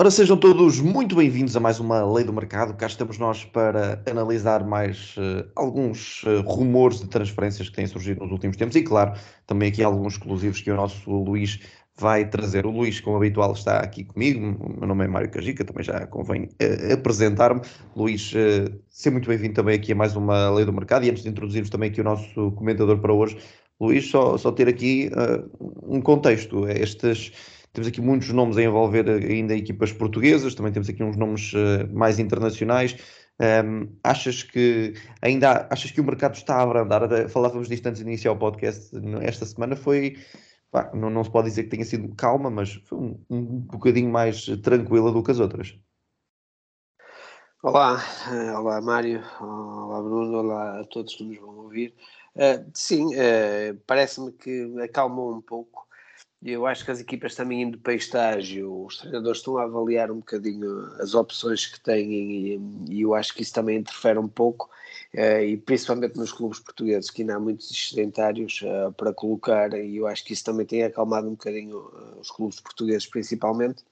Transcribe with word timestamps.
Ora, 0.00 0.10
sejam 0.10 0.34
todos 0.34 0.80
muito 0.80 1.14
bem-vindos 1.14 1.54
a 1.54 1.60
mais 1.60 1.78
uma 1.78 2.02
Lei 2.10 2.24
do 2.24 2.32
Mercado. 2.32 2.72
Cá 2.72 2.86
estamos 2.86 3.18
nós 3.18 3.44
para 3.44 4.02
analisar 4.10 4.64
mais 4.64 5.14
uh, 5.18 5.46
alguns 5.54 6.22
uh, 6.22 6.40
rumores 6.40 7.00
de 7.00 7.06
transferências 7.06 7.68
que 7.68 7.76
têm 7.76 7.86
surgido 7.86 8.20
nos 8.20 8.32
últimos 8.32 8.56
tempos 8.56 8.74
e, 8.76 8.82
claro, 8.82 9.12
também 9.46 9.68
aqui 9.68 9.82
alguns 9.82 10.14
exclusivos 10.14 10.58
que 10.62 10.70
o 10.70 10.74
nosso 10.74 11.10
Luís 11.10 11.60
vai 11.98 12.26
trazer. 12.26 12.64
O 12.64 12.70
Luís, 12.70 12.98
como 12.98 13.18
habitual, 13.18 13.52
está 13.52 13.80
aqui 13.80 14.02
comigo. 14.02 14.40
O 14.58 14.78
meu 14.78 14.88
nome 14.88 15.04
é 15.04 15.06
Mário 15.06 15.30
Cajica, 15.30 15.66
também 15.66 15.84
já 15.84 16.06
convém 16.06 16.44
uh, 16.44 16.94
apresentar-me. 16.94 17.60
Luís, 17.94 18.32
seja 18.88 19.10
muito 19.10 19.28
bem-vindo 19.28 19.52
também 19.52 19.74
aqui 19.74 19.92
a 19.92 19.94
mais 19.94 20.16
uma 20.16 20.48
Lei 20.48 20.64
do 20.64 20.72
Mercado. 20.72 21.04
E 21.04 21.10
antes 21.10 21.24
de 21.24 21.28
introduzirmos 21.28 21.68
também 21.68 21.90
aqui 21.90 22.00
o 22.00 22.04
nosso 22.04 22.52
comentador 22.52 22.96
para 23.00 23.12
hoje, 23.12 23.36
Luís, 23.78 24.08
só, 24.08 24.38
só 24.38 24.50
ter 24.50 24.66
aqui 24.66 25.10
um 25.82 26.00
contexto. 26.00 26.66
Estes 26.66 27.32
temos 27.72 27.88
aqui 27.88 28.00
muitos 28.00 28.30
nomes 28.30 28.56
a 28.56 28.62
envolver 28.62 29.08
ainda 29.08 29.54
equipas 29.54 29.92
portuguesas, 29.92 30.54
também 30.54 30.72
temos 30.72 30.88
aqui 30.88 31.02
uns 31.02 31.16
nomes 31.16 31.52
uh, 31.52 31.88
mais 31.92 32.18
internacionais. 32.18 32.96
Um, 33.40 33.88
achas 34.04 34.42
que 34.42 34.94
ainda 35.22 35.66
achas 35.70 35.90
que 35.90 36.00
o 36.00 36.04
mercado 36.04 36.34
está 36.34 36.56
a 36.56 36.62
abrandar? 36.62 37.28
Falávamos 37.30 37.68
disto 37.68 37.86
antes 37.86 38.02
de 38.02 38.06
iniciar 38.06 38.32
o 38.32 38.36
podcast. 38.36 38.94
Esta 39.22 39.46
semana 39.46 39.74
foi 39.76 40.18
pá, 40.70 40.90
não, 40.94 41.08
não, 41.08 41.24
se 41.24 41.30
pode 41.30 41.48
dizer 41.48 41.64
que 41.64 41.70
tenha 41.70 41.84
sido 41.84 42.14
calma, 42.14 42.50
mas 42.50 42.74
foi 42.84 42.98
um, 42.98 43.24
um 43.30 43.44
bocadinho 43.60 44.10
mais 44.10 44.44
tranquila 44.62 45.10
do 45.10 45.22
que 45.22 45.30
as 45.30 45.40
outras. 45.40 45.74
Olá, 47.62 48.02
eh, 48.30 48.52
olá 48.56 48.80
Mário, 48.80 49.22
olá 49.40 50.02
Bruno, 50.02 50.38
olá 50.38 50.80
a 50.80 50.84
todos 50.84 51.14
que 51.14 51.24
nos 51.24 51.38
vão 51.38 51.58
ouvir. 51.58 51.94
Uh, 52.34 52.70
sim, 52.72 53.06
uh, 53.14 53.74
parece-me 53.86 54.32
que 54.32 54.80
acalmou 54.82 55.34
um 55.34 55.42
pouco 55.42 55.79
eu 56.42 56.66
acho 56.66 56.84
que 56.84 56.90
as 56.90 57.00
equipas 57.00 57.34
também 57.34 57.62
indo 57.62 57.78
para 57.78 57.94
estágio, 57.94 58.86
os 58.86 58.96
treinadores 58.96 59.38
estão 59.38 59.58
a 59.58 59.64
avaliar 59.64 60.10
um 60.10 60.16
bocadinho 60.16 60.86
as 60.98 61.14
opções 61.14 61.66
que 61.66 61.78
têm 61.80 62.12
e, 62.12 62.60
e 62.88 63.02
eu 63.02 63.14
acho 63.14 63.34
que 63.34 63.42
isso 63.42 63.52
também 63.52 63.78
interfere 63.78 64.18
um 64.18 64.28
pouco, 64.28 64.70
eh, 65.12 65.44
e 65.44 65.56
principalmente 65.58 66.16
nos 66.16 66.32
clubes 66.32 66.58
portugueses, 66.58 67.10
que 67.10 67.22
ainda 67.22 67.36
há 67.36 67.40
muitos 67.40 67.90
sedentários 67.90 68.62
uh, 68.62 68.92
para 68.92 69.12
colocar, 69.12 69.74
e 69.74 69.96
eu 69.96 70.06
acho 70.06 70.24
que 70.24 70.32
isso 70.32 70.44
também 70.44 70.64
tem 70.64 70.82
acalmado 70.82 71.28
um 71.28 71.32
bocadinho 71.32 71.78
uh, 71.78 72.20
os 72.20 72.30
clubes 72.30 72.58
portugueses 72.60 73.06
principalmente. 73.06 73.84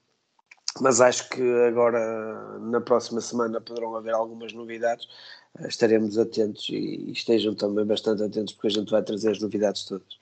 Mas 0.81 1.01
acho 1.01 1.29
que 1.29 1.41
agora, 1.67 2.59
na 2.59 2.79
próxima 2.81 3.21
semana, 3.21 3.59
poderão 3.59 3.95
haver 3.95 4.13
algumas 4.13 4.53
novidades. 4.53 5.07
Estaremos 5.67 6.17
atentos 6.17 6.69
e, 6.69 6.75
e 6.75 7.11
estejam 7.11 7.55
também 7.55 7.85
bastante 7.85 8.23
atentos, 8.23 8.53
porque 8.53 8.67
a 8.67 8.71
gente 8.71 8.91
vai 8.91 9.03
trazer 9.03 9.31
as 9.31 9.39
novidades 9.39 9.83
todas. 9.83 10.17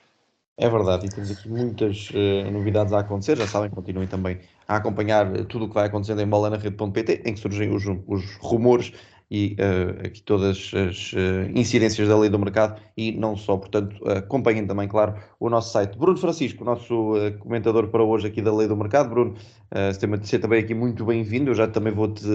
É 0.59 0.67
verdade, 0.69 1.05
e 1.05 1.11
temos 1.11 1.30
aqui 1.30 1.47
muitas 1.47 2.09
uh, 2.09 2.50
novidades 2.52 2.91
a 2.91 3.00
acontecer. 3.02 3.38
Já 3.38 3.45
sabem, 3.45 3.69
continuem 3.69 4.08
também 4.08 4.39
a 4.67 4.77
acompanhar 4.77 5.45
tudo 5.45 5.66
o 5.66 5.67
que 5.69 5.75
vai 5.75 5.86
acontecendo 5.86 6.19
em 6.22 6.27
bolanarede.pt, 6.27 7.22
em 7.25 7.33
que 7.36 7.39
surgem 7.39 7.69
os, 7.75 7.83
os 8.08 8.36
rumores 8.38 8.91
e 9.30 9.58
uh, 9.59 10.08
aqui 10.08 10.22
todas 10.22 10.72
as 10.73 11.11
uh, 11.14 11.52
incidências 11.53 12.08
da 12.08 12.17
lei 12.17 12.30
do 12.30 12.39
mercado 12.39 12.80
e 12.95 13.11
não 13.11 13.36
só, 13.36 13.58
portanto, 13.58 13.95
uh, 14.02 14.20
acompanhem 14.20 14.66
também, 14.66 14.88
claro, 14.88 15.16
o 15.39 15.50
nosso 15.50 15.73
site. 15.73 15.97
Bruno 15.97 16.17
Francisco, 16.17 16.64
nosso 16.64 17.14
comentador 17.39 17.89
para 17.89 18.03
hoje 18.03 18.28
aqui 18.28 18.42
da 18.42 18.55
lei 18.55 18.67
do 18.67 18.78
mercado. 18.78 19.09
Bruno, 19.09 19.33
uh, 19.33 20.25
ser 20.25 20.39
também 20.39 20.59
aqui 20.59 20.73
muito 20.73 21.05
bem-vindo, 21.05 21.52
eu 21.52 21.55
já 21.55 21.67
também 21.67 21.94
vou-te 21.94 22.25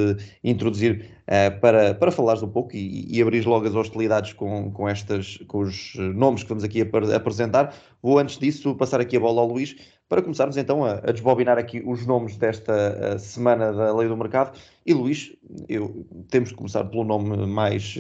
introduzir 0.45 1.23
para, 1.61 1.95
para 1.95 2.11
falares 2.11 2.43
um 2.43 2.49
pouco 2.49 2.77
e, 2.77 3.07
e 3.09 3.23
abrir 3.23 3.47
logo 3.47 3.67
as 3.67 3.75
hostilidades 3.75 4.35
com, 4.35 4.71
com, 4.71 4.89
estas, 4.89 5.39
com 5.47 5.61
os 5.61 5.95
nomes 5.95 6.43
que 6.43 6.49
vamos 6.49 6.65
aqui 6.65 6.83
apresentar. 6.83 7.75
Vou, 8.03 8.19
antes 8.19 8.39
disso, 8.39 8.75
passar 8.75 9.01
aqui 9.01 9.17
a 9.17 9.21
bola 9.21 9.41
ao 9.41 9.49
Luís 9.49 9.77
para 10.13 10.21
começarmos 10.21 10.59
então 10.59 10.85
a, 10.85 10.97
a 10.97 11.11
desbobinar 11.11 11.57
aqui 11.57 11.83
os 11.87 12.05
nomes 12.05 12.37
desta 12.37 13.19
semana 13.19 13.73
da 13.73 13.97
Lei 13.97 14.07
do 14.07 14.15
Mercado. 14.15 14.53
E 14.85 14.93
Luís, 14.93 15.35
eu, 15.67 16.05
temos 16.29 16.51
de 16.51 16.55
começar 16.55 16.85
pelo 16.85 17.03
nome 17.03 17.35
mais, 17.47 17.97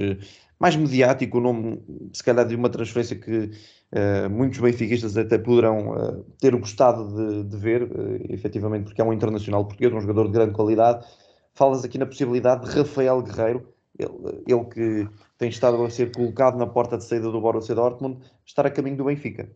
mais 0.61 0.77
mediático, 0.77 1.39
o 1.39 1.41
nome, 1.41 1.83
se 2.13 2.23
calhar, 2.23 2.47
de 2.47 2.55
uma 2.55 2.69
transferência 2.69 3.17
que 3.17 3.51
uh, 3.93 4.29
muitos 4.29 4.59
benfiquistas 4.59 5.17
até 5.17 5.39
poderão 5.39 5.93
uh, 5.93 6.23
ter 6.39 6.55
gostado 6.55 7.09
de, 7.17 7.45
de 7.45 7.57
ver, 7.57 7.85
uh, 7.85 8.21
efetivamente, 8.29 8.85
porque 8.85 9.01
é 9.01 9.05
um 9.05 9.15
internacional 9.15 9.65
português, 9.65 9.91
um 9.95 10.01
jogador 10.03 10.27
de 10.27 10.33
grande 10.33 10.53
qualidade. 10.53 11.07
Falas 11.55 11.83
aqui 11.83 11.97
na 11.97 12.05
possibilidade 12.05 12.69
de 12.69 12.77
Rafael 12.77 13.23
Guerreiro, 13.23 13.67
ele, 13.99 14.43
ele 14.47 14.65
que 14.67 15.09
tem 15.39 15.49
estado 15.49 15.83
a 15.83 15.89
ser 15.89 16.13
colocado 16.13 16.59
na 16.59 16.67
porta 16.67 16.99
de 16.99 17.05
saída 17.05 17.31
do 17.31 17.41
Borussia 17.41 17.75
Dortmund, 17.75 18.19
estar 18.45 18.67
a 18.67 18.71
caminho 18.71 18.99
do 18.99 19.05
Benfica. 19.05 19.49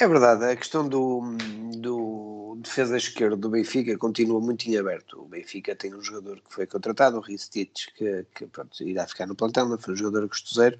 É 0.00 0.06
verdade, 0.06 0.44
a 0.44 0.54
questão 0.54 0.88
do, 0.88 1.20
do 1.76 2.56
defesa 2.62 2.96
esquerdo 2.96 3.36
do 3.36 3.48
Benfica 3.48 3.98
continua 3.98 4.40
muito 4.40 4.64
em 4.66 4.76
aberto. 4.76 5.20
O 5.20 5.26
Benfica 5.26 5.74
tem 5.74 5.92
um 5.92 6.00
jogador 6.00 6.40
que 6.40 6.54
foi 6.54 6.68
contratado, 6.68 7.16
o 7.16 7.20
Ristich, 7.20 7.92
que, 7.94 8.24
que 8.32 8.46
pronto, 8.46 8.80
irá 8.84 9.08
ficar 9.08 9.26
no 9.26 9.34
plantão, 9.34 9.76
foi 9.76 9.94
um 9.94 9.96
jogador 9.96 10.28
custoseiro, 10.28 10.78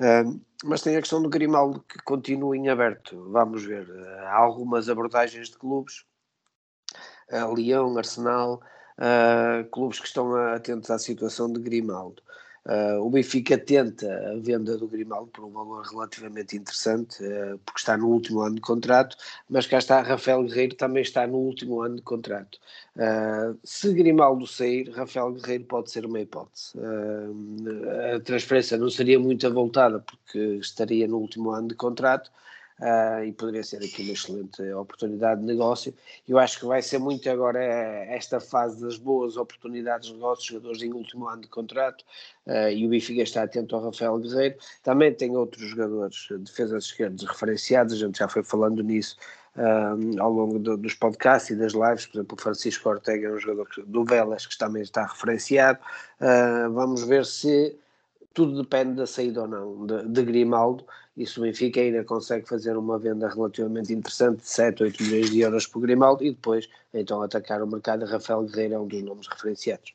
uh, 0.00 0.38
mas 0.64 0.82
tem 0.82 0.96
a 0.96 1.00
questão 1.00 1.22
do 1.22 1.30
Grimaldo 1.30 1.82
que 1.88 1.96
continua 2.02 2.54
em 2.54 2.68
aberto. 2.68 3.30
Vamos 3.30 3.64
ver, 3.64 3.88
há 4.26 4.36
algumas 4.36 4.90
abordagens 4.90 5.48
de 5.48 5.56
clubes, 5.56 6.04
uh, 7.32 7.54
Leão, 7.54 7.96
Arsenal, 7.96 8.60
uh, 8.98 9.66
clubes 9.70 9.98
que 9.98 10.08
estão 10.08 10.36
atentos 10.36 10.90
à 10.90 10.98
situação 10.98 11.50
de 11.50 11.58
Grimaldo. 11.58 12.22
Uh, 12.68 13.00
o 13.00 13.08
Benfica 13.08 13.56
tenta 13.56 14.06
a 14.30 14.38
venda 14.38 14.76
do 14.76 14.86
Grimaldo 14.86 15.28
por 15.28 15.42
um 15.42 15.50
valor 15.50 15.86
relativamente 15.86 16.54
interessante, 16.54 17.24
uh, 17.24 17.58
porque 17.64 17.80
está 17.80 17.96
no 17.96 18.08
último 18.08 18.40
ano 18.42 18.56
de 18.56 18.60
contrato, 18.60 19.16
mas 19.48 19.66
cá 19.66 19.78
está 19.78 20.02
Rafael 20.02 20.42
Guerreiro 20.42 20.74
também 20.74 21.02
está 21.02 21.26
no 21.26 21.38
último 21.38 21.80
ano 21.80 21.96
de 21.96 22.02
contrato. 22.02 22.58
Uh, 22.94 23.58
se 23.64 23.94
Grimaldo 23.94 24.46
sair, 24.46 24.90
Rafael 24.90 25.32
Guerreiro 25.32 25.64
pode 25.64 25.90
ser 25.90 26.04
uma 26.04 26.20
hipótese. 26.20 26.74
a 28.14 28.20
transferência 28.20 28.76
não 28.76 28.90
seria 28.90 29.18
muito 29.18 29.46
avultada, 29.46 30.00
porque 30.00 30.38
estaria 30.60 31.08
no 31.08 31.16
último 31.16 31.50
ano 31.52 31.68
de 31.68 31.74
contrato, 31.74 32.30
uh, 32.80 33.24
e 33.24 33.32
poderia 33.32 33.62
ser 33.62 33.78
aqui 33.78 34.02
uma 34.02 34.12
excelente 34.12 34.62
oportunidade 34.72 35.40
de 35.40 35.46
negócio. 35.46 35.94
Eu 36.26 36.38
acho 36.38 36.58
que 36.58 36.66
vai 36.66 36.82
ser 36.82 36.98
muito 36.98 37.28
agora 37.28 37.62
esta 37.62 38.40
fase 38.40 38.80
das 38.80 38.96
boas 38.96 39.36
oportunidades 39.36 40.08
de 40.08 40.14
negócio, 40.14 40.52
jogadores 40.52 40.82
em 40.82 40.92
último 40.92 41.28
ano 41.28 41.42
de 41.42 41.48
contrato, 41.48 42.04
uh, 42.46 42.68
e 42.68 42.86
o 42.86 42.88
Benfica 42.88 43.22
está 43.22 43.42
atento 43.42 43.74
ao 43.76 43.84
Rafael 43.84 44.18
Guerreiro. 44.18 44.56
Também 44.82 45.12
tem 45.12 45.36
outros 45.36 45.70
jogadores, 45.70 46.28
defesas 46.40 46.84
esquerdas 46.84 47.22
referenciados, 47.22 47.94
a 47.94 47.96
gente 47.96 48.18
já 48.18 48.28
foi 48.28 48.42
falando 48.42 48.82
nisso. 48.82 49.16
Um, 49.56 50.22
ao 50.22 50.32
longo 50.32 50.56
do, 50.56 50.76
dos 50.76 50.94
podcasts 50.94 51.50
e 51.50 51.56
das 51.56 51.72
lives, 51.72 52.06
por 52.06 52.18
exemplo, 52.18 52.38
o 52.38 52.40
Francisco 52.40 52.88
Ortega 52.88 53.26
é 53.26 53.32
um 53.32 53.38
jogador 53.38 53.66
do 53.88 54.04
Velas 54.04 54.46
que 54.46 54.56
também 54.56 54.82
está 54.82 55.04
referenciado. 55.04 55.80
Uh, 56.20 56.72
vamos 56.72 57.02
ver 57.02 57.26
se 57.26 57.76
tudo 58.32 58.62
depende 58.62 58.94
da 58.94 59.04
saída 59.04 59.42
ou 59.42 59.48
não 59.48 59.84
de, 59.84 60.06
de 60.06 60.22
Grimaldo 60.22 60.84
se 61.26 61.38
o 61.38 61.42
Benfica 61.42 61.80
ainda 61.80 62.04
consegue 62.04 62.48
fazer 62.48 62.76
uma 62.76 62.98
venda 62.98 63.28
relativamente 63.28 63.92
interessante 63.92 64.40
de 64.40 64.48
7, 64.48 64.82
8 64.84 65.02
milhões 65.02 65.30
de 65.30 65.40
euros 65.40 65.66
por 65.66 65.80
Grimaldo 65.80 66.24
e 66.24 66.30
depois 66.30 66.68
então 66.94 67.22
atacar 67.22 67.62
o 67.62 67.66
mercado. 67.66 68.04
Rafael 68.04 68.44
Guerreiro 68.44 68.74
é 68.74 68.78
um 68.78 68.86
dos 68.86 69.02
nomes 69.02 69.26
referenciados. 69.26 69.92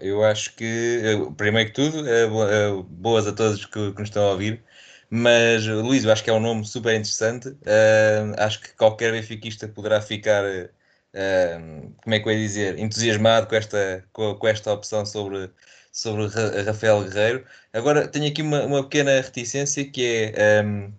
Eu 0.00 0.24
acho 0.24 0.54
que, 0.56 1.02
primeiro 1.36 1.70
que 1.70 1.74
tudo, 1.74 2.08
é, 2.08 2.22
é, 2.22 2.82
boas 2.88 3.26
a 3.26 3.32
todos 3.32 3.66
que, 3.66 3.92
que 3.92 3.98
nos 3.98 4.08
estão 4.08 4.26
a 4.26 4.30
ouvir, 4.32 4.62
mas 5.10 5.66
Luís, 5.66 6.04
eu 6.04 6.12
acho 6.12 6.24
que 6.24 6.30
é 6.30 6.32
um 6.32 6.40
nome 6.40 6.64
super 6.64 6.92
interessante. 6.94 7.48
Uh, 7.48 8.34
acho 8.38 8.60
que 8.60 8.74
qualquer 8.76 9.12
benfiquista 9.12 9.68
poderá 9.68 10.00
ficar, 10.00 10.44
uh, 10.44 11.94
como 12.02 12.14
é 12.14 12.20
que 12.20 12.28
eu 12.28 12.32
ia 12.32 12.38
dizer, 12.38 12.78
entusiasmado 12.78 13.46
com 13.46 13.54
esta, 13.54 14.04
com, 14.12 14.34
com 14.34 14.48
esta 14.48 14.72
opção 14.72 15.04
sobre 15.04 15.50
sobre 15.94 16.26
Rafael 16.66 17.04
Guerreiro. 17.04 17.44
Agora 17.72 18.08
tenho 18.08 18.26
aqui 18.26 18.42
uma, 18.42 18.64
uma 18.64 18.82
pequena 18.82 19.20
reticência 19.20 19.84
que 19.88 20.32
é 20.34 20.62
um, 20.62 20.92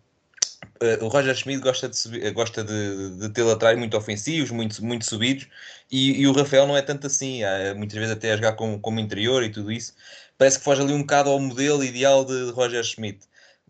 eh, 0.80 0.97
o 1.01 1.07
Roger 1.09 1.36
Schmidt 1.36 1.62
gosta 1.62 1.89
de, 1.89 1.97
subir, 1.97 2.31
gosta 2.31 2.63
de, 2.63 3.18
de 3.19 3.30
ter 3.30 3.44
laterais 3.44 3.77
muito 3.77 3.97
ofensivos, 3.97 4.51
muito, 4.51 4.83
muito 4.83 5.06
subidos, 5.06 5.47
e, 5.92 6.21
e, 6.21 6.27
o 6.27 6.31
Rafael 6.33 6.65
não 6.65 6.77
é 6.77 6.81
tanto 6.81 7.07
assim, 7.07 7.44
há, 7.44 7.75
muitas 7.75 7.97
vezes 7.97 8.13
até 8.13 8.31
a 8.31 8.36
jogar 8.38 8.53
como, 8.53 8.80
como 8.80 9.00
interior 9.00 9.44
e 9.44 9.51
tudo 9.51 9.71
isso. 9.71 9.94
Parece 10.38 10.59
que 10.59 10.63
foge 10.63 10.81
ali 10.81 10.94
um 10.94 11.01
bocado 11.01 11.30
ao 11.30 11.39
modelo 11.39 11.83
ideal 11.83 12.24
de, 12.25 12.48
de 12.48 12.51
Roger 12.51 12.83
Schmidt. 12.83 13.19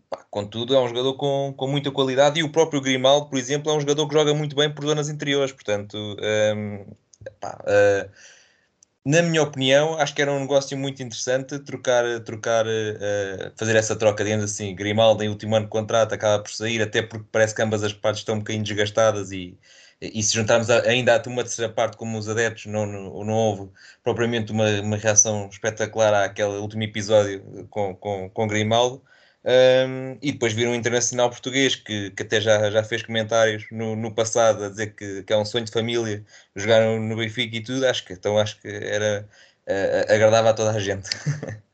Pá, 0.08 0.24
contudo, 0.30 0.74
é 0.76 0.80
um 0.80 0.88
jogador 0.88 1.14
com, 1.14 1.52
com 1.56 1.66
muita 1.68 1.90
qualidade 1.90 2.38
e 2.40 2.44
o 2.44 2.52
próprio 2.52 2.80
Grimaldo, 2.80 3.26
por 3.28 3.38
exemplo, 3.38 3.70
é 3.72 3.74
um 3.74 3.80
jogador 3.80 4.06
que 4.08 4.14
joga 4.14 4.32
muito 4.34 4.54
bem 4.56 4.72
por 4.72 4.84
zonas 4.84 5.08
interiores. 5.08 5.52
Portanto, 5.52 5.96
um, 6.56 6.86
pá, 7.40 7.58
uh, 7.62 8.10
na 9.06 9.22
minha 9.22 9.40
opinião, 9.42 9.94
acho 9.98 10.12
que 10.14 10.20
era 10.20 10.32
um 10.32 10.40
negócio 10.40 10.76
muito 10.76 11.00
interessante 11.00 11.60
trocar, 11.60 12.04
trocar 12.24 12.66
uh, 12.66 13.52
fazer 13.56 13.76
essa 13.76 13.94
troca, 13.94 14.24
digamos 14.24 14.44
assim. 14.46 14.74
Grimaldo, 14.74 15.22
em 15.22 15.28
último 15.28 15.54
ano 15.54 15.66
de 15.66 15.70
contrato, 15.70 16.12
acaba 16.12 16.42
por 16.42 16.50
sair, 16.50 16.82
até 16.82 17.02
porque 17.02 17.24
parece 17.30 17.54
que 17.54 17.62
ambas 17.62 17.84
as 17.84 17.92
partes 17.92 18.22
estão 18.22 18.34
um 18.34 18.38
bocadinho 18.38 18.64
desgastadas 18.64 19.30
e, 19.30 19.56
e 20.00 20.20
se 20.24 20.34
juntarmos 20.34 20.68
ainda 20.70 21.16
a 21.16 21.28
uma 21.28 21.44
terceira 21.44 21.72
parte, 21.72 21.96
como 21.96 22.18
os 22.18 22.28
adeptos, 22.28 22.66
não, 22.66 22.84
não, 22.84 23.24
não 23.24 23.34
houve 23.34 23.70
propriamente 24.02 24.50
uma, 24.50 24.68
uma 24.80 24.96
reação 24.96 25.48
espetacular 25.48 26.12
àquele 26.24 26.58
último 26.58 26.82
episódio 26.82 27.66
com, 27.70 27.94
com, 27.94 28.28
com 28.30 28.46
Grimaldo. 28.48 29.04
Um, 29.46 30.18
e 30.20 30.32
depois 30.32 30.52
vir 30.52 30.66
um 30.66 30.74
internacional 30.74 31.30
português 31.30 31.76
que, 31.76 32.10
que 32.10 32.22
até 32.24 32.40
já, 32.40 32.68
já 32.68 32.82
fez 32.82 33.02
comentários 33.04 33.64
no, 33.70 33.94
no 33.94 34.12
passado 34.12 34.64
a 34.64 34.68
dizer 34.68 34.88
que, 34.96 35.22
que 35.22 35.32
é 35.32 35.36
um 35.36 35.44
sonho 35.44 35.64
de 35.64 35.70
família 35.70 36.24
jogar 36.56 36.80
no, 36.80 36.98
no 36.98 37.14
Benfica 37.16 37.56
e 37.56 37.62
tudo, 37.62 37.86
acho 37.86 38.04
que 38.04 38.12
então 38.12 38.36
acho 38.38 38.60
que 38.60 38.66
era 38.66 39.24
uh, 39.68 40.12
agradável 40.12 40.50
a 40.50 40.54
toda 40.54 40.72
a 40.72 40.80
gente. 40.80 41.08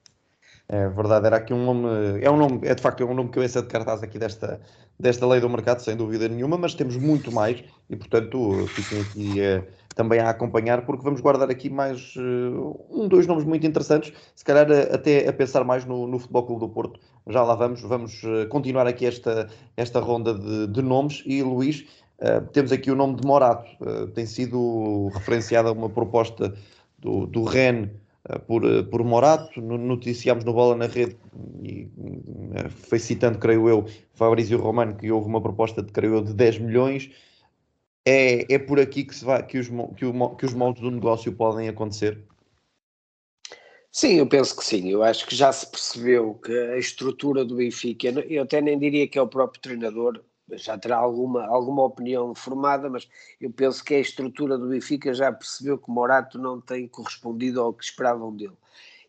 É 0.69 0.89
verdade, 0.89 1.27
era 1.27 1.37
aqui 1.37 1.53
um 1.53 1.67
nome, 1.67 2.23
é 2.23 2.31
um 2.31 2.37
nome, 2.39 2.67
é 2.67 2.75
de 2.75 2.81
facto 2.81 3.03
é 3.03 3.05
um 3.05 3.13
nome 3.13 3.31
eu 3.35 3.43
de 3.43 3.69
cartaz 3.69 4.03
aqui 4.03 4.19
desta, 4.19 4.59
desta 4.99 5.27
lei 5.27 5.39
do 5.39 5.47
mercado, 5.51 5.81
sem 5.81 5.95
dúvida 5.95 6.27
nenhuma, 6.29 6.57
mas 6.57 6.73
temos 6.73 6.97
muito 6.97 7.31
mais 7.31 7.63
e 7.91 7.97
portanto 7.97 8.67
fiquem 8.75 9.03
aqui 9.03 9.41
uh, 9.41 9.67
também 9.95 10.21
a 10.21 10.31
acompanhar, 10.31 10.85
porque 10.85 11.03
vamos 11.03 11.21
guardar 11.21 11.51
aqui 11.51 11.69
mais 11.71 12.15
uh, 12.17 12.81
um, 12.91 13.09
dois 13.09 13.27
nomes 13.27 13.45
muito 13.45 13.67
interessantes, 13.67 14.13
se 14.35 14.45
calhar 14.45 14.71
uh, 14.71 14.95
até 14.95 15.29
a 15.29 15.33
pensar 15.33 15.65
mais 15.65 15.85
no, 15.85 16.07
no 16.07 16.19
Futebol 16.19 16.45
Clube 16.45 16.61
do 16.61 16.69
Porto. 16.69 17.01
Já 17.29 17.43
lá 17.43 17.55
vamos, 17.55 17.81
vamos 17.83 18.23
continuar 18.49 18.87
aqui 18.87 19.07
esta, 19.07 19.49
esta 19.77 20.01
ronda 20.01 20.35
de, 20.35 20.67
de 20.67 20.83
nomes 20.83 21.23
e 21.25 21.43
Luís, 21.43 21.87
temos 22.53 22.71
aqui 22.73 22.91
o 22.91 22.95
nome 22.97 23.17
de 23.17 23.27
Morato, 23.27 23.69
tem 24.15 24.27
sido 24.27 25.09
referenciada 25.15 25.73
uma 25.73 25.89
proposta 25.89 26.53
do, 26.99 27.27
do 27.27 27.45
REN 27.45 27.91
eh, 28.29 28.39
por, 28.39 28.65
eh, 28.65 28.83
por 28.85 29.03
Morato, 29.03 29.61
noticiámos 29.61 30.45
no 30.45 30.53
Bola 30.53 30.77
na 30.77 30.87
Rede, 30.87 31.17
e 31.61 31.89
eh, 32.55 32.69
foi 32.69 32.99
citando, 32.99 33.39
creio 33.39 33.69
eu, 33.69 33.85
Fabrício 34.15 34.59
Romano, 34.59 34.95
que 34.95 35.11
houve 35.11 35.27
uma 35.27 35.41
proposta 35.41 35.83
de, 35.83 35.91
creio 35.91 36.15
eu, 36.17 36.23
de 36.23 36.33
10 36.33 36.59
milhões. 36.61 37.11
É, 38.05 38.53
é 38.53 38.59
por 38.59 38.81
aqui 38.81 39.05
que, 39.05 39.15
se 39.15 39.25
vai, 39.25 39.45
que, 39.47 39.59
os, 39.59 39.69
que, 39.97 40.05
o, 40.05 40.37
que 40.37 40.47
os 40.47 40.55
moldes 40.55 40.83
do 40.83 40.91
negócio 40.91 41.33
podem 41.33 41.69
acontecer? 41.69 42.19
Sim, 43.93 44.15
eu 44.15 44.27
penso 44.27 44.57
que 44.57 44.65
sim. 44.65 44.89
Eu 44.89 45.03
acho 45.03 45.27
que 45.27 45.37
já 45.37 45.53
se 45.53 45.71
percebeu 45.71 46.35
que 46.35 46.53
a 46.53 46.79
estrutura 46.79 47.45
do 47.45 47.57
Benfica, 47.57 48.09
eu 48.09 48.43
até 48.43 48.61
nem 48.61 48.79
diria 48.79 49.07
que 49.07 49.19
é 49.19 49.23
o 49.23 49.29
próprio 49.29 49.61
treinador, 49.61 50.23
já 50.53 50.77
terá 50.79 50.97
alguma, 50.97 51.47
alguma 51.47 51.85
opinião 51.85 52.35
formada, 52.35 52.89
mas 52.91 53.09
eu 53.41 53.51
penso 53.51 53.85
que 53.85 53.95
a 53.95 54.01
estrutura 54.01 54.59
do 54.59 54.69
Benfica 54.69 55.13
já 55.15 55.31
percebeu 55.31 55.79
que 55.79 55.91
Morato 55.91 56.39
não 56.39 56.61
tem 56.61 56.89
correspondido 56.89 57.61
ao 57.61 57.73
que 57.73 57.85
esperavam 57.85 58.35
dele. 58.35 58.57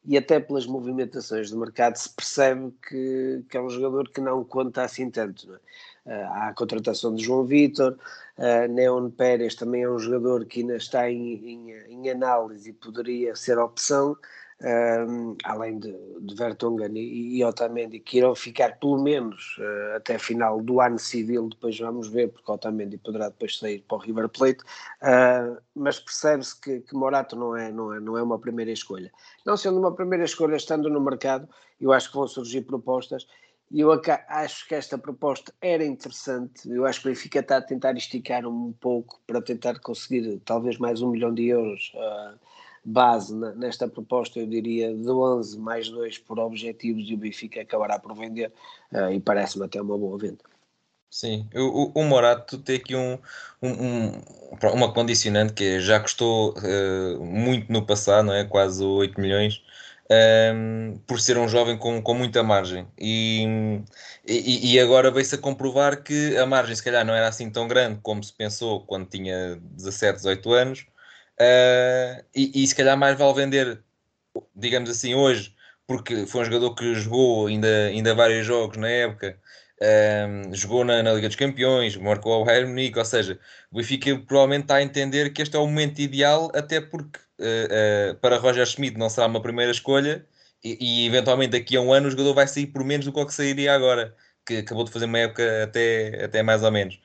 E 0.06 0.18
até 0.18 0.39
pelas 0.39 0.66
movimentações 0.66 1.50
do 1.50 1.57
mercado 1.57 1.96
se 1.96 2.10
percebe 2.10 2.74
que, 2.88 3.46
que 3.50 3.57
é 3.57 3.62
um 3.62 3.69
jogador 3.69 4.10
que 4.10 4.19
não 4.19 4.44
conta 4.44 4.84
assim 4.84 5.10
tanto. 5.10 5.54
É? 5.54 5.60
Há 6.05 6.50
a 6.50 6.53
contratação 6.53 7.15
de 7.15 7.23
João 7.23 7.45
Vitor, 7.45 7.97
uh, 8.38 8.67
Neon 8.71 9.09
Pérez 9.09 9.55
também 9.55 9.83
é 9.83 9.89
um 9.89 9.97
jogador 9.97 10.45
que 10.45 10.59
ainda 10.59 10.75
está 10.75 11.09
em, 11.09 11.33
em, 11.33 11.71
em 11.71 12.09
análise 12.09 12.69
e 12.69 12.73
poderia 12.73 13.35
ser 13.35 13.57
opção. 13.57 14.17
Um, 14.65 15.35
além 15.44 15.77
de, 15.77 15.94
de 16.21 16.35
Vertonghen 16.35 16.95
e, 16.95 17.38
e 17.38 17.44
Otamendi, 17.44 18.00
que 18.00 18.19
irão 18.19 18.33
ficar 18.33 18.79
pelo 18.79 19.01
menos 19.01 19.57
uh, 19.57 19.97
até 19.97 20.17
final 20.17 20.61
do 20.61 20.79
ano 20.79 20.97
civil, 20.97 21.50
depois 21.50 21.77
vamos 21.77 22.07
ver, 22.07 22.29
porque 22.29 22.50
Otamendi 22.50 22.97
poderá 22.97 23.27
depois 23.27 23.57
sair 23.57 23.83
para 23.85 23.97
o 23.97 24.00
River 24.00 24.29
Plate, 24.29 24.63
uh, 25.01 25.57
mas 25.75 26.00
percebe-se 26.00 26.61
que, 26.61 26.79
que, 26.79 26.95
Morato 26.95 27.35
não 27.35 27.57
é, 27.57 27.73
não, 27.73 27.94
é, 27.94 28.00
não 28.00 28.17
é 28.17 28.23
uma 28.23 28.39
primeira 28.39 28.71
escolha. 28.71 29.11
Não 29.45 29.57
sendo 29.57 29.79
uma 29.79 29.94
primeira 29.94 30.23
escolha, 30.23 30.55
estando 30.55 30.89
no 30.89 31.01
mercado, 31.01 31.50
eu 31.81 31.91
acho 31.91 32.09
que 32.09 32.15
vão 32.15 32.27
surgir 32.27 32.61
propostas, 32.61 33.27
e 33.74 33.80
eu 33.80 33.92
acho 34.30 34.68
que 34.68 34.75
esta 34.75 35.00
proposta 35.00 35.52
era 35.60 35.84
interessante. 35.84 36.70
Eu 36.70 36.86
acho 36.86 37.02
que 37.02 37.08
o 37.08 37.12
Benfica 37.12 37.40
está 37.40 37.58
a 37.58 37.62
tentar 37.62 37.98
esticar 37.98 38.46
um 38.46 38.72
pouco 38.72 39.20
para 39.25 39.42
tentar 39.42 39.80
conseguir 39.80 40.40
talvez 40.46 40.78
mais 40.78 41.02
um 41.02 41.10
milhão 41.10 41.34
de 41.34 41.48
euros. 41.48 41.92
Uh, 41.96 42.38
base 42.86 43.34
nesta 43.56 43.88
proposta, 43.88 44.40
eu 44.40 44.46
diria 44.46 44.94
de 44.94 45.10
11 45.10 45.58
mais 45.58 45.90
2 45.90 46.20
por 46.20 46.38
objetivos 46.38 47.10
e 47.10 47.16
o 47.16 47.18
Benfica 47.18 47.62
acabará 47.62 47.98
por 47.98 48.14
vender 48.14 48.54
uh, 48.92 49.12
e 49.12 49.20
parece-me 49.20 49.66
até 49.66 49.81
uma 49.81 49.98
boa 49.98 50.20
venda. 50.20 50.44
Sim, 51.10 51.48
o, 51.56 52.00
o 52.00 52.04
Morato 52.04 52.60
tem 52.60 52.75
aqui 52.75 52.96
um, 52.96 53.18
um, 53.62 54.12
uma 54.72 54.94
condicionante 54.94 55.54
que 55.54 55.80
já 55.80 56.00
custou 56.00 56.54
uh, 56.58 57.24
muito 57.24 57.72
no 57.72 57.84
passado, 57.84 58.25
não 58.25 58.34
é? 58.34 58.44
quase 58.44 58.84
8 58.84 59.20
milhões, 59.20 59.64
um, 60.56 60.98
por 61.07 61.19
ser 61.19 61.38
um 61.38 61.48
jovem 61.48 61.77
com, 61.77 62.01
com 62.01 62.13
muita 62.13 62.44
margem. 62.44 62.88
E, 63.00 63.81
e, 64.27 64.74
e 64.74 64.80
agora 64.80 65.12
veio-se 65.12 65.36
a 65.36 65.38
comprovar 65.38 66.04
que 66.04 66.38
a 66.38 66.45
margem, 66.45 66.75
se 66.75 66.83
calhar, 66.83 67.06
não 67.06 67.13
era 67.13 67.27
assim 67.27 67.50
tão 67.50 67.68
grande 67.68 68.00
como 68.01 68.24
se 68.24 68.33
pensou 68.33 68.86
quando 68.86 69.07
tinha 69.07 69.57
17, 69.75 70.18
18 70.18 70.54
anos, 70.54 70.86
Uh, 71.39 72.24
e, 72.36 72.63
e, 72.63 72.68
se 72.68 72.75
calhar 72.75 72.98
mais 72.98 73.18
vale 73.18 73.33
vender, 73.33 73.83
digamos 74.56 74.89
assim, 74.89 75.15
hoje, 75.15 75.54
porque 75.88 76.25
foi 76.27 76.42
um 76.42 76.45
jogador 76.45 76.75
que 76.75 76.94
jogou 76.95 77.48
ainda, 77.48 77.88
ainda 77.88 78.15
vários 78.15 78.45
jogos 78.45 78.77
na 78.77 78.88
época, 78.88 79.38
uh, 79.81 80.56
jogou 80.56 80.86
na, 80.86 81.01
na, 81.01 81.13
Liga 81.13 81.27
dos 81.27 81.36
Campeões, 81.36 81.98
marcou 81.98 82.33
ao 82.33 82.45
Bayern 82.45 82.69
Munique, 82.69 83.00
ou 83.00 83.06
seja, 83.06 83.39
o 83.71 83.77
Benfica 83.77 84.15
provavelmente 84.27 84.63
está 84.63 84.75
a 84.75 84.83
entender 84.83 85.31
que 85.33 85.42
este 85.42 85.56
é 85.56 85.60
o 85.60 85.65
momento 85.68 86.00
ideal, 86.00 86.51
até 86.54 86.80
porque 86.80 87.19
uh, 87.44 88.16
para 88.19 88.38
Roger 88.38 88.66
Schmidt 88.66 88.98
não 88.98 89.10
será 89.10 89.28
uma 89.28 89.42
primeira 89.42 89.72
escolha 89.72 90.25
e, 90.63 91.04
e, 91.04 91.07
eventualmente 91.07 91.51
daqui 91.51 91.75
a 91.75 91.81
um 91.81 91.92
ano 91.94 92.07
o 92.07 92.12
jogador 92.12 92.34
vai 92.34 92.48
sair 92.48 92.68
por 92.68 92.84
menos 92.84 93.06
do 93.06 93.13
que, 93.13 93.25
que 93.25 93.34
sairia 93.34 93.74
agora, 93.75 94.16
que 94.45 94.57
acabou 94.57 94.84
de 94.84 94.92
fazer 94.92 95.06
uma 95.06 95.19
época 95.19 95.63
até, 95.63 96.25
até 96.25 96.44
mais 96.44 96.63
ou 96.63 96.72
menos. 96.72 97.00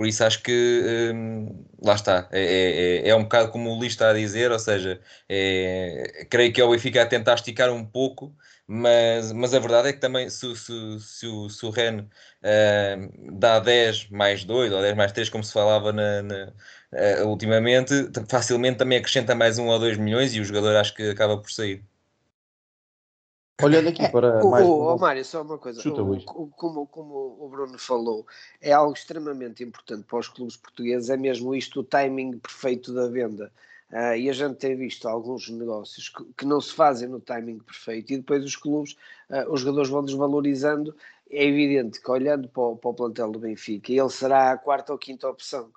Por 0.00 0.06
isso 0.06 0.24
acho 0.24 0.42
que 0.42 1.10
hum, 1.14 1.66
lá 1.82 1.94
está. 1.94 2.26
É, 2.32 2.40
é, 2.40 3.06
é, 3.06 3.08
é, 3.10 3.14
um 3.14 3.24
bocado 3.24 3.50
como 3.52 3.70
o 3.70 3.74
Luís 3.78 3.92
está 3.92 4.10
a 4.10 4.14
dizer, 4.14 4.50
ou 4.50 4.58
seja, 4.58 4.98
é, 5.28 6.26
creio 6.30 6.52
que 6.52 6.60
é 6.60 6.64
o 6.64 6.70
Benfica 6.70 7.02
a 7.02 7.06
tentar 7.06 7.34
esticar 7.34 7.70
um 7.70 7.84
pouco, 7.84 8.34
mas, 8.72 9.32
mas 9.32 9.52
a 9.52 9.58
verdade 9.58 9.88
é 9.88 9.92
que 9.92 9.98
também 9.98 10.30
se, 10.30 10.54
se, 10.54 11.00
se, 11.00 11.26
o, 11.26 11.50
se 11.50 11.66
o 11.66 11.70
Ren 11.70 12.02
uh, 12.02 13.36
dá 13.36 13.58
10 13.58 14.10
mais 14.10 14.44
2 14.44 14.72
ou 14.72 14.80
10 14.80 14.96
mais 14.96 15.10
3, 15.10 15.28
como 15.28 15.42
se 15.42 15.52
falava 15.52 15.92
na, 15.92 16.22
na 16.22 16.52
uh, 16.92 17.26
ultimamente, 17.26 17.92
facilmente 18.28 18.78
também 18.78 18.98
acrescenta 18.98 19.34
mais 19.34 19.58
1 19.58 19.66
ou 19.66 19.76
2 19.76 19.98
milhões 19.98 20.36
e 20.36 20.40
o 20.40 20.44
jogador 20.44 20.76
acho 20.76 20.94
que 20.94 21.10
acaba 21.10 21.36
por 21.36 21.50
sair. 21.50 21.84
Olhando 23.60 23.88
aqui 23.88 24.04
é, 24.04 24.08
para 24.08 24.44
o, 24.44 24.50
mais. 24.52 24.64
O, 24.64 24.94
o, 24.94 24.98
Mário, 25.00 25.24
só 25.24 25.42
uma 25.42 25.58
coisa. 25.58 25.80
O, 25.80 26.46
como, 26.50 26.86
como 26.86 27.38
o 27.40 27.48
Bruno 27.48 27.76
falou, 27.76 28.24
é 28.60 28.72
algo 28.72 28.92
extremamente 28.92 29.64
importante 29.64 30.04
para 30.04 30.20
os 30.20 30.28
clubes 30.28 30.56
portugueses, 30.56 31.10
é 31.10 31.16
mesmo 31.16 31.56
isto 31.56 31.80
o 31.80 31.84
timing 31.84 32.38
perfeito 32.38 32.94
da 32.94 33.08
venda. 33.08 33.50
Uh, 33.92 34.14
e 34.16 34.30
a 34.30 34.32
gente 34.32 34.56
tem 34.56 34.76
visto 34.76 35.08
alguns 35.08 35.48
negócios 35.48 36.08
que, 36.08 36.24
que, 36.38 36.46
não 36.46 36.60
se 36.60 36.72
fazem 36.72 37.08
no 37.08 37.20
timing 37.20 37.58
perfeito 37.58 38.12
e 38.12 38.18
depois 38.18 38.44
os 38.44 38.54
clubes, 38.54 38.96
uh, 39.28 39.50
os 39.50 39.62
jogadores 39.62 39.90
vão 39.90 40.04
desvalorizando. 40.04 40.94
É 41.28 41.44
evidente 41.44 42.00
que 42.00 42.10
olhando 42.10 42.48
para 42.48 42.62
o, 42.62 42.76
para 42.76 42.90
o 42.90 42.94
plantel 42.94 43.32
do 43.32 43.38
Benfica, 43.40 43.92
ele 43.92 44.10
será 44.10 44.52
a 44.52 44.58
quarta 44.58 44.92
ou 44.92 44.98
quinta 44.98 45.28
opção. 45.28 45.70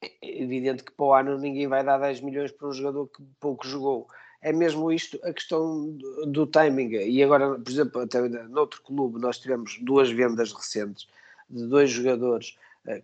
É 0.00 0.42
evidente 0.42 0.82
que 0.82 0.92
para 0.92 1.04
o 1.04 1.12
ano 1.12 1.38
ninguém 1.38 1.66
vai 1.66 1.84
dar 1.84 1.98
10 1.98 2.20
milhões 2.22 2.52
para 2.52 2.68
um 2.68 2.72
jogador 2.72 3.06
que 3.08 3.22
pouco 3.38 3.66
jogou 3.66 4.08
é 4.40 4.52
mesmo 4.52 4.92
isto 4.92 5.18
a 5.24 5.32
questão 5.32 5.90
do, 5.90 6.26
do 6.26 6.46
timing. 6.46 6.90
E 6.92 7.22
agora, 7.22 7.58
por 7.58 7.70
exemplo, 7.70 8.00
até 8.00 8.20
noutro 8.48 8.82
clube 8.82 9.20
nós 9.20 9.38
tivemos 9.38 9.78
duas 9.80 10.10
vendas 10.10 10.52
recentes 10.52 11.08
de 11.50 11.66
dois 11.66 11.90
jogadores 11.90 12.56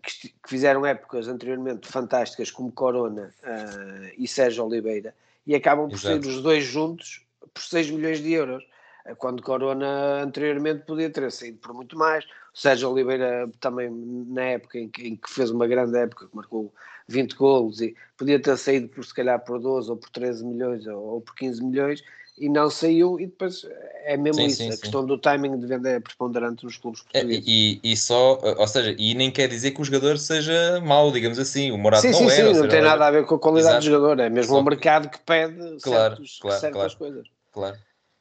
que, 0.03 0.29
que, 0.29 0.35
fizeram 0.49 0.87
épocas 0.87 1.29
anteriormente 1.29 1.87
fantásticas, 1.87 2.51
como 2.51 2.73
Corona 2.73 3.35
uh, 3.43 4.13
e 4.17 4.27
Sérgio 4.27 4.65
Oliveira, 4.65 5.15
e 5.47 5.55
acabam 5.55 5.89
por 5.89 5.97
Exato. 5.97 6.23
ser 6.23 6.29
os 6.31 6.43
dois 6.43 6.65
juntos 6.65 7.25
por 7.53 7.63
6 7.63 7.91
milhões 7.91 8.23
de 8.23 8.33
euros. 8.33 8.65
Eh, 9.05 9.15
quando 9.15 9.43
Corona 9.43 10.23
anteriormente 10.23 10.85
podia 10.87 11.11
ter 11.11 11.31
saído 11.31 11.59
por 11.59 11.75
muito 11.75 11.97
mais. 11.97 12.25
O 12.25 12.59
Sérgio 12.59 12.91
Oliveira 12.91 13.51
também 13.61 13.91
na 13.91 14.43
época 14.43 14.79
em 14.79 14.89
que, 14.89 15.09
em 15.09 15.17
que 15.17 15.31
fez 15.31 15.51
uma 15.51 15.67
grande 15.67 15.99
época, 15.99 16.27
que 16.29 16.37
marcou 16.37 16.73
20 17.09 17.35
golos 17.35 17.81
e 17.81 17.95
podia 18.17 18.41
ter 18.41 18.57
saído 18.57 18.89
por 18.89 19.05
se 19.05 19.13
calhar 19.13 19.45
por 19.45 19.61
12 19.61 19.91
ou 19.91 19.97
por 19.97 20.09
13 20.11 20.45
milhões 20.45 20.87
ou, 20.87 21.03
ou 21.03 21.21
por 21.21 21.35
15 21.35 21.63
milhões 21.63 22.03
e 22.37 22.49
não 22.49 22.69
saiu 22.69 23.19
e 23.21 23.27
depois 23.27 23.65
é 24.05 24.17
mesmo 24.17 24.43
sim, 24.43 24.47
isso, 24.47 24.57
sim, 24.57 24.69
a 24.69 24.73
sim. 24.73 24.81
questão 24.81 25.07
do 25.07 25.17
timing 25.17 25.59
de 25.59 25.67
venda 25.67 25.89
é 25.89 26.01
preponderante 26.01 26.65
nos 26.65 26.77
clubes 26.77 27.03
é, 27.13 27.21
portugueses. 27.21 27.47
É, 27.47 27.51
e, 27.51 27.81
e 27.83 27.97
só, 27.97 28.39
ou 28.59 28.67
seja, 28.67 28.95
e 28.99 29.15
nem 29.15 29.31
quer 29.31 29.49
dizer 29.49 29.71
que 29.71 29.81
o 29.81 29.85
jogador 29.85 30.19
seja 30.19 30.81
mau, 30.85 31.13
digamos 31.13 31.39
assim, 31.39 31.71
o 31.71 31.79
Morato 31.79 32.03
sim, 32.03 32.11
não 32.11 32.19
sim, 32.19 32.27
é. 32.27 32.31
Sim, 32.31 32.61
não 32.61 32.69
tem 32.69 32.83
nada 32.83 33.07
a 33.07 33.11
ver 33.11 33.25
com 33.25 33.37
a 33.37 33.39
qualidade 33.39 33.77
Exato. 33.77 33.87
do 33.87 33.93
jogador, 33.93 34.23
é 34.23 34.29
mesmo 34.29 34.55
só... 34.55 34.61
o 34.61 34.65
mercado 34.65 35.09
que 35.09 35.19
pede 35.21 35.57
claro, 35.81 36.17
certos, 36.17 36.39
claro, 36.41 36.61
certas 36.61 36.95
claro, 36.95 36.97
coisas. 36.97 37.29
Claro. 37.53 37.77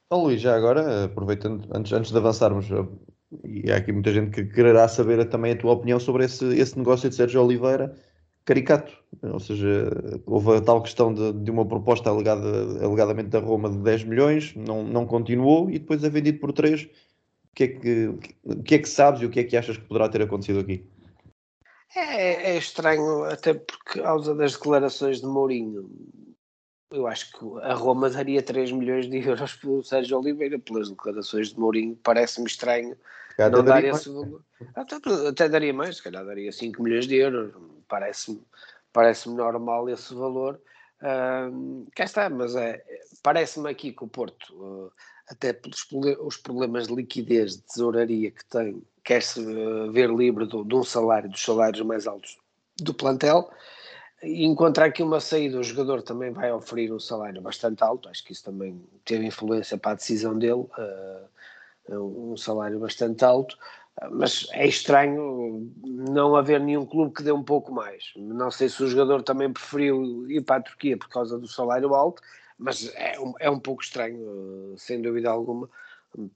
Então, 0.06 0.24
Luís, 0.24 0.40
já 0.40 0.56
agora, 0.56 1.06
aproveitando, 1.06 1.68
antes, 1.74 1.92
antes 1.92 2.12
de 2.12 2.18
avançarmos, 2.18 2.68
e 3.44 3.72
há 3.72 3.78
aqui 3.78 3.92
muita 3.92 4.14
gente 4.14 4.30
que 4.30 4.46
quererá 4.46 4.88
saber 4.88 5.28
também 5.28 5.54
a 5.54 5.58
tua 5.58 5.72
opinião 5.72 6.00
sobre 6.00 6.26
esse, 6.26 6.46
esse 6.56 6.78
negócio 6.78 7.10
de 7.10 7.16
Sérgio 7.16 7.44
Oliveira, 7.44 7.96
caricato, 8.46 8.94
ou 9.22 9.40
seja, 9.40 9.90
houve 10.26 10.58
a 10.58 10.62
tal 10.62 10.82
questão 10.82 11.14
de, 11.14 11.32
de 11.34 11.52
uma 11.52 11.66
proposta 11.66 12.10
alegada, 12.10 12.48
alegadamente 12.84 13.30
da 13.30 13.40
Roma 13.40 13.70
de 13.70 13.78
10 13.78 14.04
milhões, 14.04 14.54
não, 14.56 14.84
não 14.84 15.06
continuou 15.06 15.70
e 15.70 15.80
depois 15.80 16.04
é 16.04 16.10
vendido 16.10 16.40
por 16.40 16.52
3. 16.52 16.84
O 16.84 16.90
que, 17.56 17.64
é 17.64 17.68
que, 17.68 18.06
o 18.44 18.64
que 18.64 18.76
é 18.76 18.80
que 18.80 18.90
sabes 18.90 19.22
e 19.22 19.26
o 19.26 19.30
que 19.30 19.40
é 19.40 19.44
que 19.44 19.56
achas 19.56 19.78
que 19.78 19.86
poderá 19.86 20.10
ter 20.10 20.22
acontecido 20.22 20.60
aqui? 20.60 20.86
É, 21.96 22.54
é 22.54 22.58
estranho, 22.58 23.24
até 23.26 23.54
porque, 23.54 24.02
causa 24.02 24.34
das 24.34 24.54
declarações 24.54 25.22
de 25.22 25.28
Mourinho, 25.28 25.88
eu 26.92 27.08
acho 27.08 27.32
que 27.32 27.46
a 27.62 27.74
Roma 27.76 28.10
daria 28.10 28.42
3 28.42 28.72
milhões 28.72 29.08
de 29.08 29.18
euros 29.20 29.56
pelo 29.56 29.84
Sérgio 29.84 30.20
Oliveira, 30.20 30.58
pelas 30.58 30.90
declarações 30.90 31.50
de 31.50 31.60
Mourinho, 31.60 31.98
parece-me 32.04 32.48
estranho 32.48 32.98
não 33.38 33.64
dar 33.64 33.84
esse. 33.84 34.10
Até, 34.76 34.96
até, 35.28 35.50
daria 35.50 35.74
mais, 35.74 35.98
se 35.98 36.04
calhar 36.04 36.26
daria 36.26 36.52
5 36.52 36.82
milhões 36.82 37.08
de 37.08 37.16
euros, 37.16 37.54
parece-me 37.94 38.42
parece 38.92 39.30
normal 39.30 39.88
esse 39.88 40.14
valor. 40.16 40.60
Uh, 41.02 41.86
cá 41.96 42.06
está, 42.06 42.30
mas 42.30 42.56
é, 42.56 42.84
parece-me 43.22 43.70
aqui 43.70 43.92
que 43.92 44.04
o 44.04 44.08
Porto, 44.08 44.54
uh, 44.54 44.92
até 45.28 45.54
pelos 45.54 45.86
os 46.22 46.38
problemas 46.38 46.88
de 46.88 46.96
liquidez, 46.96 47.58
de 47.58 47.62
tesouraria 47.64 48.32
que 48.32 48.46
tem, 48.46 48.82
quer-se 49.04 49.40
uh, 49.42 49.92
ver 49.92 50.10
livre 50.10 50.46
do, 50.48 50.64
de 50.64 50.76
um 50.76 50.84
salário, 50.84 51.30
dos 51.30 51.44
salários 51.44 51.86
mais 51.86 52.08
altos 52.08 52.38
do 52.80 52.94
plantel, 52.94 53.52
encontrar 54.24 54.86
aqui 54.86 55.04
uma 55.04 55.20
saída, 55.20 55.60
o 55.60 55.64
jogador 55.64 56.02
também 56.02 56.32
vai 56.32 56.52
oferir 56.52 56.92
um 56.92 57.00
salário 57.00 57.42
bastante 57.42 57.84
alto, 57.84 58.10
acho 58.10 58.24
que 58.24 58.32
isso 58.32 58.44
também 58.44 58.82
teve 59.06 59.26
influência 59.26 59.78
para 59.78 59.92
a 59.92 59.96
decisão 59.96 60.38
dele, 60.38 60.66
uh, 60.78 61.28
um 62.32 62.38
salário 62.38 62.80
bastante 62.80 63.24
alto, 63.26 63.58
mas 64.12 64.48
é 64.52 64.68
estranho 64.68 65.72
não 65.84 66.36
haver 66.36 66.60
nenhum 66.60 66.86
clube 66.86 67.14
que 67.14 67.24
dê 67.24 67.32
um 67.32 67.44
pouco 67.44 67.72
mais. 67.72 68.12
Não 68.16 68.50
sei 68.50 68.70
se 68.70 68.84
o 68.84 68.88
jogador 68.88 69.22
também 69.22 69.52
preferiu 69.52 70.30
ir 70.30 70.42
para 70.42 70.58
a 70.58 70.62
Turquia 70.62 70.98
por 70.98 71.10
causa 71.10 71.38
do 71.38 71.48
salário 71.48 71.94
alto, 71.94 72.22
mas 72.58 72.92
é 72.96 73.20
um, 73.20 73.34
é 73.40 73.50
um 73.50 73.60
pouco 73.60 73.84
estranho, 73.84 74.76
sem 74.78 75.02
dúvida 75.02 75.30
alguma, 75.30 75.70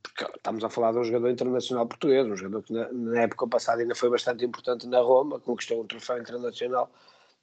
porque 0.03 0.23
estamos 0.35 0.63
a 0.63 0.69
falar 0.69 0.91
de 0.91 0.99
um 0.99 1.03
jogador 1.03 1.29
internacional 1.29 1.87
português, 1.87 2.25
um 2.27 2.35
jogador 2.35 2.63
que 2.63 2.73
na, 2.73 2.91
na 2.91 3.21
época 3.21 3.47
passada 3.47 3.81
ainda 3.81 3.95
foi 3.95 4.09
bastante 4.09 4.45
importante 4.45 4.87
na 4.87 4.99
Roma, 4.99 5.39
conquistou 5.39 5.81
um 5.81 5.87
troféu 5.87 6.19
internacional 6.19 6.91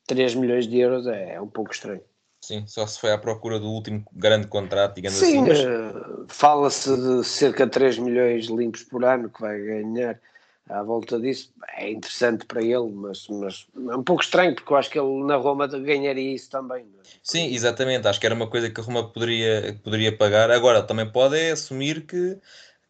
3 0.07 0.35
milhões 0.35 0.67
de 0.67 0.79
euros 0.79 1.07
é, 1.07 1.35
é 1.35 1.41
um 1.41 1.49
pouco 1.49 1.73
estranho. 1.73 2.03
Sim, 2.47 2.67
só 2.67 2.87
se 2.87 3.01
foi 3.01 3.11
à 3.11 3.19
procura 3.19 3.59
do 3.59 3.69
último 3.71 4.05
grande 4.13 4.47
contrato, 4.47 4.97
digamos 4.97 5.19
Sim, 5.19 5.49
assim. 5.49 5.49
Mas... 5.49 5.61
Uh, 5.61 6.25
Fala-se 6.29 6.95
de 6.97 7.25
cerca 7.25 7.65
de 7.65 7.73
3 7.73 7.99
milhões 7.99 8.47
limpos 8.47 8.83
por 8.83 9.05
ano 9.05 9.31
que 9.31 9.41
vai 9.41 9.59
ganhar 9.59 10.21
à 10.69 10.83
volta 10.83 11.19
disso. 11.19 11.51
É 11.77 11.91
interessante 11.91 12.45
para 12.45 12.63
ele, 12.63 12.91
mas, 12.93 13.27
mas 13.29 13.67
é 13.91 13.97
um 13.97 14.03
pouco 14.03 14.23
estranho, 14.23 14.55
porque 14.55 14.73
eu 14.73 14.77
acho 14.77 14.91
que 14.91 14.99
ele 14.99 15.25
na 15.25 15.37
Roma 15.37 15.67
ganharia 15.67 16.35
isso 16.35 16.51
também. 16.51 16.83
É? 16.83 17.09
Sim, 17.23 17.55
exatamente. 17.55 18.07
Acho 18.07 18.21
que 18.21 18.27
era 18.27 18.35
uma 18.35 18.49
coisa 18.49 18.69
que 18.69 18.81
a 18.81 18.85
Roma 18.85 19.11
poderia, 19.11 19.79
poderia 19.83 20.17
pagar. 20.17 20.51
Agora, 20.51 20.83
também 20.83 21.11
pode 21.11 21.39
é 21.39 21.53
assumir 21.53 22.03
que 22.07 22.39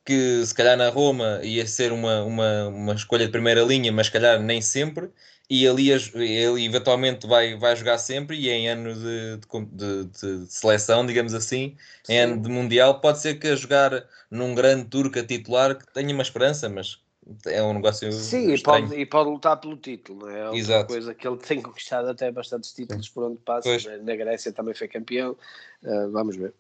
que 0.05 0.45
se 0.45 0.55
calhar 0.55 0.77
na 0.77 0.91
Roma 0.91 1.41
ia 1.43 1.67
ser 1.67 1.91
uma, 1.91 2.23
uma, 2.25 2.69
uma 2.69 2.95
escolha 2.95 3.25
de 3.25 3.33
primeira 3.33 3.63
linha, 3.63 3.91
mas 3.91 4.07
se 4.07 4.13
calhar 4.13 4.39
nem 4.39 4.61
sempre, 4.61 5.09
e 5.49 5.69
ali 5.69 5.91
ele 5.91 6.65
eventualmente 6.65 7.27
vai, 7.27 7.57
vai 7.57 7.77
jogar 7.77 7.99
sempre 7.99 8.37
e 8.37 8.49
em 8.51 8.69
ano 8.69 8.95
de, 8.95 9.37
de, 9.37 10.05
de, 10.05 10.05
de 10.45 10.53
seleção, 10.53 11.05
digamos 11.05 11.35
assim, 11.35 11.77
Sim. 12.03 12.13
em 12.13 12.19
ano 12.21 12.41
de 12.41 12.49
Mundial, 12.49 13.01
pode 13.01 13.21
ser 13.21 13.39
que 13.39 13.49
a 13.49 13.57
jogar 13.57 14.07
num 14.31 14.55
grande 14.55 14.87
turca 14.87 15.23
titular 15.23 15.77
que 15.77 15.93
tenha 15.93 16.13
uma 16.13 16.23
esperança, 16.23 16.69
mas 16.69 17.03
é 17.47 17.63
um 17.63 17.75
negócio 17.75 18.11
Sim, 18.13 18.53
e 18.53 18.63
pode, 18.63 18.95
e 18.95 19.07
pode 19.07 19.31
lutar 19.31 19.59
pelo 19.59 19.77
título, 19.77 20.21
não 20.21 20.31
é? 20.31 20.41
é 20.41 20.45
outra 20.45 20.59
Exato. 20.59 20.87
coisa 20.87 21.15
que 21.15 21.27
ele 21.27 21.37
tem 21.37 21.61
conquistado 21.63 22.09
até 22.09 22.31
bastantes 22.33 22.73
títulos 22.73 23.09
por 23.09 23.25
onde 23.25 23.39
passa, 23.39 23.69
né? 23.69 23.99
na 23.99 24.17
Grécia 24.17 24.53
também 24.53 24.75
foi 24.75 24.89
campeão, 24.89 25.37
uh, 25.83 26.11
vamos 26.11 26.37
ver. 26.37 26.55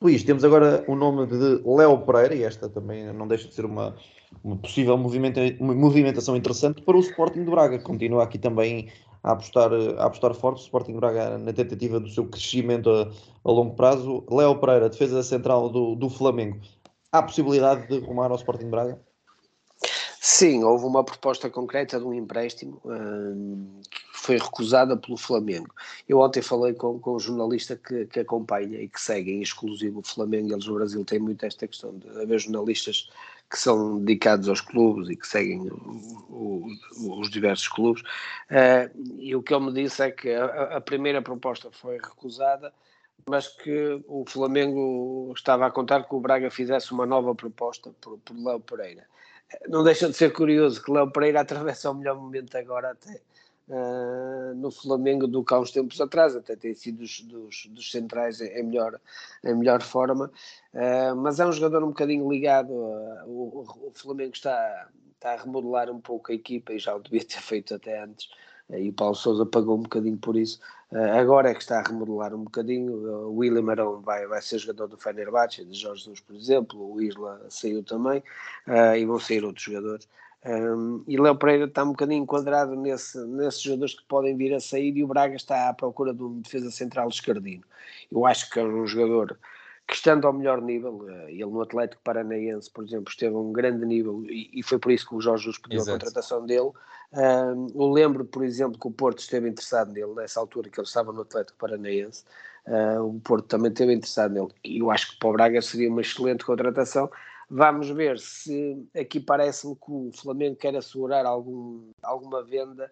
Luís, 0.00 0.22
temos 0.22 0.44
agora 0.44 0.84
o 0.86 0.94
nome 0.94 1.26
de 1.26 1.62
Léo 1.64 1.98
Pereira, 2.04 2.34
e 2.34 2.42
esta 2.42 2.68
também 2.68 3.12
não 3.12 3.26
deixa 3.26 3.48
de 3.48 3.54
ser 3.54 3.64
uma, 3.64 3.96
uma 4.42 4.56
possível 4.56 4.96
movimentação 4.96 6.36
interessante 6.36 6.82
para 6.82 6.96
o 6.96 7.00
Sporting 7.00 7.44
de 7.44 7.50
Braga. 7.50 7.78
Continua 7.78 8.24
aqui 8.24 8.38
também 8.38 8.90
a 9.22 9.32
apostar, 9.32 9.70
a 9.72 10.04
apostar 10.04 10.34
forte 10.34 10.58
o 10.58 10.62
Sporting 10.62 10.94
Braga 10.94 11.36
na 11.38 11.52
tentativa 11.52 11.98
do 11.98 12.08
seu 12.08 12.26
crescimento 12.26 12.88
a, 12.90 13.10
a 13.44 13.50
longo 13.50 13.74
prazo. 13.74 14.24
Léo 14.30 14.58
Pereira, 14.60 14.88
defesa 14.88 15.22
central 15.22 15.68
do, 15.68 15.94
do 15.94 16.08
Flamengo. 16.08 16.60
Há 17.10 17.22
possibilidade 17.22 17.88
de 17.88 17.98
rumar 17.98 18.30
ao 18.30 18.36
Sporting 18.36 18.64
de 18.64 18.70
Braga? 18.70 19.00
Sim, 20.20 20.64
houve 20.64 20.84
uma 20.84 21.04
proposta 21.04 21.48
concreta 21.48 22.00
de 22.00 22.04
um 22.04 22.12
empréstimo 22.12 22.80
hum, 22.84 23.80
que 23.88 24.00
foi 24.12 24.36
recusada 24.38 24.96
pelo 24.96 25.16
Flamengo. 25.16 25.72
Eu 26.08 26.18
ontem 26.18 26.42
falei 26.42 26.74
com, 26.74 26.98
com 26.98 27.14
um 27.14 27.18
jornalista 27.20 27.76
que, 27.76 28.06
que 28.06 28.18
acompanha 28.18 28.80
e 28.80 28.88
que 28.88 29.00
segue 29.00 29.30
em 29.30 29.40
exclusivo 29.40 30.00
o 30.00 30.02
Flamengo. 30.02 30.52
Eles 30.52 30.66
no 30.66 30.74
Brasil 30.74 31.04
têm 31.04 31.20
muito 31.20 31.46
esta 31.46 31.68
questão 31.68 31.96
de 31.96 32.08
haver 32.20 32.40
jornalistas 32.40 33.08
que 33.50 33.58
são 33.58 33.98
dedicados 33.98 34.48
aos 34.48 34.60
clubes 34.60 35.08
e 35.08 35.16
que 35.16 35.26
seguem 35.26 35.60
o, 35.60 36.66
o, 36.98 37.20
os 37.20 37.30
diversos 37.30 37.68
clubes. 37.68 38.02
Uh, 38.50 39.16
e 39.18 39.34
o 39.34 39.42
que 39.42 39.54
ele 39.54 39.66
me 39.66 39.72
disse 39.72 40.02
é 40.02 40.10
que 40.10 40.32
a, 40.32 40.76
a 40.76 40.80
primeira 40.80 41.22
proposta 41.22 41.70
foi 41.70 41.96
recusada 41.96 42.72
mas 43.28 43.48
que 43.48 44.00
o 44.06 44.24
Flamengo 44.24 45.32
estava 45.34 45.66
a 45.66 45.70
contar 45.70 46.04
que 46.04 46.14
o 46.14 46.20
Braga 46.20 46.48
fizesse 46.48 46.92
uma 46.92 47.04
nova 47.04 47.34
proposta 47.34 47.90
por, 48.00 48.18
por 48.18 48.36
Léo 48.36 48.60
Pereira 48.60 49.04
não 49.68 49.82
deixa 49.82 50.08
de 50.08 50.14
ser 50.14 50.32
curioso 50.32 50.82
que 50.82 50.92
Léo 50.92 51.10
Pereira 51.10 51.40
atravessa 51.42 51.90
o 51.90 51.94
melhor 51.94 52.16
momento 52.16 52.56
agora 52.56 52.90
até 52.90 53.20
uh, 53.68 54.54
no 54.54 54.70
Flamengo 54.70 55.26
do 55.26 55.44
que 55.44 55.54
há 55.54 55.58
uns 55.58 55.70
tempos 55.70 56.00
atrás, 56.00 56.36
até 56.36 56.56
tem 56.56 56.74
sido 56.74 56.98
dos, 56.98 57.20
dos, 57.20 57.66
dos 57.70 57.90
centrais 57.90 58.40
em 58.40 58.62
melhor, 58.62 59.00
em 59.44 59.54
melhor 59.54 59.82
forma, 59.82 60.30
uh, 60.74 61.16
mas 61.16 61.40
é 61.40 61.46
um 61.46 61.52
jogador 61.52 61.82
um 61.84 61.88
bocadinho 61.88 62.30
ligado, 62.30 62.70
uh, 62.72 63.24
o, 63.26 63.88
o, 63.88 63.92
Flamengo 63.94 64.32
está, 64.34 64.88
está 65.14 65.32
a 65.32 65.36
remodelar 65.36 65.90
um 65.90 66.00
pouco 66.00 66.32
a 66.32 66.34
equipa 66.34 66.72
e 66.72 66.78
já 66.78 66.94
o 66.94 67.00
devia 67.00 67.24
ter 67.24 67.40
feito 67.40 67.74
até 67.74 68.02
antes, 68.02 68.28
e 68.70 68.88
o 68.88 68.92
Paulo 68.92 69.14
Sousa 69.14 69.46
pagou 69.46 69.76
um 69.76 69.82
bocadinho 69.82 70.18
por 70.18 70.36
isso. 70.36 70.58
Agora 70.90 71.50
é 71.50 71.54
que 71.54 71.60
está 71.60 71.78
a 71.78 71.82
remodelar 71.82 72.34
um 72.34 72.42
bocadinho. 72.42 72.94
O 73.28 73.36
William 73.36 73.70
Arão 73.70 74.00
vai, 74.00 74.26
vai 74.26 74.42
ser 74.42 74.58
jogador 74.58 74.88
do 74.88 74.96
Fenerbahçe, 74.96 75.64
de 75.64 75.78
Jorge 75.78 76.02
Jesus, 76.02 76.18
por 76.18 76.34
exemplo. 76.34 76.92
O 76.92 77.00
Isla 77.00 77.46
saiu 77.48 77.84
também 77.84 78.24
e 78.98 79.04
vão 79.04 79.20
sair 79.20 79.44
outros 79.44 79.64
jogadores. 79.64 80.08
Um, 80.46 81.02
e 81.08 81.18
Léo 81.18 81.36
Pereira 81.36 81.64
está 81.64 81.82
um 81.82 81.88
bocadinho 81.88 82.22
enquadrado 82.22 82.76
nesse, 82.76 83.18
nesses 83.26 83.60
jogadores 83.60 83.94
que 83.94 84.04
podem 84.04 84.36
vir 84.36 84.54
a 84.54 84.60
sair 84.60 84.96
e 84.96 85.02
o 85.02 85.08
Braga 85.08 85.34
está 85.34 85.68
à 85.68 85.74
procura 85.74 86.14
de 86.14 86.22
um 86.22 86.40
defesa 86.40 86.70
central 86.70 87.08
escardino. 87.08 87.64
Eu 88.12 88.24
acho 88.24 88.48
que 88.50 88.60
é 88.60 88.64
um 88.64 88.86
jogador 88.86 89.36
que 89.88 89.94
estando 89.94 90.26
ao 90.26 90.32
melhor 90.32 90.60
nível, 90.60 91.04
eh, 91.08 91.32
ele 91.32 91.46
no 91.46 91.62
Atlético 91.62 92.02
Paranaense, 92.02 92.70
por 92.70 92.84
exemplo, 92.84 93.08
esteve 93.08 93.34
a 93.34 93.38
um 93.38 93.52
grande 93.52 93.84
nível 93.84 94.24
e, 94.24 94.50
e 94.52 94.62
foi 94.62 94.78
por 94.78 94.90
isso 94.90 95.08
que 95.08 95.14
o 95.14 95.20
Jorge 95.20 95.44
Jesus 95.44 95.58
pediu 95.58 95.78
Exato. 95.78 95.90
a 95.90 96.00
contratação 96.00 96.46
dele. 96.46 96.70
Um, 97.12 97.66
eu 97.74 97.90
lembro, 97.90 98.24
por 98.24 98.44
exemplo, 98.44 98.78
que 98.78 98.86
o 98.86 98.90
Porto 98.90 99.20
esteve 99.20 99.48
interessado 99.48 99.92
nele 99.92 100.12
nessa 100.14 100.40
altura 100.40 100.68
que 100.70 100.78
ele 100.78 100.86
estava 100.86 101.12
no 101.12 101.22
Atlético 101.22 101.58
Paranaense. 101.58 102.24
Uh, 102.66 103.02
o 103.02 103.20
Porto 103.20 103.46
também 103.46 103.70
esteve 103.70 103.94
interessado 103.94 104.32
nele. 104.32 104.48
E 104.64 104.78
eu 104.78 104.90
acho 104.90 105.12
que 105.12 105.18
para 105.20 105.28
o 105.28 105.32
Braga 105.32 105.62
seria 105.62 105.88
uma 105.88 106.00
excelente 106.00 106.44
contratação. 106.44 107.08
Vamos 107.48 107.88
ver 107.90 108.18
se 108.18 108.88
aqui 108.94 109.20
parece-me 109.20 109.74
que 109.76 109.90
o 109.90 110.10
Flamengo 110.12 110.56
quer 110.56 110.74
assegurar 110.76 111.24
algum, 111.24 111.90
alguma 112.02 112.42
venda 112.42 112.90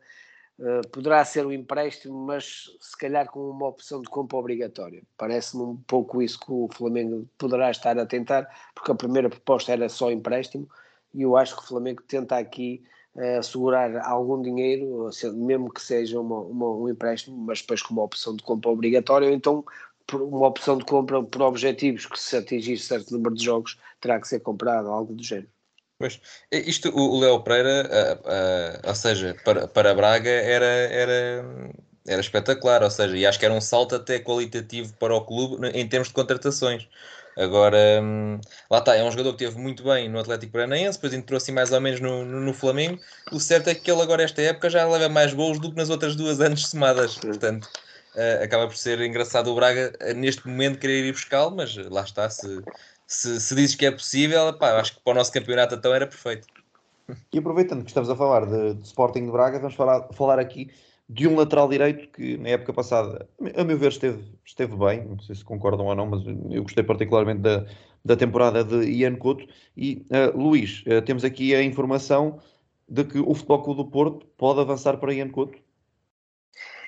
eh, 0.58 0.80
poderá 0.92 1.24
ser 1.24 1.44
um 1.44 1.52
empréstimo, 1.52 2.14
mas 2.14 2.70
se 2.80 2.96
calhar 2.96 3.28
com 3.28 3.50
uma 3.50 3.66
opção 3.66 4.00
de 4.00 4.08
compra 4.08 4.38
obrigatória. 4.38 5.02
Parece-me 5.16 5.64
um 5.64 5.76
pouco 5.76 6.22
isso 6.22 6.38
que 6.38 6.52
o 6.52 6.68
Flamengo 6.72 7.28
poderá 7.36 7.70
estar 7.70 7.98
a 7.98 8.06
tentar, 8.06 8.48
porque 8.74 8.92
a 8.92 8.94
primeira 8.94 9.28
proposta 9.28 9.72
era 9.72 9.88
só 9.88 10.12
empréstimo, 10.12 10.68
e 11.12 11.22
eu 11.22 11.36
acho 11.36 11.56
que 11.56 11.62
o 11.62 11.66
Flamengo 11.66 12.02
tenta 12.02 12.36
aqui 12.38 12.84
uh, 13.16 13.38
assegurar 13.38 13.96
algum 14.06 14.40
dinheiro, 14.40 15.10
mesmo 15.34 15.72
que 15.72 15.82
seja 15.82 16.20
uma, 16.20 16.38
uma, 16.40 16.70
um 16.70 16.88
empréstimo, 16.88 17.36
mas 17.36 17.60
depois 17.60 17.82
com 17.82 17.92
uma 17.94 18.04
opção 18.04 18.36
de 18.36 18.42
compra 18.44 18.70
obrigatória, 18.70 19.28
ou 19.28 19.34
então 19.34 19.64
uma 20.12 20.48
opção 20.48 20.78
de 20.78 20.84
compra 20.84 21.22
por 21.22 21.42
objetivos 21.42 22.06
que 22.06 22.18
se 22.18 22.36
atingir 22.36 22.78
certo 22.78 23.12
número 23.12 23.34
de 23.34 23.44
jogos 23.44 23.78
terá 24.00 24.20
que 24.20 24.28
ser 24.28 24.40
comprado, 24.40 24.88
algo 24.88 25.14
do 25.14 25.22
género. 25.22 25.48
Pois, 25.98 26.20
isto, 26.50 26.90
o 26.90 27.20
Léo 27.20 27.40
Pereira, 27.40 28.20
ou 28.84 28.94
seja, 28.94 29.36
para, 29.44 29.68
para 29.68 29.94
Braga 29.94 30.28
era, 30.28 30.64
era, 30.64 31.72
era 32.06 32.20
espetacular, 32.20 32.82
ou 32.82 32.90
seja, 32.90 33.16
e 33.16 33.24
acho 33.24 33.38
que 33.38 33.44
era 33.44 33.54
um 33.54 33.60
salto 33.60 33.94
até 33.94 34.18
qualitativo 34.18 34.92
para 34.98 35.14
o 35.14 35.24
clube 35.24 35.66
em 35.68 35.88
termos 35.88 36.08
de 36.08 36.14
contratações. 36.14 36.88
Agora, 37.36 38.00
hum, 38.02 38.40
lá 38.70 38.78
está, 38.78 38.94
é 38.94 39.02
um 39.02 39.10
jogador 39.10 39.32
que 39.32 39.38
teve 39.38 39.58
muito 39.58 39.82
bem 39.82 40.08
no 40.08 40.20
Atlético 40.20 40.52
Paranaense, 40.52 40.98
depois 40.98 41.12
entrou 41.12 41.36
assim 41.36 41.52
mais 41.52 41.72
ou 41.72 41.80
menos 41.80 42.00
no, 42.00 42.24
no, 42.24 42.40
no, 42.40 42.54
Flamengo. 42.54 43.00
O 43.32 43.40
certo 43.40 43.68
é 43.68 43.74
que 43.74 43.90
ele 43.90 44.02
agora, 44.02 44.22
esta 44.22 44.40
época, 44.40 44.70
já 44.70 44.86
leva 44.86 45.08
mais 45.08 45.32
gols 45.32 45.58
do 45.58 45.70
que 45.70 45.76
nas 45.76 45.90
outras 45.90 46.14
duas 46.14 46.40
anos 46.40 46.68
somadas. 46.68 47.16
Portanto, 47.16 47.68
uh, 48.14 48.42
acaba 48.42 48.66
por 48.66 48.76
ser 48.76 49.00
engraçado 49.00 49.50
o 49.50 49.54
Braga, 49.54 49.92
neste 50.14 50.46
momento, 50.46 50.78
querer 50.78 51.04
ir 51.04 51.12
buscá-lo, 51.12 51.54
mas 51.54 51.76
lá 51.76 52.02
está, 52.02 52.28
se, 52.30 52.62
se, 53.06 53.40
se 53.40 53.54
dizes 53.54 53.74
que 53.74 53.86
é 53.86 53.90
possível, 53.90 54.52
pá, 54.58 54.80
acho 54.80 54.94
que 54.94 55.00
para 55.02 55.12
o 55.12 55.14
nosso 55.14 55.32
campeonato 55.32 55.74
então 55.74 55.94
era 55.94 56.06
perfeito. 56.06 56.46
E 57.32 57.38
aproveitando 57.38 57.82
que 57.82 57.90
estamos 57.90 58.08
a 58.08 58.16
falar 58.16 58.46
de, 58.46 58.74
de 58.74 58.86
Sporting 58.86 59.26
de 59.26 59.32
Braga, 59.32 59.58
vamos 59.58 59.74
falar, 59.74 60.08
falar 60.12 60.38
aqui 60.38 60.70
de 61.08 61.28
um 61.28 61.36
lateral 61.36 61.68
direito 61.68 62.08
que 62.08 62.38
na 62.38 62.50
época 62.50 62.72
passada, 62.72 63.28
a 63.54 63.64
meu 63.64 63.76
ver, 63.76 63.88
esteve, 63.88 64.24
esteve 64.44 64.74
bem, 64.76 65.04
não 65.04 65.18
sei 65.20 65.34
se 65.34 65.44
concordam 65.44 65.86
ou 65.86 65.94
não, 65.94 66.06
mas 66.06 66.22
eu 66.50 66.62
gostei 66.62 66.82
particularmente 66.82 67.42
da, 67.42 67.66
da 68.04 68.16
temporada 68.16 68.64
de 68.64 68.90
Ian 68.90 69.16
Couto. 69.16 69.46
E 69.76 70.06
uh, 70.10 70.36
Luís, 70.36 70.82
uh, 70.86 71.02
temos 71.02 71.24
aqui 71.24 71.54
a 71.54 71.62
informação 71.62 72.40
de 72.88 73.04
que 73.04 73.18
o 73.18 73.34
Futebol 73.34 73.62
Clube 73.62 73.82
do 73.82 73.90
Porto 73.90 74.26
pode 74.38 74.60
avançar 74.60 74.96
para 74.96 75.12
Ian 75.12 75.28
Couto? 75.28 75.58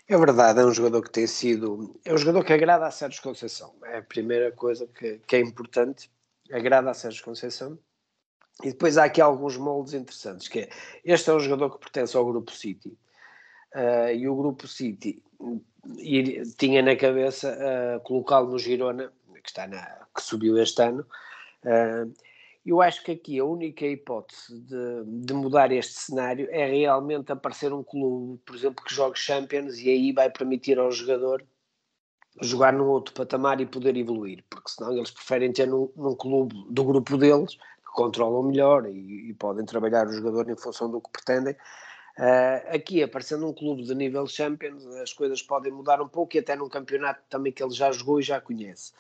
É 0.09 0.17
verdade, 0.17 0.61
é 0.61 0.65
um 0.65 0.73
jogador 0.73 1.03
que 1.03 1.11
tem 1.11 1.27
sido. 1.27 1.99
É 2.05 2.15
um 2.15 2.19
jogador 2.19 2.45
que 2.45 2.53
agrada 2.53 2.87
a 2.87 2.91
Sérgio 2.91 3.23
Conceição. 3.23 3.75
É 3.85 3.99
a 3.99 4.03
primeira 4.03 4.53
coisa 4.53 4.87
que, 4.87 5.19
que 5.27 5.37
é 5.37 5.41
importante. 5.41 6.11
Agrada 6.53 6.91
a 6.91 6.95
Sérgio 6.95 7.25
Conceição. 7.25 7.77
E 8.63 8.69
depois 8.69 8.97
há 8.97 9.05
aqui 9.05 9.21
alguns 9.21 9.57
moldes 9.57 9.95
interessantes, 9.95 10.49
que 10.49 10.61
é, 10.61 10.69
este 11.05 11.29
é 11.29 11.35
um 11.35 11.41
jogador 11.41 11.71
que 11.71 11.81
pertence 11.81 12.17
ao 12.17 12.25
Grupo 12.25 12.51
City, 12.53 12.97
uh, 13.75 14.11
e 14.15 14.27
o 14.27 14.35
Grupo 14.35 14.67
City 14.67 15.23
e, 15.99 16.43
tinha 16.57 16.81
na 16.81 16.97
cabeça 16.97 17.55
uh, 17.55 18.01
colocá-lo 18.01 18.51
no 18.51 18.59
Girona, 18.59 19.13
que, 19.43 19.51
está 19.51 19.67
na, 19.67 20.07
que 20.15 20.23
subiu 20.23 20.57
este 20.57 20.83
ano, 20.83 21.07
uh, 21.65 22.11
eu 22.67 22.83
acho 22.83 23.03
que 23.05 23.13
aqui 23.13 23.39
a 23.39 23.45
única 23.45 23.87
hipótese 23.87 24.61
de, 24.61 25.05
de, 25.25 25.33
mudar 25.33 25.71
este 25.71 25.95
cenário 25.95 26.49
é 26.51 26.67
realmente 26.67 27.31
aparecer 27.31 27.73
um 27.73 27.83
clube, 27.83 28.41
por 28.45 28.57
exemplo, 28.57 28.85
que 28.85 28.93
jogue 28.93 29.19
Champions 29.19 29.79
e 29.79 29.89
aí 29.89 30.13
vai 30.13 30.29
permitir 30.31 30.79
ao 30.79 30.91
jogador 30.91 31.45
jogar 32.43 32.73
num 32.73 32.87
outro 32.87 33.15
patamar 33.15 33.61
e 33.61 33.67
poder 33.67 33.97
evoluir, 33.97 34.45
porque 34.51 34.71
senão 34.71 34.93
eles 34.93 35.11
preferem 35.11 35.53
ter 35.53 35.67
num, 35.67 35.91
num 35.97 36.15
clube 36.15 36.55
do 36.69 36.85
grupo 36.85 37.17
deles, 37.17 37.55
que 37.55 37.93
controlam 37.95 38.43
melhor 38.43 38.87
e, 38.87 39.31
e, 39.31 39.35
podem 39.35 39.65
trabalhar 39.65 40.07
o 40.07 40.13
jogador 40.13 40.51
em 40.51 40.57
função 40.57 40.91
do 40.91 41.01
que 41.01 41.11
pretendem. 41.11 41.57
Uh, 42.19 42.75
aqui, 42.75 43.03
aparecendo 43.03 43.47
um 43.47 43.53
clube 43.53 43.83
de 43.83 43.95
nível 43.95 44.27
Champions, 44.27 44.87
as 44.97 45.13
coisas 45.13 45.43
podem 45.43 45.73
mudar 45.73 46.01
um 46.01 46.09
pouco 46.09 46.37
e 46.37 46.39
até 46.39 46.57
num 46.57 46.69
campeonato 46.69 47.21
também 47.29 47.53
que 47.53 47.63
ele 47.63 47.75
já 47.75 47.93
jogou 47.93 48.19
e 48.21 48.23
já 48.23 48.41
conhece. 48.41 48.93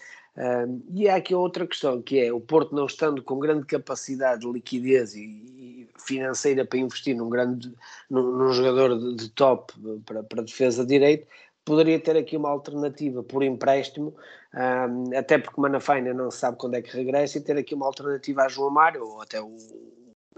E 0.93 1.09
há 1.09 1.17
aqui 1.17 1.35
outra 1.35 1.67
questão, 1.67 2.03
que 2.03 2.21
é 2.21 2.31
o 2.31 2.39
Porto 2.39 2.75
não 2.75 2.85
estando 2.85 3.23
com 3.23 3.39
grande 3.39 3.65
capacidade 3.65 4.43
de 4.43 4.53
liquidez 4.53 5.15
e, 5.15 5.23
e 5.23 5.89
financeira 5.99 6.63
para 6.65 6.79
investir 6.79 7.17
num 7.17 7.31
grande 7.31 7.73
num, 8.11 8.33
num 8.33 8.53
jogador 8.53 8.99
de, 8.99 9.15
de, 9.17 9.31
top 9.31 9.73
para, 10.05 10.23
para 10.23 10.43
defesa 10.43 10.83
de 10.83 10.91
direito, 10.91 11.27
poderia 11.65 11.99
ter 11.99 12.19
aqui 12.19 12.37
uma 12.37 12.51
alternativa 12.51 13.23
por 13.23 13.43
empréstimo, 13.43 14.15
um, 14.55 15.17
até 15.17 15.39
porque 15.39 15.59
Manafaina 15.59 16.13
não 16.13 16.31
sabe 16.31 16.59
quando 16.59 16.75
é 16.75 16.83
que 16.83 16.95
regressa, 16.95 17.39
e 17.39 17.41
ter 17.41 17.57
aqui 17.57 17.75
uma 17.75 17.87
alternativa 17.87 18.43
a 18.43 18.49
João 18.49 18.71
Mário, 18.71 19.05
ou 19.05 19.23
até 19.23 19.41
o 19.41 19.57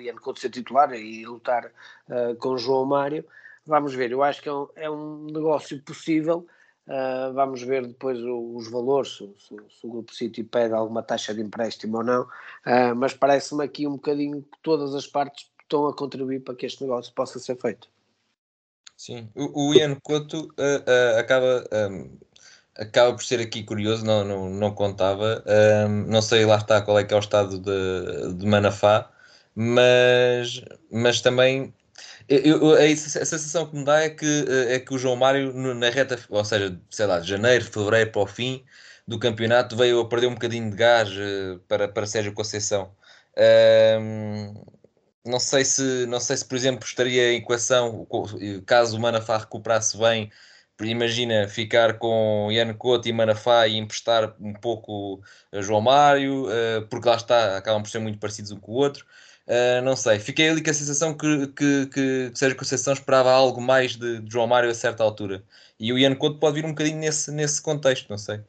Ian 0.01 0.17
Couto 0.17 0.41
ser 0.41 0.51
titular 0.51 0.93
e 0.93 1.25
lutar 1.27 1.67
uh, 2.09 2.35
com 2.37 2.57
João 2.57 2.85
Mário. 2.85 3.25
Vamos 3.67 3.95
ver, 3.95 4.11
eu 4.11 4.23
acho 4.23 4.43
que 4.43 4.49
é 4.49 4.53
um, 4.53 4.69
é 4.75 4.91
um 4.91 5.25
negócio 5.27 5.81
possível, 5.83 6.47
Uh, 6.89 7.35
vamos 7.35 7.63
ver 7.63 7.87
depois 7.87 8.19
o, 8.19 8.57
os 8.57 8.71
valores, 8.71 9.19
se, 9.19 9.31
se, 9.39 9.57
se, 9.79 9.87
o 9.87 9.91
Grupo 9.91 10.15
City 10.15 10.43
pede 10.43 10.73
alguma 10.73 11.03
taxa 11.03 11.35
de 11.35 11.43
empréstimo 11.43 11.99
ou 11.99 12.03
não, 12.03 12.23
uh, 12.23 12.97
mas 12.97 13.13
parece-me 13.13 13.63
aqui 13.63 13.87
um 13.87 13.93
bocadinho 13.93 14.41
que 14.41 14.59
todas 14.63 14.95
as 14.95 15.07
partes 15.07 15.51
estão 15.61 15.87
a 15.87 15.95
contribuir 15.95 16.41
para 16.41 16.55
que 16.55 16.65
este 16.65 16.81
negócio 16.81 17.13
possa 17.13 17.39
ser 17.39 17.57
feito. 17.57 17.89
Sim, 18.97 19.29
o, 19.35 19.69
o 19.69 19.75
Ian 19.75 19.97
Couto 19.97 20.47
uh, 20.47 21.19
acaba, 21.19 21.63
um, 21.91 22.17
acaba 22.75 23.13
por 23.13 23.23
ser 23.23 23.41
aqui 23.41 23.63
curioso, 23.65 24.03
não, 24.07 24.25
não, 24.25 24.49
não 24.49 24.75
contava, 24.75 25.45
um, 25.87 26.11
não 26.11 26.23
sei 26.23 26.47
lá 26.47 26.57
está 26.57 26.81
qual 26.81 26.99
é 26.99 27.05
que 27.05 27.13
é 27.13 27.17
o 27.19 27.21
estado 27.21 27.59
de, 27.59 28.33
de 28.33 28.47
Manafá, 28.47 29.11
mas, 29.61 30.63
mas 30.89 31.21
também 31.21 31.75
eu, 32.29 32.75
a, 32.75 32.97
sensação 32.97 33.67
que 33.69 33.77
me 33.77 33.85
dá 33.85 34.03
é 34.03 34.11
que, 34.11 34.25
eh, 34.25 34.77
é 34.77 34.81
que 34.81 34.95
o 34.95 34.99
João 34.99 35.17
Mário, 35.17 35.53
na 35.75 35.91
reta, 35.91 36.19
ou 36.29 36.45
seja, 36.45 36.79
sei 36.91 37.07
lá, 37.07 37.19
de 37.19 37.29
janeiro, 37.29 37.65
fevereiro 37.65 38.13
para 38.13 38.23
o 38.23 38.27
fim 38.27 38.65
do 39.07 39.19
campeonato, 39.19 39.77
veio 39.77 40.01
a 40.01 40.09
perder 40.09 40.29
um 40.29 40.35
bocadinho 40.35 40.71
de 40.71 40.77
gás 40.77 41.11
eh, 41.11 41.59
para, 41.67 41.89
para 41.89 42.07
Sérgio 42.07 42.33
Conceição. 42.35 42.95
Um, 44.01 44.55
não 45.27 45.41
sei 45.41 45.65
se, 45.65 46.07
não 46.07 46.21
sei 46.21 46.37
se, 46.37 46.45
por 46.47 46.57
exemplo, 46.57 46.85
estaria 46.85 47.33
em 47.33 47.39
equação, 47.39 48.07
caso 48.67 48.97
o 48.97 49.01
Manafá 49.01 49.39
recuperasse 49.39 49.97
bem, 49.99 50.31
imagina 50.81 51.49
ficar 51.49 51.99
com 51.99 52.49
Ian 52.53 52.73
Couto 52.75 53.09
e 53.09 53.13
Manafá 53.13 53.67
e 53.67 53.77
emprestar 53.77 54.35
um 54.41 54.53
pouco 54.55 55.21
a 55.53 55.61
João 55.61 55.81
Mário, 55.81 56.47
eh, 56.51 56.83
porque 56.91 57.09
lá 57.09 57.17
está, 57.17 57.57
acabam 57.57 57.83
por 57.83 57.91
ser 57.91 57.99
muito 57.99 58.19
parecidos 58.19 58.53
um 58.53 58.61
com 58.61 58.73
o 58.73 58.77
outro. 58.77 59.05
Uh, 59.49 59.81
não 59.83 59.97
sei, 59.97 60.19
fiquei 60.19 60.51
ali 60.51 60.63
com 60.63 60.69
a 60.69 60.75
sensação 60.75 61.15
que, 61.15 61.47
que, 61.47 61.87
que, 61.87 62.31
Sérgio 62.35 62.59
Conceição 62.59 62.93
esperava 62.93 63.33
algo 63.33 63.63
mais 63.63 63.97
de, 63.97 64.21
de, 64.21 64.31
João 64.31 64.47
Mário 64.47 64.69
a 64.69 64.75
certa 64.75 65.03
altura. 65.03 65.43
E 65.81 65.91
o 65.91 65.99
Ian 65.99 66.15
Couto 66.17 66.39
pode 66.39 66.57
vir 66.57 66.67
um 66.67 66.71
bocadinho 66.71 66.99
nesse, 66.99 67.33
nesse 67.33 67.63
contexto, 67.63 68.11
não 68.11 68.19
sei. 68.19 68.41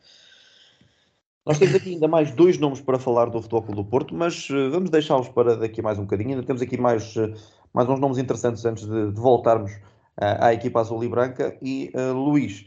Nós 1.46 1.58
temos 1.58 1.74
aqui 1.74 1.92
ainda 1.94 2.10
mais 2.10 2.32
dois 2.32 2.58
nomes 2.58 2.82
para 2.82 3.00
falar 3.00 3.30
do 3.30 3.42
Futebol 3.42 3.62
Clube 3.62 3.82
do 3.82 3.86
Porto, 3.86 4.14
mas 4.14 4.50
uh, 4.50 4.70
vamos 4.72 4.90
deixá-los 4.90 5.30
para 5.30 5.56
daqui 5.56 5.82
mais 5.82 5.98
um 5.98 6.02
bocadinho. 6.02 6.32
Ainda 6.32 6.44
temos 6.44 6.62
aqui 6.62 6.78
mais, 6.78 7.16
uh, 7.16 7.34
mais 7.74 7.88
uns 7.88 8.00
nomes 8.02 8.18
interessantes 8.18 8.66
antes 8.66 8.86
de, 8.86 9.14
de 9.14 9.22
voltarmos 9.22 9.72
à 10.18 10.54
equipa 10.54 10.82
azul 10.82 11.02
e 11.02 11.08
branca. 11.08 11.58
E 11.62 11.94
Luís, 12.14 12.66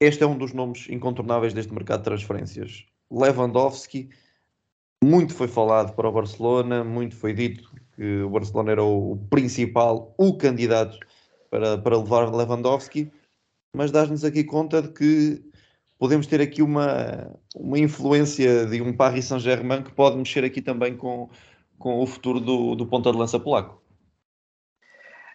este 0.00 0.24
é 0.24 0.26
um 0.26 0.36
dos 0.36 0.52
nomes 0.52 0.88
incontornáveis 0.90 1.54
deste 1.54 1.72
mercado 1.72 2.00
de 2.00 2.06
transferências. 2.06 2.86
Lewandowski 3.08 4.10
muito 5.02 5.34
foi 5.34 5.48
falado 5.48 5.94
para 5.94 6.08
o 6.08 6.12
Barcelona, 6.12 6.84
muito 6.84 7.16
foi 7.16 7.34
dito 7.34 7.70
que 7.96 8.22
o 8.22 8.30
Barcelona 8.30 8.72
era 8.72 8.82
o, 8.82 9.16
principal, 9.28 10.14
o 10.16 10.36
candidato 10.36 10.98
para, 11.50 11.76
para 11.76 11.98
levar 11.98 12.32
Lewandowski, 12.34 13.10
mas 13.74 13.90
dás-nos 13.90 14.24
aqui 14.24 14.44
conta 14.44 14.80
de 14.80 14.88
que 14.88 15.42
podemos 15.98 16.26
ter 16.26 16.40
aqui 16.40 16.62
uma, 16.62 17.36
uma 17.54 17.78
influência 17.78 18.66
de 18.66 18.80
um 18.80 18.92
Paris 18.92 19.26
Saint-Germain 19.26 19.82
que 19.82 19.92
pode 19.92 20.16
mexer 20.16 20.44
aqui 20.44 20.62
também 20.62 20.96
com, 20.96 21.28
com 21.78 22.00
o 22.00 22.06
futuro 22.06 22.40
do, 22.40 22.74
do 22.74 22.86
ponta 22.86 23.10
de 23.10 23.18
lança 23.18 23.38
polaco. 23.38 23.81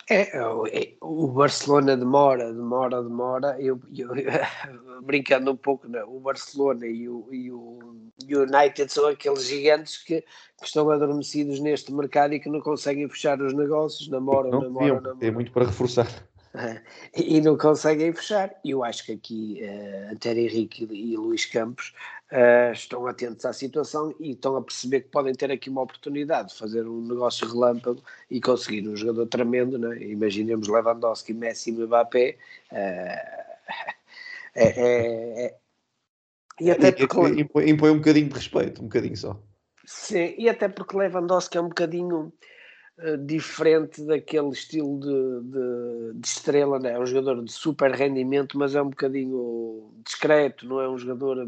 É, 0.09 0.37
é, 0.37 0.95
o 1.01 1.27
Barcelona 1.27 1.97
demora, 1.97 2.53
demora, 2.53 3.03
demora. 3.03 3.57
Eu, 3.59 3.79
eu 3.93 4.09
brincando 5.03 5.51
um 5.51 5.55
pouco, 5.57 5.87
não, 5.87 6.15
o 6.15 6.19
Barcelona 6.19 6.85
e 6.85 7.09
o, 7.09 7.27
e 7.31 7.51
o 7.51 7.79
United 8.23 8.91
são 8.91 9.07
aqueles 9.07 9.45
gigantes 9.45 9.97
que, 9.97 10.21
que, 10.21 10.65
estão 10.65 10.89
adormecidos 10.89 11.59
neste 11.59 11.93
mercado 11.93 12.33
e 12.33 12.39
que 12.39 12.49
não 12.49 12.61
conseguem 12.61 13.07
fechar 13.09 13.41
os 13.41 13.53
negócios, 13.53 14.07
namoram, 14.07 14.49
não, 14.49 14.61
namoram, 14.61 14.95
namoram. 14.95 15.17
Tem 15.17 15.31
muito 15.31 15.51
para 15.51 15.65
reforçar. 15.65 16.07
e 17.15 17.41
não 17.41 17.57
conseguem 17.57 18.13
fechar. 18.13 18.53
Eu 18.63 18.83
acho 18.83 19.05
que 19.05 19.11
aqui 19.13 19.61
uh, 19.61 20.13
Antero 20.13 20.39
Henrique 20.39 20.87
e, 20.89 21.13
e 21.13 21.17
Luís 21.17 21.45
Campos 21.45 21.93
uh, 22.31 22.71
estão 22.71 23.05
atentos 23.07 23.45
à 23.45 23.53
situação 23.53 24.13
e 24.19 24.31
estão 24.31 24.55
a 24.55 24.61
perceber 24.61 25.01
que 25.01 25.09
podem 25.09 25.33
ter 25.33 25.51
aqui 25.51 25.69
uma 25.69 25.81
oportunidade 25.81 26.49
de 26.49 26.55
fazer 26.55 26.87
um 26.87 27.01
negócio 27.01 27.47
relâmpago 27.47 28.01
e 28.29 28.41
conseguir 28.41 28.87
um 28.87 28.95
jogador 28.95 29.27
tremendo. 29.27 29.77
Né? 29.77 30.01
Imaginemos 30.03 30.67
Lewandowski, 30.67 31.33
Messi 31.33 31.69
e 31.69 31.73
Mbappé. 31.73 32.37
Uh, 32.71 32.75
é, 34.55 34.67
é, 34.67 35.45
é, 35.45 35.55
e 36.59 36.71
até 36.71 36.91
porque... 36.91 37.41
impõe, 37.41 37.69
impõe 37.69 37.91
um 37.91 37.97
bocadinho 37.97 38.29
de 38.29 38.35
respeito, 38.35 38.81
um 38.81 38.85
bocadinho 38.85 39.15
só. 39.15 39.39
Sim, 39.85 40.35
e 40.37 40.49
até 40.49 40.67
porque 40.67 40.97
Lewandowski 40.97 41.57
é 41.57 41.61
um 41.61 41.69
bocadinho 41.69 42.33
eh, 42.99 43.17
diferente 43.17 44.03
daquele 44.03 44.49
estilo 44.49 44.99
de, 44.99 45.51
de, 45.51 46.19
de, 46.19 46.27
estrela, 46.27 46.79
né? 46.79 46.93
é 46.93 46.99
um 46.99 47.05
jogador 47.05 47.43
de 47.43 47.51
super 47.51 47.91
rendimento, 47.91 48.57
mas 48.57 48.75
é 48.75 48.81
um 48.81 48.89
bocadinho 48.89 49.91
discreto, 50.03 50.67
não 50.67 50.81
é 50.81 50.89
um 50.89 50.97
jogador 50.97 51.47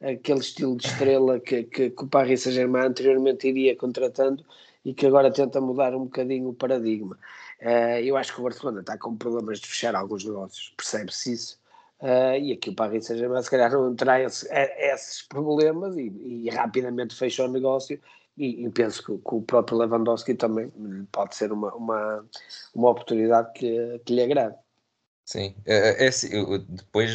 aquele 0.00 0.40
estilo 0.40 0.76
de 0.76 0.86
estrela 0.86 1.40
que, 1.40 1.64
que, 1.64 1.90
que 1.90 2.04
o 2.04 2.08
Paris 2.08 2.42
Saint-Germain 2.42 2.86
anteriormente 2.86 3.48
iria 3.48 3.76
contratando 3.76 4.44
e 4.84 4.92
que 4.92 5.06
agora 5.06 5.32
tenta 5.32 5.60
mudar 5.60 5.94
um 5.94 6.04
bocadinho 6.04 6.48
o 6.50 6.54
paradigma. 6.54 7.18
Uh, 7.60 8.00
eu 8.02 8.16
acho 8.16 8.34
que 8.34 8.40
o 8.40 8.44
Barcelona 8.44 8.80
está 8.80 8.98
com 8.98 9.16
problemas 9.16 9.60
de 9.60 9.68
fechar 9.68 9.94
alguns 9.94 10.24
negócios, 10.24 10.74
percebe-se 10.76 11.32
isso. 11.32 11.58
Uh, 12.00 12.36
e 12.38 12.52
aqui 12.52 12.70
o 12.70 12.74
Paris 12.74 13.06
Saint-Germain 13.06 13.42
se 13.42 13.50
calhar 13.50 13.72
não 13.72 13.94
terá 13.94 14.20
esse, 14.20 14.46
esses 14.52 15.22
problemas 15.22 15.96
e, 15.96 16.12
e 16.44 16.50
rapidamente 16.50 17.14
fecha 17.14 17.44
o 17.44 17.48
negócio 17.48 17.98
e, 18.36 18.66
e 18.66 18.70
penso 18.70 19.04
que, 19.04 19.12
que, 19.16 19.34
o 19.34 19.42
próprio 19.42 19.78
Lewandowski 19.78 20.34
também 20.34 20.70
pode 21.12 21.36
ser 21.36 21.52
uma, 21.52 21.74
uma, 21.74 22.24
uma 22.74 22.90
oportunidade 22.90 23.52
que, 23.52 24.00
que 24.04 24.14
lhe 24.14 24.22
agrade. 24.22 24.56
Sim, 25.24 25.54
é, 25.64 26.04
é 26.04 26.08
assim, 26.08 26.28
depois 26.68 27.10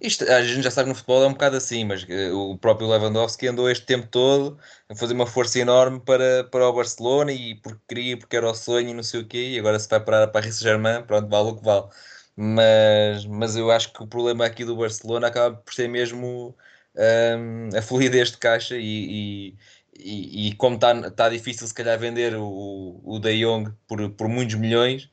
isto 0.00 0.24
a 0.30 0.42
gente 0.42 0.62
já 0.62 0.70
sabe 0.70 0.88
no 0.88 0.94
futebol 0.94 1.24
é 1.24 1.26
um 1.26 1.32
bocado 1.32 1.56
assim, 1.56 1.84
mas 1.84 2.06
eh, 2.08 2.30
o 2.32 2.56
próprio 2.56 2.88
Lewandowski 2.88 3.48
andou 3.48 3.68
este 3.68 3.84
tempo 3.84 4.06
todo 4.06 4.58
a 4.88 4.94
fazer 4.94 5.14
uma 5.14 5.26
força 5.26 5.58
enorme 5.58 6.00
para, 6.00 6.44
para 6.44 6.68
o 6.68 6.72
Barcelona 6.72 7.32
e 7.32 7.56
porque 7.56 7.80
queria, 7.88 8.16
porque 8.16 8.36
era 8.36 8.48
o 8.50 8.54
sonho 8.54 8.90
e 8.90 8.94
não 8.94 9.02
sei 9.02 9.20
o 9.20 9.26
quê, 9.26 9.54
e 9.54 9.58
agora 9.58 9.78
se 9.78 9.88
vai 9.88 10.00
parar 10.00 10.18
para 10.18 10.24
a 10.24 10.28
Paris 10.28 10.56
Saint-Germain, 10.56 11.02
pronto, 11.04 11.28
vale 11.28 11.50
o 11.50 11.56
que 11.56 11.64
vale. 11.64 11.88
Mas, 12.36 13.24
mas 13.26 13.56
eu 13.56 13.70
acho 13.70 13.92
que 13.92 14.02
o 14.02 14.06
problema 14.06 14.46
aqui 14.46 14.64
do 14.64 14.76
Barcelona 14.76 15.26
acaba 15.26 15.56
por 15.56 15.74
ser 15.74 15.88
mesmo 15.88 16.56
um, 16.96 17.76
a 17.76 17.82
fluidez 17.82 18.30
de 18.30 18.38
caixa 18.38 18.76
e 18.78 19.56
e, 19.98 20.48
e 20.48 20.54
como 20.54 20.76
está 20.76 21.10
tá 21.10 21.28
difícil 21.28 21.66
se 21.66 21.74
calhar 21.74 21.98
vender 21.98 22.34
o, 22.36 23.00
o 23.04 23.18
De 23.18 23.44
Jong 23.44 23.72
por, 23.86 24.10
por 24.10 24.28
muitos 24.28 24.54
milhões, 24.54 25.10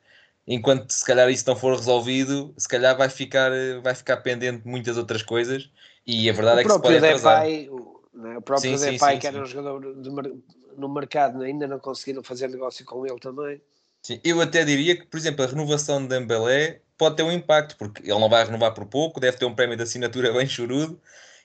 enquanto 0.48 0.92
se 0.92 1.06
calhar 1.06 1.30
isso 1.30 1.46
não 1.48 1.56
for 1.56 1.76
resolvido, 1.76 2.54
se 2.58 2.68
calhar 2.68 2.96
vai 2.96 3.10
ficar, 3.10 3.52
vai 3.82 3.96
ficar 3.96 4.18
pendente 4.18 4.68
muitas 4.68 4.98
outras 4.98 5.24
coisas 5.24 5.70
e 6.06 6.30
a 6.30 6.34
verdade 6.34 6.58
o 6.58 6.62
é 6.62 6.64
que 6.64 6.72
se 6.72 6.82
pode 6.82 6.98
atrasar. 6.98 7.42
Depay, 7.42 7.70
o, 7.70 8.02
né, 8.14 8.38
o 8.38 8.42
próprio 8.42 8.78
sim, 8.78 8.92
Depay, 8.92 9.16
sim, 9.16 9.20
que 9.20 9.28
era 9.28 9.42
um 9.42 9.46
jogador 9.46 10.02
de, 10.02 10.10
no 10.78 10.90
mercado, 10.90 11.42
ainda 11.42 11.68
não 11.68 11.80
conseguiram 11.80 12.24
fazer 12.24 12.50
negócio 12.50 12.86
com 12.86 13.06
ele 13.06 13.20
também. 13.20 13.62
Sim, 14.02 14.20
eu 14.24 14.40
até 14.40 14.64
diria 14.64 14.96
que, 14.96 15.08
por 15.08 15.18
exemplo, 15.18 15.44
a 15.44 15.48
renovação 15.48 16.02
de 16.02 16.10
Dembélé 16.10 16.82
pode 16.96 17.16
ter 17.16 17.24
um 17.24 17.32
impacto, 17.32 17.76
porque 17.76 18.04
ele 18.04 18.20
não 18.20 18.30
vai 18.30 18.46
renovar 18.46 18.74
por 18.74 18.86
pouco, 18.86 19.20
deve 19.20 19.38
ter 19.38 19.46
um 19.46 19.56
prémio 19.56 19.76
de 19.76 19.84
assinatura 19.84 20.32
bem 20.34 20.48
chorudo 20.48 21.02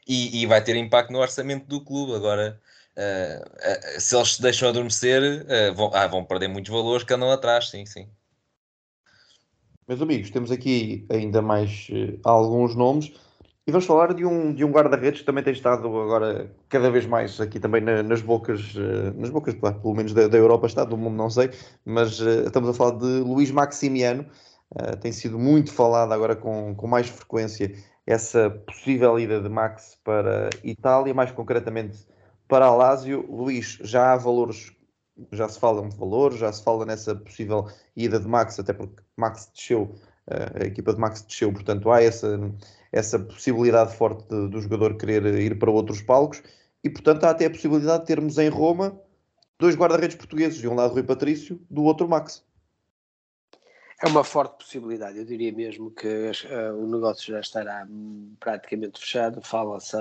e, 0.07 0.43
e 0.43 0.47
vai 0.47 0.63
ter 0.63 0.77
impacto 0.77 1.11
no 1.11 1.21
orçamento 1.21 1.67
do 1.67 1.83
clube. 1.83 2.15
Agora, 2.15 2.61
uh, 2.97 3.97
uh, 3.97 4.01
se 4.01 4.15
eles 4.17 4.37
se 4.37 4.43
deixam 4.43 4.69
adormecer, 4.69 5.23
uh, 5.43 5.75
vão, 5.75 5.91
ah, 5.95 6.07
vão 6.07 6.25
perder 6.25 6.49
muitos 6.49 6.71
valores 6.71 7.05
que 7.05 7.13
andam 7.13 7.31
atrás, 7.31 7.71
sim, 7.71 7.85
sim. 7.87 8.09
Meus 9.87 10.01
amigos, 10.01 10.31
temos 10.31 10.51
aqui 10.51 11.05
ainda 11.11 11.43
mais 11.43 11.89
alguns 12.25 12.77
nomes. 12.77 13.13
E 13.67 13.73
vamos 13.73 13.87
falar 13.87 14.15
de 14.15 14.25
um, 14.25 14.55
de 14.55 14.65
um 14.65 14.71
guarda-redes 14.71 15.21
que 15.21 15.27
também 15.27 15.43
tem 15.43 15.53
estado 15.53 15.87
agora 16.01 16.51
cada 16.69 16.91
vez 16.91 17.07
mais 17.07 17.41
aqui 17.41 17.59
também 17.59 17.81
na, 17.81 18.03
nas 18.03 18.23
bocas, 18.23 18.73
nas 19.17 19.31
bocas, 19.31 19.55
pelo 19.55 19.95
menos 19.95 20.15
da, 20.15 20.29
da, 20.29 20.39
Europa 20.39 20.67
está, 20.67 20.85
do 20.85 20.97
mundo 20.97 21.17
não 21.17 21.29
sei, 21.29 21.51
mas 21.85 22.21
estamos 22.21 22.71
a 22.71 22.73
falar 22.73 22.99
de 22.99 23.05
Luís 23.05 23.51
Maximiano, 23.51 24.25
tem 25.01 25.13
sido 25.13 25.39
muito 25.39 25.73
falado 25.73 26.13
agora 26.13 26.37
com, 26.37 26.75
com 26.75 26.87
mais 26.87 27.09
frequência 27.09 27.73
essa 28.07 28.51
possível 28.51 29.19
ida 29.19 29.41
de 29.41 29.49
Max 29.49 29.99
para 30.05 30.51
Itália, 30.65 31.13
mais 31.13 31.31
concretamente 31.31 31.99
para 32.51 32.67
a 32.67 32.75
Lazio. 32.75 33.25
Luís, 33.31 33.79
já 33.81 34.13
há 34.13 34.17
valores, 34.17 34.73
já 35.33 35.49
se 35.49 35.59
fala 35.59 35.89
de 35.89 35.97
valores, 35.97 36.39
já 36.39 36.53
se 36.53 36.63
fala 36.63 36.85
nessa 36.85 37.15
possível 37.15 37.67
ida 37.97 38.21
de 38.21 38.29
Max, 38.29 38.59
até 38.59 38.75
porque 38.75 39.03
Max 39.17 39.51
desceu, 39.55 39.95
a 40.61 40.67
equipa 40.67 40.93
de 40.93 41.01
Max 41.01 41.23
desceu, 41.23 41.53
portanto 41.53 41.91
há 41.91 42.03
essa 42.03 42.39
essa 42.93 43.19
possibilidade 43.19 43.97
forte 43.97 44.29
de, 44.29 44.49
do 44.49 44.61
jogador 44.61 44.97
querer 44.97 45.25
ir 45.39 45.59
para 45.59 45.71
outros 45.71 46.03
palcos 46.03 46.43
e, 46.83 46.91
portanto, 46.91 47.25
há 47.25 47.31
até 47.31 47.47
a 47.47 47.51
possibilidade 47.51 48.01
de 48.01 48.07
termos 48.07 48.39
em 48.39 48.49
Roma 48.49 48.99
dois 49.59 49.77
guarda-redes 49.77 50.17
portugueses, 50.17 50.59
de 50.59 50.67
um 50.67 50.75
lado 50.75 50.95
Rui 50.95 51.03
Patrício, 51.03 51.61
do 51.71 51.85
outro 51.85 52.09
Max. 52.09 52.43
É 54.03 54.09
uma 54.09 54.25
forte 54.25 54.65
possibilidade, 54.65 55.19
eu 55.19 55.27
diria 55.27 55.53
mesmo 55.53 55.91
que 55.91 56.09
uh, 56.09 56.75
o 56.75 56.87
negócio 56.87 57.33
já 57.35 57.41
estará 57.41 57.87
praticamente 58.39 58.99
fechado, 58.99 59.43
fala-se 59.43 59.95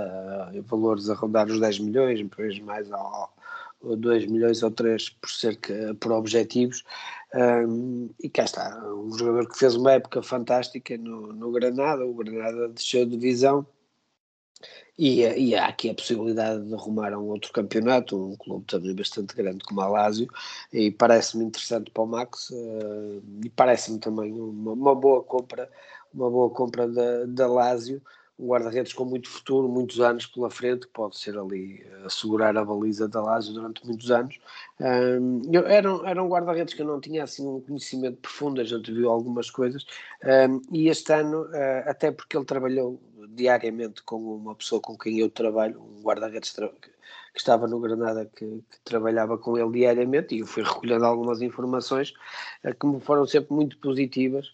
em 0.53 0.61
valores 0.61 1.09
a 1.09 1.15
rondar 1.15 1.47
os 1.47 1.59
10 1.59 1.79
milhões, 1.79 2.19
depois 2.19 2.57
mais 2.59 2.89
ao, 2.93 3.33
2 3.83 4.25
milhões 4.27 4.63
ou 4.63 4.71
3 4.71 5.09
por 5.09 5.29
cerca 5.29 5.95
por 5.99 6.13
objetivos. 6.13 6.83
Um, 7.35 8.09
e 8.23 8.29
cá 8.29 8.43
está, 8.43 8.81
um 8.85 9.11
jogador 9.17 9.49
que 9.49 9.57
fez 9.57 9.75
uma 9.75 9.91
época 9.91 10.23
fantástica 10.23 10.97
no, 10.97 11.33
no 11.33 11.51
Granada, 11.51 12.05
o 12.05 12.13
Granada 12.13 12.69
desceu 12.69 13.05
de 13.05 13.17
divisão 13.17 13.67
e, 14.97 15.21
e, 15.21 15.55
há 15.55 15.67
aqui 15.67 15.89
a 15.89 15.93
possibilidade 15.93 16.65
de 16.65 16.73
arrumar 16.73 17.13
um 17.13 17.29
outro 17.29 17.53
campeonato, 17.53 18.31
um 18.31 18.35
clube 18.35 18.65
também 18.65 18.93
bastante 18.93 19.33
grande 19.33 19.63
como 19.63 19.79
a 19.79 19.87
Lazio, 19.87 20.27
e 20.73 20.91
parece-me 20.91 21.45
interessante 21.45 21.89
para 21.89 22.03
o 22.03 22.05
Max, 22.05 22.49
uh, 22.49 23.23
e 23.43 23.49
parece-me 23.49 23.97
também 23.99 24.33
uma, 24.33 24.73
uma, 24.73 24.95
boa 24.95 25.23
compra, 25.23 25.69
uma 26.13 26.29
boa 26.29 26.49
compra 26.49 26.85
da, 26.85 27.25
da 27.25 27.47
Lazio, 27.47 28.01
um 28.37 28.47
guarda-redes 28.47 28.93
com 28.93 29.05
muito 29.05 29.29
futuro, 29.29 29.69
muitos 29.69 30.01
anos 30.01 30.25
pela 30.25 30.49
frente, 30.49 30.87
pode 30.87 31.17
ser 31.17 31.37
ali 31.37 31.85
assegurar 32.05 32.57
a 32.57 32.63
baliza 32.63 33.07
da 33.07 33.21
Lazio 33.21 33.53
durante 33.53 33.85
muitos 33.85 34.09
anos. 34.11 34.39
Um, 34.79 35.41
eu, 35.51 35.65
era, 35.65 35.89
era 36.05 36.23
um 36.23 36.29
guarda-redes 36.29 36.73
que 36.73 36.81
eu 36.81 36.85
não 36.85 37.01
tinha 37.01 37.23
assim 37.23 37.45
um 37.45 37.59
conhecimento 37.59 38.17
profundo, 38.17 38.61
a 38.61 38.63
gente 38.63 38.91
viu 38.93 39.09
algumas 39.09 39.49
coisas, 39.49 39.85
um, 40.49 40.61
e 40.71 40.87
este 40.87 41.11
ano, 41.13 41.43
uh, 41.43 41.89
até 41.89 42.11
porque 42.11 42.37
ele 42.37 42.45
trabalhou 42.45 42.99
diariamente 43.27 44.03
com 44.03 44.17
uma 44.17 44.55
pessoa 44.55 44.81
com 44.81 44.97
quem 44.97 45.19
eu 45.19 45.29
trabalho, 45.29 45.81
um 45.81 46.01
guarda-redes 46.01 46.51
que 46.51 47.37
estava 47.37 47.67
no 47.67 47.79
Granada 47.79 48.25
que, 48.25 48.45
que, 48.45 48.79
trabalhava 48.83 49.37
com 49.37 49.57
ele 49.57 49.71
diariamente 49.71 50.35
e 50.35 50.39
eu 50.39 50.47
fui 50.47 50.63
recolhendo 50.63 51.05
algumas 51.05 51.41
informações 51.41 52.13
uh, 52.63 52.73
que 52.73 52.87
me 52.87 52.99
foram 52.99 53.25
sempre 53.25 53.53
muito 53.53 53.77
positivas 53.77 54.53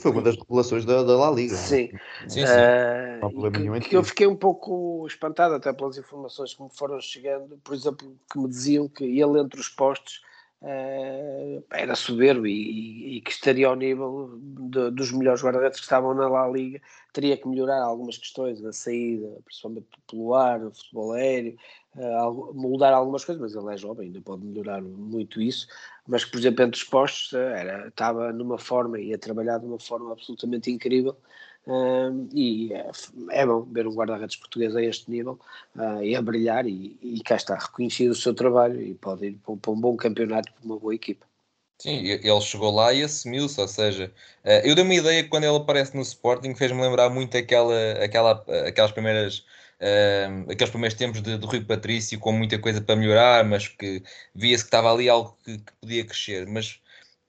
foi 0.00 0.10
uma 0.10 0.22
das 0.22 0.36
revelações 0.36 0.84
da, 0.84 1.04
da 1.04 1.16
La 1.16 1.30
Liga. 1.30 1.54
Sim, 1.54 1.88
sim, 2.26 2.44
sim. 2.44 2.52
Uh, 3.22 3.80
que, 3.80 3.88
que 3.90 3.96
eu 3.96 4.02
fiquei 4.02 4.26
um 4.26 4.34
pouco 4.34 5.06
espantado 5.06 5.54
até 5.54 5.72
pelas 5.72 5.96
informações 5.96 6.52
que 6.52 6.62
me 6.64 6.68
foram 6.68 7.00
chegando, 7.00 7.56
por 7.62 7.72
exemplo, 7.72 8.12
que 8.28 8.38
me 8.40 8.48
diziam 8.48 8.88
que 8.88 9.04
ele 9.04 9.38
entre 9.38 9.60
os 9.60 9.68
postos 9.68 10.20
uh, 10.62 11.64
era 11.72 11.94
soberbo 11.94 12.46
e, 12.46 13.16
e, 13.16 13.20
que 13.20 13.30
estaria 13.30 13.66
ao 13.66 13.76
nível 13.76 14.38
de, 14.40 14.90
dos 14.90 15.12
melhores 15.12 15.42
guarda-redes 15.42 15.78
que 15.78 15.84
estavam 15.84 16.14
na 16.14 16.28
La 16.28 16.48
Liga, 16.48 16.80
teria 17.12 17.36
que 17.36 17.46
melhorar 17.46 17.82
algumas 17.82 18.16
questões 18.16 18.60
na 18.60 18.72
saída, 18.72 19.28
principalmente 19.44 19.86
pelo 20.10 20.34
ar, 20.34 20.60
no 20.60 20.72
futebol 20.72 21.12
aéreo, 21.12 21.56
uh, 21.96 22.54
mudar 22.54 22.92
algumas 22.92 23.24
coisas, 23.24 23.42
mas 23.42 23.54
ele 23.54 23.74
é 23.74 23.76
jovem, 23.76 24.06
ainda 24.06 24.20
pode 24.20 24.44
melhorar 24.44 24.80
muito 24.80 25.40
isso 25.40 25.66
mas 26.06 26.24
por 26.24 26.38
exemplo, 26.38 26.64
entre 26.64 26.80
os 26.80 26.84
postos 26.84 27.32
eh, 27.32 27.60
era, 27.60 27.88
estava 27.88 28.32
numa 28.32 28.58
forma 28.58 28.98
e 28.98 29.14
a 29.14 29.18
trabalhar 29.18 29.58
de 29.58 29.66
uma 29.66 29.78
forma 29.78 30.12
absolutamente 30.12 30.70
incrível. 30.70 31.16
E 32.32 32.72
é, 32.72 32.90
é, 33.30 33.46
bom 33.46 33.62
ver 33.62 33.86
um 33.86 33.94
guarda-redes 33.94 34.36
português 34.36 34.74
a 34.74 34.82
este 34.82 35.10
nível 35.10 35.38
uh, 35.76 36.02
e 36.02 36.16
a 36.16 36.22
brilhar 36.22 36.66
e, 36.66 36.98
e 37.00 37.20
cá 37.22 37.36
está 37.36 37.56
reconhecido 37.56 38.10
o 38.10 38.16
seu 38.16 38.34
trabalho 38.34 38.80
e 38.80 38.94
pode 38.94 39.26
ir 39.26 39.38
para, 39.44 39.56
para 39.56 39.70
um 39.70 39.80
bom 39.80 39.96
campeonato 39.96 40.52
para 40.52 40.64
uma 40.64 40.78
boa 40.78 40.94
equipa. 40.94 41.24
Sim, 41.78 41.98
ele 42.04 42.40
chegou 42.40 42.72
lá 42.72 42.92
e 42.92 43.02
assumiu-se, 43.02 43.60
ou 43.60 43.68
seja, 43.68 44.12
uh, 44.44 44.66
eu 44.66 44.74
dei 44.74 44.84
uma 44.84 44.94
ideia 44.94 45.22
que 45.22 45.28
quando 45.28 45.44
ele 45.44 45.56
aparece 45.56 45.94
no 45.94 46.02
Sporting 46.02 46.54
fez-me 46.54 46.80
lembrar 46.80 47.10
muito 47.10 47.36
aquela, 47.36 47.92
aquela, 47.92 48.44
aquelas 48.66 48.92
primeiras 48.92 49.44
aqueles 50.48 50.70
primeiros 50.70 50.96
tempos 50.96 51.20
de, 51.20 51.36
de 51.36 51.44
Rui 51.44 51.60
Patrício 51.60 52.18
com 52.20 52.30
muita 52.32 52.56
coisa 52.58 52.80
para 52.80 52.94
melhorar, 52.94 53.44
mas 53.44 53.66
que 53.66 54.02
via-se 54.32 54.62
que 54.62 54.68
estava 54.68 54.92
ali 54.92 55.08
algo 55.08 55.36
que, 55.44 55.58
que 55.58 55.72
podia 55.80 56.04
crescer. 56.04 56.46
Mas 56.46 56.80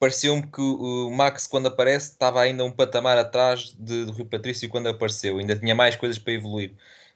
pareceu-me 0.03 0.45
que 0.45 0.61
o 0.61 1.09
Max, 1.11 1.47
quando 1.47 1.67
aparece, 1.67 2.11
estava 2.11 2.41
ainda 2.41 2.65
um 2.65 2.71
patamar 2.71 3.17
atrás 3.17 3.73
de, 3.79 4.05
de 4.05 4.11
Rui 4.11 4.25
Patrício 4.25 4.67
quando 4.67 4.87
apareceu, 4.89 5.37
ainda 5.37 5.55
tinha 5.55 5.73
mais 5.73 5.95
coisas 5.95 6.19
para 6.19 6.33
evoluir. 6.33 6.73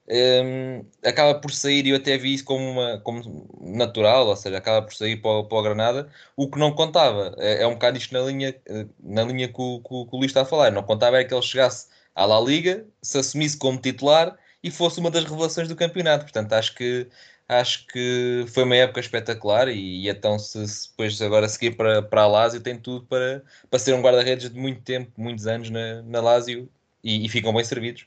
Um, 0.10 0.86
acaba 1.04 1.36
por 1.38 1.52
sair, 1.52 1.86
e 1.86 1.90
eu 1.90 1.98
até 1.98 2.18
vi 2.18 2.34
isso 2.36 2.46
como, 2.46 2.64
uma, 2.64 2.98
como 3.02 3.50
natural, 3.60 4.28
ou 4.28 4.38
seja, 4.38 4.58
acaba 4.58 4.86
por 4.86 4.94
sair 4.96 5.18
para, 5.18 5.44
para 5.44 5.58
o 5.58 5.62
Granada, 5.62 6.10
o 6.38 6.50
que 6.50 6.58
não 6.58 6.72
contava. 6.74 7.36
É, 7.40 7.64
é 7.64 7.68
um 7.68 7.74
bocado 7.74 7.98
isto 7.98 8.14
na 8.14 8.22
linha, 8.22 8.56
na 9.04 9.24
linha 9.24 9.50
que 9.50 9.62
o, 9.62 9.82
que, 9.82 9.90
que 9.90 10.16
o 10.16 10.18
Luís 10.18 10.28
está 10.30 10.44
a 10.44 10.46
falar. 10.46 10.72
Não 10.72 10.82
contava 10.84 11.18
é 11.20 11.26
que 11.26 11.34
ele 11.34 11.42
chegasse 11.42 11.90
à 12.16 12.26
La 12.26 12.40
Liga, 12.40 12.86
se 13.02 13.18
assumisse 13.18 13.58
como 13.58 13.82
titular 13.82 14.38
e 14.64 14.72
fosse 14.72 14.98
uma 15.00 15.12
das 15.12 15.26
revelações 15.26 15.68
do 15.68 15.76
campeonato. 15.76 16.24
Portanto, 16.24 16.54
acho 16.54 16.74
que 16.74 17.08
acho 17.48 17.88
que 17.88 18.46
foi 18.50 18.64
uma 18.64 18.76
época 18.76 19.00
espetacular 19.00 19.70
e, 19.70 20.06
e 20.06 20.10
então 20.10 20.38
se, 20.38 20.68
se, 20.68 20.90
depois 20.90 21.22
agora 21.22 21.48
seguir 21.48 21.76
para, 21.76 22.02
para 22.02 22.24
a 22.24 22.28
Lazio 22.28 22.62
tem 22.62 22.78
tudo 22.78 23.06
para, 23.06 23.44
para 23.70 23.80
ser 23.80 23.94
um 23.94 24.02
guarda-redes 24.02 24.50
de 24.50 24.60
muito 24.60 24.82
tempo, 24.82 25.12
muitos 25.18 25.48
anos 25.48 25.70
na, 25.70 26.02
na 26.04 26.22
Lazio 26.22 26.70
e, 27.04 27.26
e, 27.26 27.30
ficam 27.30 27.54
bem 27.54 27.64
servidos. 27.64 28.06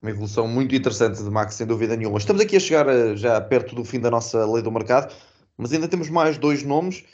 Uma 0.00 0.10
evolução 0.10 0.46
muito 0.46 0.74
interessante 0.74 1.22
de 1.22 1.30
Max, 1.30 1.54
sem 1.54 1.66
dúvida 1.66 1.96
nenhuma. 1.96 2.18
Estamos 2.18 2.40
aqui 2.40 2.56
a 2.56 2.60
chegar 2.60 2.88
eh, 2.88 3.16
já 3.16 3.40
perto 3.40 3.74
do 3.74 3.84
fim 3.84 3.98
da 3.98 4.10
nossa 4.10 4.46
lei 4.46 4.62
do 4.62 4.70
mercado, 4.70 5.14
mas 5.56 5.72
ainda 5.72 5.88
temos 5.88 6.08
mais 6.08 6.38
dois 6.38 6.62
nomes. 6.62 7.04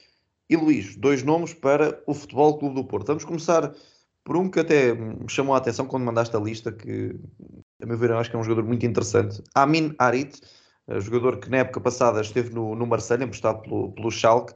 E 0.50 0.56
Luís, 0.56 0.96
dois 0.96 1.22
nomes 1.22 1.54
para 1.54 2.02
o 2.06 2.12
Futebol 2.12 2.58
Clube 2.58 2.74
do 2.74 2.84
Porto. 2.84 3.06
Vamos 3.06 3.24
começar 3.24 3.72
por 4.24 4.36
um 4.36 4.50
que 4.50 4.60
até 4.60 4.92
me 4.92 5.28
chamou 5.28 5.54
a 5.54 5.58
atenção 5.58 5.86
quando 5.86 6.04
mandaste 6.04 6.36
a 6.36 6.40
lista, 6.40 6.70
que 6.70 7.16
a 7.82 7.86
meu 7.86 7.98
ver, 7.98 8.12
acho 8.12 8.30
que 8.30 8.36
é 8.36 8.38
um 8.38 8.44
jogador 8.44 8.66
muito 8.66 8.86
interessante. 8.86 9.42
Amin 9.54 9.94
Harit, 9.98 10.36
uh, 10.36 10.61
jogador 11.00 11.38
que 11.38 11.50
na 11.50 11.58
época 11.58 11.80
passada 11.80 12.20
esteve 12.20 12.54
no, 12.54 12.74
no 12.74 12.86
Marseille, 12.86 13.24
emprestado 13.24 13.62
pelo, 13.62 13.92
pelo 13.92 14.10
Schalke. 14.10 14.54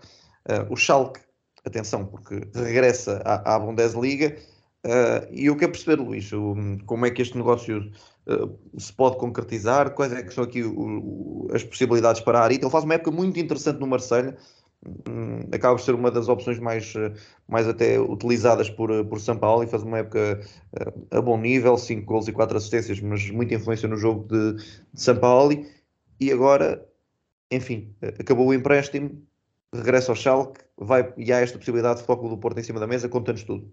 Uh, 0.48 0.72
o 0.72 0.76
Schalke, 0.76 1.20
atenção, 1.64 2.06
porque 2.06 2.40
regressa 2.54 3.22
à, 3.24 3.54
à 3.54 3.58
Bundesliga. 3.58 4.36
Uh, 4.84 5.26
e 5.32 5.46
eu 5.46 5.56
quero 5.56 5.72
perceber, 5.72 6.00
Luís, 6.00 6.32
o, 6.32 6.54
como 6.86 7.06
é 7.06 7.10
que 7.10 7.22
este 7.22 7.36
negócio 7.36 7.90
se 8.76 8.92
pode 8.92 9.18
concretizar, 9.18 9.94
quais 9.94 10.12
é 10.12 10.20
que 10.20 10.34
são 10.34 10.42
aqui 10.42 10.64
o, 10.64 11.46
as 11.52 11.62
possibilidades 11.62 12.20
para 12.20 12.40
a 12.40 12.42
Harit. 12.42 12.60
Ele 12.60 12.70
faz 12.72 12.82
uma 12.82 12.94
época 12.94 13.12
muito 13.12 13.38
interessante 13.38 13.78
no 13.78 13.86
Marseille, 13.86 14.34
Hum, 15.08 15.40
acaba 15.52 15.74
por 15.74 15.82
ser 15.82 15.94
uma 15.94 16.10
das 16.10 16.28
opções 16.28 16.58
mais, 16.58 16.92
mais 17.48 17.66
até 17.66 17.98
utilizadas 17.98 18.70
por, 18.70 19.04
por 19.06 19.20
São 19.20 19.36
Paulo 19.36 19.64
e 19.64 19.66
faz 19.66 19.82
uma 19.82 19.98
época 19.98 20.40
eh, 20.78 20.92
a 21.10 21.20
bom 21.20 21.38
nível, 21.38 21.76
5 21.76 22.04
gols 22.06 22.28
e 22.28 22.32
4 22.32 22.56
assistências, 22.56 23.00
mas 23.00 23.28
muita 23.30 23.54
influência 23.54 23.88
no 23.88 23.96
jogo 23.96 24.28
de, 24.28 24.62
de 24.92 25.02
São 25.02 25.16
Paulo 25.16 25.52
e 26.20 26.33
agora, 26.33 26.87
enfim, 27.50 27.94
acabou 28.18 28.48
o 28.48 28.55
empréstimo, 28.55 29.26
regressa 29.72 30.12
ao 30.12 30.16
Schalke, 30.16 30.61
vai, 30.76 31.12
e 31.16 31.33
há 31.33 31.40
esta 31.40 31.59
possibilidade 31.59 32.00
de 32.00 32.07
foco 32.07 32.29
do 32.29 32.38
Porto 32.38 32.59
em 32.59 32.62
cima 32.62 32.81
da 32.81 32.87
mesa, 32.87 33.09
conta-nos 33.09 33.44
tudo. 33.44 33.72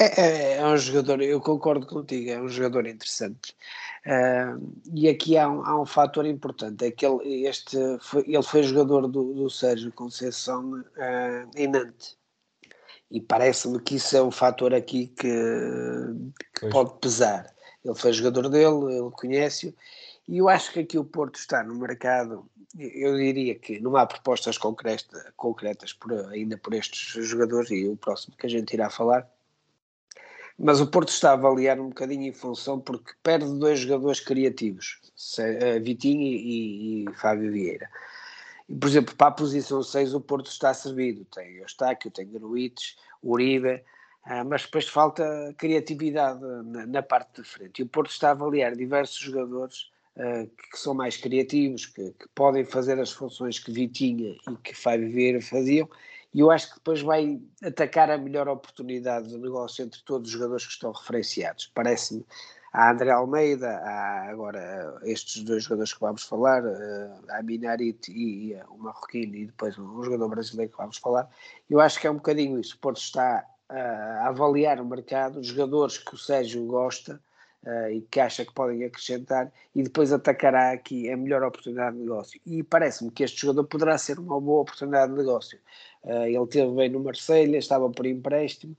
É, 0.00 0.22
é, 0.22 0.56
é, 0.56 0.66
um 0.66 0.78
jogador, 0.78 1.20
eu 1.20 1.38
concordo 1.42 1.86
contigo, 1.86 2.30
é 2.30 2.40
um 2.40 2.48
jogador 2.48 2.86
interessante. 2.86 3.54
Uh, 4.06 4.72
e 4.94 5.10
aqui 5.10 5.36
há 5.36 5.46
um, 5.46 5.62
há 5.62 5.78
um 5.78 5.84
fator 5.84 6.24
importante, 6.24 6.86
é 6.86 6.90
que 6.90 7.04
ele, 7.04 7.46
este, 7.46 7.76
foi, 8.00 8.24
ele 8.26 8.42
foi 8.42 8.62
jogador 8.62 9.06
do, 9.06 9.34
do 9.34 9.50
Sérgio 9.50 9.92
Conceição 9.92 10.80
uh, 10.80 11.50
em 11.54 11.68
Nantes. 11.68 12.16
E 13.10 13.20
parece-me 13.20 13.78
que 13.78 13.96
isso 13.96 14.16
é 14.16 14.22
um 14.22 14.30
fator 14.30 14.72
aqui 14.72 15.08
que, 15.08 15.28
que 16.54 16.70
pode 16.70 16.98
pesar. 17.00 17.52
Ele 17.84 17.94
foi 17.94 18.12
jogador 18.14 18.48
dele, 18.48 18.94
ele 18.94 19.10
conhece-o, 19.10 19.74
E 20.30 20.38
eu 20.38 20.48
acho 20.48 20.72
que 20.72 20.78
aqui 20.78 20.96
o 20.96 21.04
Porto 21.04 21.40
está 21.40 21.64
no 21.64 21.74
mercado, 21.74 22.48
eu 22.78 23.16
diria 23.16 23.56
que 23.56 23.80
não 23.80 23.96
há 23.96 24.06
propostas 24.06 24.56
concretas, 24.56 25.24
concretas 25.36 25.92
por, 25.92 26.12
ainda 26.30 26.56
por 26.56 26.72
estes 26.72 27.26
jogadores 27.26 27.68
e 27.72 27.88
o 27.88 27.96
próximo 27.96 28.36
que 28.36 28.46
a 28.46 28.48
gente 28.48 28.72
irá 28.72 28.88
falar, 28.88 29.28
mas 30.56 30.80
o 30.80 30.86
Porto 30.86 31.08
está 31.08 31.30
a 31.30 31.32
avaliar 31.32 31.80
um 31.80 31.88
bocadinho 31.88 32.28
em 32.28 32.32
função 32.32 32.78
porque 32.78 33.12
perde 33.24 33.58
dois 33.58 33.80
jogadores 33.80 34.20
criativos, 34.20 35.00
eh, 35.40 35.80
Vitinho 35.80 36.22
e, 36.22 37.06
e, 37.08 37.14
Fábio 37.14 37.50
Vieira. 37.50 37.90
E, 38.68 38.74
por 38.76 38.88
exemplo, 38.88 39.16
para 39.16 39.26
a 39.26 39.32
posição 39.32 39.82
6 39.82 40.14
o 40.14 40.20
Porto 40.20 40.48
está 40.48 40.72
servido, 40.72 41.24
tem 41.24 41.56
Eustáquio, 41.56 42.08
tem 42.08 42.30
Gruites, 42.30 42.96
Uribe, 43.20 43.82
ah, 44.26 44.44
mas 44.44 44.62
depois 44.62 44.86
falta 44.86 45.52
criatividade 45.58 46.40
na, 46.40 46.86
na, 46.86 47.02
parte 47.02 47.42
de 47.42 47.48
frente. 47.48 47.80
E 47.80 47.82
o 47.82 47.88
Porto 47.88 48.12
está 48.12 48.28
a 48.28 48.30
avaliar 48.30 48.76
diversos 48.76 49.18
jogadores 49.18 49.90
que 50.70 50.78
são 50.78 50.94
mais 50.94 51.16
criativos, 51.16 51.86
que, 51.86 52.10
que, 52.12 52.28
podem 52.34 52.64
fazer 52.64 53.00
as 53.00 53.10
funções 53.10 53.58
que 53.58 53.72
Vitinha 53.72 54.36
e 54.48 54.56
que 54.62 54.74
Fábio 54.74 55.10
Vieira 55.10 55.40
faziam, 55.40 55.88
e 56.32 56.40
eu 56.40 56.50
acho 56.50 56.68
que 56.68 56.74
depois 56.76 57.00
vai 57.00 57.40
atacar 57.62 58.10
a 58.10 58.18
melhor 58.18 58.48
oportunidade 58.48 59.28
de 59.28 59.38
negócio 59.38 59.84
entre 59.84 60.00
todos 60.04 60.28
os 60.28 60.32
jogadores 60.32 60.66
que 60.66 60.72
estão 60.72 60.92
referenciados. 60.92 61.70
Parece-me 61.74 62.24
a 62.72 62.92
André 62.92 63.10
Almeida, 63.10 63.68
há 63.78 64.30
agora 64.30 65.00
estes 65.02 65.42
dois 65.42 65.64
jogadores 65.64 65.92
que 65.92 66.00
vamos 66.00 66.22
falar, 66.22 66.62
a 67.30 67.42
Minarit 67.42 68.08
e 68.12 68.54
o 68.68 68.78
Marroquino, 68.78 69.34
e 69.34 69.46
depois 69.46 69.76
um 69.76 70.02
jogador 70.04 70.28
brasileiro 70.28 70.70
que 70.70 70.78
vamos 70.78 70.98
falar. 70.98 71.28
Eu 71.68 71.80
acho 71.80 72.00
que 72.00 72.06
é 72.06 72.10
um 72.10 72.16
bocadinho 72.16 72.60
isso. 72.60 72.76
O 72.76 72.78
Porto 72.78 72.98
está 72.98 73.44
a 73.68 74.28
avaliar 74.28 74.80
o 74.80 74.86
mercado, 74.86 75.40
os 75.40 75.48
jogadores 75.48 75.98
que 75.98 76.14
o 76.14 76.18
Sérgio 76.18 76.64
gosta 76.66 77.20
uh, 77.64 77.90
e 77.90 78.00
que 78.02 78.20
acha 78.20 78.44
que 78.44 78.52
podem 78.52 78.84
acrescentar, 78.84 79.52
e 79.74 79.82
depois 79.82 80.12
atacará 80.12 80.72
aqui 80.72 81.10
a 81.10 81.16
melhor 81.16 81.42
oportunidade 81.42 81.96
de 81.96 82.02
negócio. 82.02 82.40
E 82.46 82.62
parece-me 82.62 83.10
que 83.10 83.22
este 83.22 83.40
jogador 83.40 83.64
poderá 83.64 83.98
ser 83.98 84.18
uma 84.18 84.40
boa 84.40 84.62
oportunidade 84.62 85.12
de 85.12 85.18
negócio. 85.18 85.58
Uh, 86.02 86.26
ele 86.26 86.46
teve 86.46 86.72
bem 86.72 86.88
no 86.88 87.00
Marselha, 87.00 87.58
estava 87.58 87.88
por 87.90 88.06
empréstimo. 88.06 88.76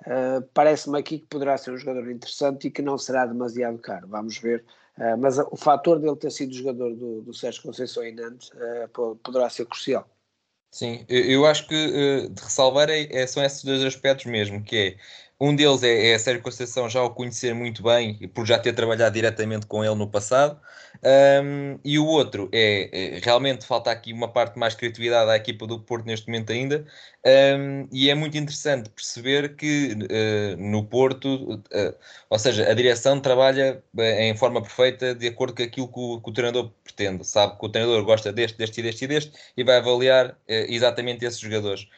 Uh, 0.00 0.42
parece-me 0.52 0.98
aqui 0.98 1.18
que 1.18 1.26
poderá 1.26 1.56
ser 1.56 1.72
um 1.72 1.76
jogador 1.76 2.10
interessante 2.10 2.68
e 2.68 2.70
que 2.70 2.82
não 2.82 2.98
será 2.98 3.26
demasiado 3.26 3.78
caro. 3.78 4.08
Vamos 4.08 4.38
ver. 4.38 4.64
mas 5.18 5.38
o 5.38 5.56
fator 5.56 5.98
dele 5.98 6.16
ter 6.16 6.30
sido 6.30 6.52
jogador 6.52 6.94
do, 6.94 7.22
do 7.22 7.32
Sérgio 7.32 7.62
Conceição 7.62 8.04
em 8.04 8.14
Nantes 8.14 8.50
poderá 9.22 9.48
ser 9.48 9.66
crucial. 9.66 10.06
Sim, 10.72 11.04
eu 11.06 11.44
acho 11.44 11.68
que 11.68 11.74
uh, 11.74 12.30
de 12.30 12.42
ressalvar 12.42 12.88
é, 12.88 13.02
é, 13.12 13.26
são 13.26 13.44
esses 13.44 13.62
dois 13.62 13.84
aspectos 13.84 14.24
mesmo, 14.24 14.64
que 14.64 14.76
é 14.76 14.96
um 15.44 15.56
deles 15.56 15.82
é, 15.82 16.10
é 16.10 16.14
a 16.14 16.18
Sérgio 16.20 16.40
Conceição 16.40 16.88
já 16.88 17.02
o 17.02 17.10
conhecer 17.10 17.52
muito 17.52 17.82
bem, 17.82 18.28
por 18.28 18.46
já 18.46 18.60
ter 18.60 18.72
trabalhado 18.74 19.12
diretamente 19.12 19.66
com 19.66 19.84
ele 19.84 19.96
no 19.96 20.08
passado, 20.08 20.56
um, 21.42 21.80
e 21.84 21.98
o 21.98 22.06
outro 22.06 22.48
é, 22.52 23.16
é, 23.16 23.18
realmente 23.18 23.66
falta 23.66 23.90
aqui 23.90 24.12
uma 24.12 24.28
parte 24.28 24.56
mais 24.56 24.72
criatividade 24.76 25.28
à 25.28 25.34
equipa 25.34 25.66
do 25.66 25.80
Porto 25.80 26.06
neste 26.06 26.28
momento 26.28 26.52
ainda, 26.52 26.84
um, 27.58 27.88
e 27.90 28.08
é 28.08 28.14
muito 28.14 28.38
interessante 28.38 28.88
perceber 28.90 29.56
que 29.56 29.94
uh, 29.94 30.56
no 30.58 30.84
Porto, 30.86 31.54
uh, 31.54 31.94
ou 32.30 32.38
seja, 32.38 32.70
a 32.70 32.74
direção 32.74 33.18
trabalha 33.18 33.82
eh, 33.98 34.28
em 34.28 34.36
forma 34.36 34.62
perfeita 34.62 35.12
de 35.12 35.26
acordo 35.26 35.56
com 35.56 35.62
aquilo 35.64 35.88
que 35.88 35.98
o, 35.98 36.20
que 36.20 36.30
o 36.30 36.32
treinador 36.32 36.70
pretende, 36.84 37.26
sabe 37.26 37.58
que 37.58 37.66
o 37.66 37.68
treinador 37.68 38.04
gosta 38.04 38.32
deste, 38.32 38.58
deste 38.58 38.78
e 38.78 38.82
deste 38.84 39.04
e 39.04 39.08
deste, 39.08 39.32
e 39.56 39.64
vai 39.64 39.78
avaliar 39.78 40.30
uh, 40.30 40.36
exatamente 40.48 41.24
esses 41.24 41.40
jogadores. 41.40 41.88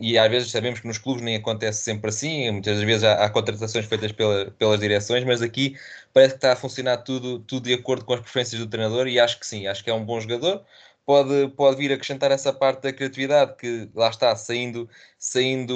E 0.00 0.18
às 0.18 0.30
vezes 0.30 0.50
sabemos 0.50 0.80
que 0.80 0.86
nos 0.86 0.98
clubes 0.98 1.22
nem 1.22 1.36
acontece 1.36 1.82
sempre 1.82 2.10
assim, 2.10 2.50
muitas 2.50 2.80
vezes 2.82 3.04
há, 3.04 3.24
há 3.24 3.30
contratações 3.30 3.86
feitas 3.86 4.12
pela, 4.12 4.50
pelas 4.52 4.80
direções, 4.80 5.24
mas 5.24 5.42
aqui 5.42 5.76
parece 6.12 6.34
que 6.34 6.38
está 6.38 6.52
a 6.52 6.56
funcionar 6.56 6.98
tudo, 6.98 7.40
tudo 7.40 7.64
de 7.64 7.74
acordo 7.74 8.04
com 8.04 8.14
as 8.14 8.20
preferências 8.20 8.60
do 8.60 8.66
treinador 8.68 9.06
e 9.08 9.18
acho 9.20 9.38
que 9.40 9.46
sim, 9.46 9.66
acho 9.66 9.82
que 9.84 9.90
é 9.90 9.94
um 9.94 10.04
bom 10.04 10.20
jogador. 10.20 10.64
Pode, 11.06 11.48
pode 11.56 11.76
vir 11.76 11.92
acrescentar 11.92 12.30
essa 12.30 12.52
parte 12.52 12.82
da 12.82 12.92
criatividade 12.92 13.56
que 13.56 13.90
lá 13.94 14.10
está, 14.10 14.36
saindo, 14.36 14.88
saindo 15.18 15.74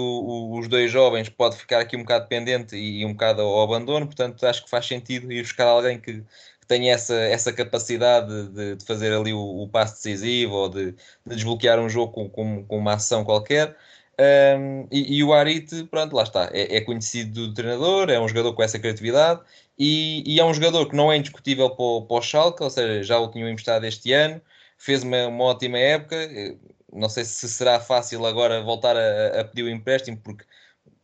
os 0.53 0.69
dois 0.69 0.91
jovens, 0.93 1.29
pode 1.29 1.57
ficar 1.57 1.81
aqui 1.81 1.97
um 1.97 2.01
bocado 2.01 2.25
dependente 2.25 2.77
e, 2.77 3.01
e 3.01 3.07
um 3.07 3.13
bocado 3.13 3.43
ao 3.43 3.63
abandono, 3.63 4.07
portanto 4.07 4.47
acho 4.47 4.63
que 4.65 4.71
faz 4.71 4.87
sentido 4.87 5.33
ir 5.33 5.43
buscar 5.43 5.67
alguém 5.67 6.01
que, 6.01 6.23
que 6.65 6.69
tenha 6.69 6.95
essa, 6.95 7.15
essa 7.15 7.53
capacidade 7.53 8.49
de, 8.49 8.77
de 8.77 8.85
fazer 8.85 9.13
ali 9.13 9.33
o, 9.33 9.63
o 9.63 9.69
passo 9.69 9.95
decisivo 9.97 10.55
ou 10.55 10.69
de, 10.69 10.93
de, 10.93 11.37
desbloquear 11.37 11.79
um 11.79 11.89
jogo 11.89 12.13
com, 12.13 12.29
com, 12.29 12.65
com 12.65 12.79
uma 12.79 12.95
ação 12.95 13.25
qualquer. 13.25 13.77
Um, 14.19 14.87
e, 14.93 15.19
e, 15.19 15.25
o 15.25 15.33
Arit, 15.33 15.85
pronto, 15.91 16.15
lá 16.15 16.23
está, 16.23 16.49
é, 16.53 16.77
é, 16.77 16.81
conhecido 16.81 17.49
do 17.49 17.55
treinador, 17.55 18.11
é 18.11 18.21
um 18.21 18.29
jogador 18.29 18.55
com 18.55 18.63
essa 18.63 18.79
criatividade 18.79 19.41
e, 19.79 20.23
e 20.27 20.39
é 20.41 20.45
um 20.45 20.55
jogador 20.55 20.89
que 20.89 20.95
não 20.97 21.13
é 21.13 21.17
indiscutível 21.17 21.71
para 21.71 21.85
o, 21.85 22.03
para 22.07 22.17
o 22.19 22.23
Schalke, 22.23 22.63
ou 22.63 22.71
seja, 22.71 23.03
já 23.03 23.19
o 23.19 23.31
tinham 23.31 23.49
emprestado 23.49 23.85
este 23.85 24.13
ano, 24.13 24.41
fez 24.79 25.03
uma, 25.03 25.27
uma 25.29 25.45
ótima 25.45 25.79
época. 25.79 26.17
Não 26.93 27.09
sei 27.09 27.25
se 27.25 27.49
será 27.49 27.81
fácil 27.81 28.25
agora 28.25 28.63
voltar 28.63 28.97
a, 28.97 29.41
a 29.41 29.45
pedir 29.45 29.65
o 29.65 29.69
empréstimo, 29.71 30.17
porque 30.19 30.45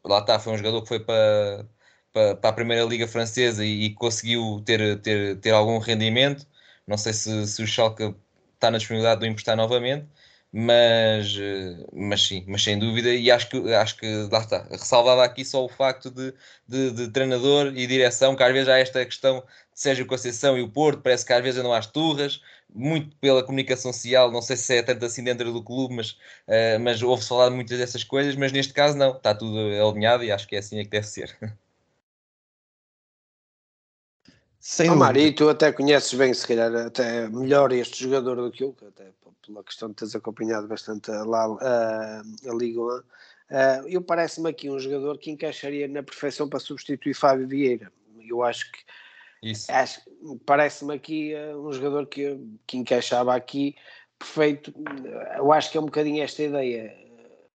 lá 0.04 0.20
está, 0.20 0.38
foi 0.38 0.52
um 0.52 0.56
jogador 0.56 0.82
que 0.82 0.88
foi 0.88 1.00
para 1.00 1.66
para, 2.12 2.34
para 2.36 2.50
a 2.50 2.52
Primeira 2.52 2.84
Liga 2.84 3.06
Francesa 3.08 3.64
e, 3.64 3.84
e, 3.86 3.94
conseguiu 3.94 4.62
ter, 4.64 5.00
ter, 5.00 5.36
ter 5.38 5.50
algum 5.50 5.78
rendimento. 5.78 6.46
Não 6.86 6.98
sei 6.98 7.12
se, 7.12 7.46
se 7.46 7.62
o 7.62 7.66
Schalke 7.66 8.14
está 8.54 8.70
na 8.70 8.78
disponibilidade 8.78 9.20
de 9.20 9.26
o 9.26 9.30
emprestar 9.30 9.56
novamente, 9.56 10.06
mas, 10.52 11.36
mas 11.92 12.22
sim, 12.26 12.44
mas 12.48 12.62
sem 12.64 12.78
dúvida, 12.78 13.08
e 13.14 13.30
acho 13.30 13.48
que, 13.48 13.74
acho 13.74 13.96
que 13.96 14.06
lá 14.30 14.40
está, 14.40 14.66
ressalvava 14.70 15.24
aqui 15.24 15.44
só 15.44 15.64
o 15.64 15.68
facto 15.68 16.10
de, 16.10 16.34
de, 16.66 16.90
de, 16.90 17.08
treinador 17.08 17.68
e 17.76 17.86
direção, 17.86 18.34
que 18.34 18.42
às 18.42 18.52
vezes 18.52 18.68
há 18.68 18.78
esta 18.78 19.04
questão 19.04 19.40
de 19.72 19.80
Sérgio 19.80 20.06
Conceição 20.06 20.58
e 20.58 20.62
o 20.62 20.68
Porto, 20.68 21.02
parece 21.02 21.24
que 21.24 21.32
às 21.32 21.42
vezes 21.42 21.62
não 21.62 21.72
há 21.72 21.78
as 21.78 21.86
turras, 21.86 22.40
muito 22.74 23.16
pela 23.16 23.44
comunicação 23.44 23.92
social, 23.92 24.30
não 24.32 24.42
sei 24.42 24.56
se 24.56 24.76
é 24.76 24.82
tanto 24.82 25.04
assim 25.04 25.22
dentro 25.24 25.52
do 25.52 25.62
clube, 25.62 25.94
mas, 25.94 26.10
uh, 26.48 26.80
mas 26.80 27.02
ouve-se 27.02 27.28
falar 27.28 27.50
muitas 27.50 27.78
dessas 27.78 28.04
coisas, 28.04 28.34
mas 28.36 28.52
neste 28.52 28.72
caso 28.72 28.96
não, 28.96 29.16
está 29.16 29.34
tudo 29.34 29.56
alinhado 29.88 30.24
e 30.24 30.32
acho 30.32 30.48
que 30.48 30.56
é 30.56 30.58
assim 30.58 30.78
é 30.80 30.84
que 30.84 30.90
deve 30.90 31.06
ser. 31.06 31.36
Sem 34.60 34.90
oh, 34.90 34.96
Mari, 34.96 35.32
tu 35.32 35.48
até 35.48 35.72
conheces 35.72 36.12
bem, 36.12 36.34
se 36.34 36.46
calhar, 36.46 36.74
até 36.76 37.26
melhor 37.30 37.72
este 37.72 38.04
jogador 38.04 38.36
do 38.36 38.50
que 38.50 38.62
eu, 38.62 38.76
até 38.86 39.06
pela 39.46 39.64
questão 39.64 39.88
de 39.88 39.94
teres 39.94 40.14
acompanhado 40.14 40.68
bastante 40.68 41.10
a, 41.10 41.22
a, 41.22 42.20
a 42.20 42.54
Liga 42.54 42.78
1. 42.78 42.84
Uh, 42.84 43.02
eu 43.88 44.02
parece-me 44.02 44.50
aqui 44.50 44.70
um 44.70 44.78
jogador 44.78 45.16
que 45.16 45.30
encaixaria 45.30 45.88
na 45.88 46.02
perfeição 46.02 46.46
para 46.46 46.60
substituir 46.60 47.14
Fábio 47.14 47.48
Vieira. 47.48 47.90
Eu 48.28 48.42
acho 48.42 48.70
que 48.70 48.80
acho, 49.70 50.02
parece-me 50.44 50.94
aqui 50.94 51.32
uh, 51.34 51.58
um 51.66 51.72
jogador 51.72 52.06
que, 52.06 52.38
que 52.66 52.76
encaixava 52.76 53.34
aqui 53.34 53.74
perfeito. 54.18 54.74
Eu 55.38 55.50
acho 55.52 55.72
que 55.72 55.78
é 55.78 55.80
um 55.80 55.86
bocadinho 55.86 56.22
esta 56.22 56.42
ideia. 56.42 56.94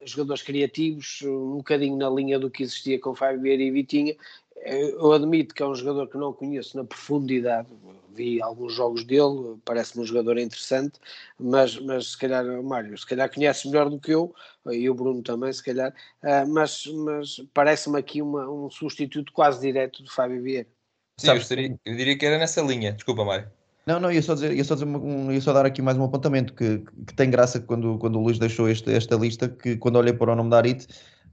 Jogadores 0.03 0.43
criativos, 0.43 1.21
um 1.23 1.57
bocadinho 1.57 1.97
na 1.97 2.09
linha 2.09 2.39
do 2.39 2.51
que 2.51 2.63
existia 2.63 3.01
com 3.01 3.15
Fábio 3.15 3.41
Vieira 3.41 3.63
e 3.63 3.71
Vitinha, 3.71 4.17
eu 4.65 5.13
admito 5.13 5.55
que 5.55 5.63
é 5.63 5.67
um 5.67 5.75
jogador 5.75 6.07
que 6.09 6.19
não 6.19 6.33
conheço 6.33 6.77
na 6.77 6.85
profundidade, 6.85 7.69
vi 8.15 8.43
alguns 8.43 8.75
jogos 8.75 9.05
dele, 9.05 9.57
parece-me 9.65 10.03
um 10.03 10.07
jogador 10.07 10.39
interessante, 10.39 10.99
mas, 11.39 11.79
mas 11.79 12.13
se 12.13 12.19
calhar, 12.19 12.45
Mário, 12.63 12.97
se 12.97 13.07
calhar 13.07 13.33
conhece 13.33 13.69
melhor 13.69 13.89
do 13.89 13.99
que 13.99 14.13
eu, 14.13 14.35
e 14.71 14.89
o 14.91 14.95
Bruno 14.95 15.23
também, 15.23 15.53
se 15.53 15.63
calhar, 15.63 15.95
ah, 16.23 16.45
mas, 16.47 16.85
mas 16.87 17.41
parece-me 17.55 17.99
aqui 17.99 18.21
uma, 18.21 18.49
um 18.51 18.71
substituto 18.71 19.33
quase 19.33 19.61
direto 19.61 20.03
do 20.03 20.11
Fábio 20.11 20.43
Vieira. 20.43 20.69
Sim, 21.17 21.29
eu, 21.29 21.39
diria, 21.39 21.79
eu 21.85 21.97
diria 21.97 22.19
que 22.19 22.27
era 22.27 22.39
nessa 22.39 22.61
linha, 22.61 22.93
desculpa, 22.93 23.25
Mário. 23.25 23.51
Não, 23.87 23.99
não, 23.99 24.13
ia 24.13 24.23
só, 24.23 24.35
dizer, 24.35 24.53
ia 24.53 24.65
só, 24.65 24.75
dizer 24.75 24.87
um, 24.87 25.33
ia 25.33 25.41
só 25.41 25.53
dar 25.53 25.67
aqui 25.67 25.83
mais 25.83 25.97
um 25.97 26.05
apontamento 26.05 26.55
que, 26.55 26.79
que 27.07 27.15
tem 27.15 27.31
graça 27.31 27.61
quando, 27.61 27.99
quando 27.99 28.19
o 28.19 28.23
Luís 28.23 28.39
deixou 28.39 28.69
este, 28.69 28.93
esta 28.93 29.17
lista, 29.17 29.49
que 29.49 29.77
quando 29.77 29.97
olhei 29.97 30.13
para 30.13 30.33
o 30.33 30.37
nome 30.37 30.51
da 30.51 30.59
Arit, 30.59 30.87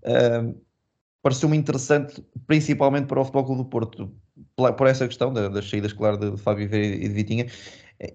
uh, 0.03 0.66
pareceu-me 1.21 1.57
interessante, 1.57 2.23
principalmente 2.45 3.07
para 3.07 3.19
o 3.19 3.23
Futebol 3.23 3.45
Clube 3.45 3.63
do 3.63 3.69
Porto, 3.69 4.11
por 4.55 4.87
essa 4.87 5.07
questão 5.07 5.33
das 5.33 5.69
saídas, 5.69 5.93
claro, 5.93 6.17
de 6.17 6.37
Fábio 6.41 6.67
Vieira 6.69 6.95
e 6.95 7.07
de 7.07 7.13
Vitinha, 7.13 7.47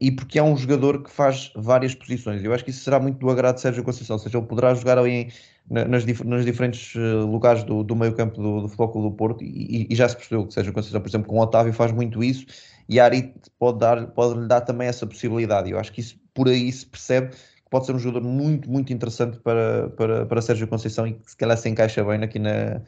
e 0.00 0.12
porque 0.12 0.38
é 0.38 0.42
um 0.42 0.56
jogador 0.56 1.02
que 1.02 1.10
faz 1.10 1.52
várias 1.56 1.94
posições. 1.94 2.42
Eu 2.44 2.54
acho 2.54 2.64
que 2.64 2.70
isso 2.70 2.84
será 2.84 3.00
muito 3.00 3.18
do 3.18 3.28
agrado 3.30 3.56
de 3.56 3.62
Sérgio 3.62 3.82
Conceição, 3.82 4.14
ou 4.14 4.20
seja, 4.20 4.38
ele 4.38 4.46
poderá 4.46 4.74
jogar 4.74 4.96
ali 4.96 5.32
nas, 5.68 6.04
nas 6.04 6.44
diferentes 6.44 6.94
eh, 6.96 6.98
lugares 7.00 7.64
do, 7.64 7.82
do 7.82 7.96
meio 7.96 8.14
campo 8.14 8.40
do, 8.40 8.60
do 8.62 8.68
Futebol 8.68 8.88
Clube 8.90 9.08
do 9.08 9.14
Porto, 9.16 9.44
e, 9.44 9.86
e, 9.90 9.94
já 9.94 10.08
se 10.08 10.16
percebeu 10.16 10.46
que 10.46 10.54
Sérgio 10.54 10.72
Conceição, 10.72 11.00
por 11.00 11.08
exemplo, 11.08 11.28
com 11.28 11.36
o 11.36 11.40
Otávio 11.40 11.72
faz 11.72 11.90
muito 11.90 12.22
isso, 12.22 12.46
e 12.88 13.00
a 13.00 13.04
Ari 13.04 13.34
pode, 13.58 13.78
dar, 13.78 14.06
pode 14.08 14.38
lhe 14.40 14.46
dar 14.46 14.60
também 14.60 14.86
essa 14.86 15.06
possibilidade. 15.06 15.70
Eu 15.70 15.78
acho 15.78 15.92
que 15.92 16.00
isso, 16.00 16.16
por 16.32 16.48
aí 16.48 16.70
se 16.70 16.86
percebe 16.86 17.34
pode 17.72 17.86
ser 17.86 17.94
um 17.94 17.98
jogador 17.98 18.22
muito, 18.22 18.70
muito 18.70 18.92
interessante 18.92 19.38
para, 19.38 19.88
para, 19.96 20.26
para 20.26 20.42
Sérgio 20.42 20.68
Conceição 20.68 21.06
e 21.06 21.14
que 21.14 21.30
se 21.30 21.36
calhar 21.38 21.56
se 21.56 21.70
encaixa 21.70 22.04
bem 22.04 22.22
aqui 22.22 22.38
na, 22.38 22.82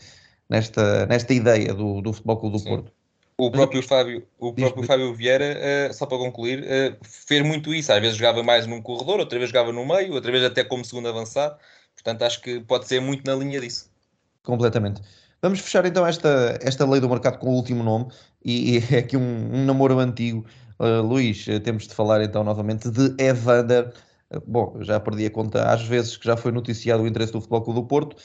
nesta, 0.48 1.06
nesta 1.06 1.32
ideia 1.32 1.72
do, 1.72 2.02
do 2.02 2.12
Futebol 2.12 2.36
Clube 2.36 2.52
do 2.58 2.62
Sim. 2.62 2.68
Porto. 2.68 2.92
O 3.38 3.50
próprio 3.50 3.82
Fábio, 3.82 4.24
o 4.38 4.52
próprio 4.52 4.84
Fábio 4.84 5.12
Vieira, 5.14 5.56
uh, 5.90 5.94
só 5.94 6.04
para 6.04 6.18
concluir, 6.18 6.60
uh, 6.60 6.96
fez 7.02 7.42
muito 7.42 7.74
isso. 7.74 7.92
Às 7.92 8.00
vezes 8.00 8.16
jogava 8.16 8.42
mais 8.42 8.66
num 8.66 8.80
corredor, 8.80 9.18
outra 9.18 9.38
vez 9.38 9.50
jogava 9.50 9.72
no 9.72 9.86
meio, 9.86 10.12
outra 10.12 10.30
vez 10.30 10.44
até 10.44 10.62
como 10.62 10.84
segundo 10.84 11.08
avançado. 11.08 11.56
Portanto, 11.94 12.22
acho 12.22 12.42
que 12.42 12.60
pode 12.60 12.86
ser 12.86 13.00
muito 13.00 13.24
na 13.26 13.34
linha 13.34 13.60
disso. 13.60 13.90
Completamente. 14.42 15.00
Vamos 15.40 15.60
fechar 15.60 15.84
então 15.86 16.06
esta, 16.06 16.58
esta 16.62 16.88
lei 16.88 17.00
do 17.00 17.08
mercado 17.08 17.38
com 17.38 17.48
o 17.48 17.54
último 17.54 17.82
nome, 17.82 18.06
e, 18.44 18.76
e 18.76 18.84
é 18.94 18.98
aqui 18.98 19.16
um, 19.16 19.50
um 19.50 19.64
namoro 19.64 19.98
antigo 19.98 20.44
Uh, 20.78 21.00
Luís, 21.00 21.46
temos 21.62 21.86
de 21.86 21.94
falar 21.94 22.20
então 22.22 22.42
novamente 22.42 22.90
de 22.90 23.14
Evander. 23.22 23.92
Bom, 24.46 24.76
já 24.80 24.98
perdi 25.00 25.26
a 25.26 25.30
conta 25.30 25.64
às 25.70 25.82
vezes 25.82 26.16
que 26.16 26.26
já 26.26 26.36
foi 26.36 26.52
noticiado 26.52 27.02
o 27.02 27.06
interesse 27.06 27.32
do 27.32 27.40
Futebol 27.40 27.62
Clube 27.62 27.80
do 27.80 27.86
Porto. 27.86 28.16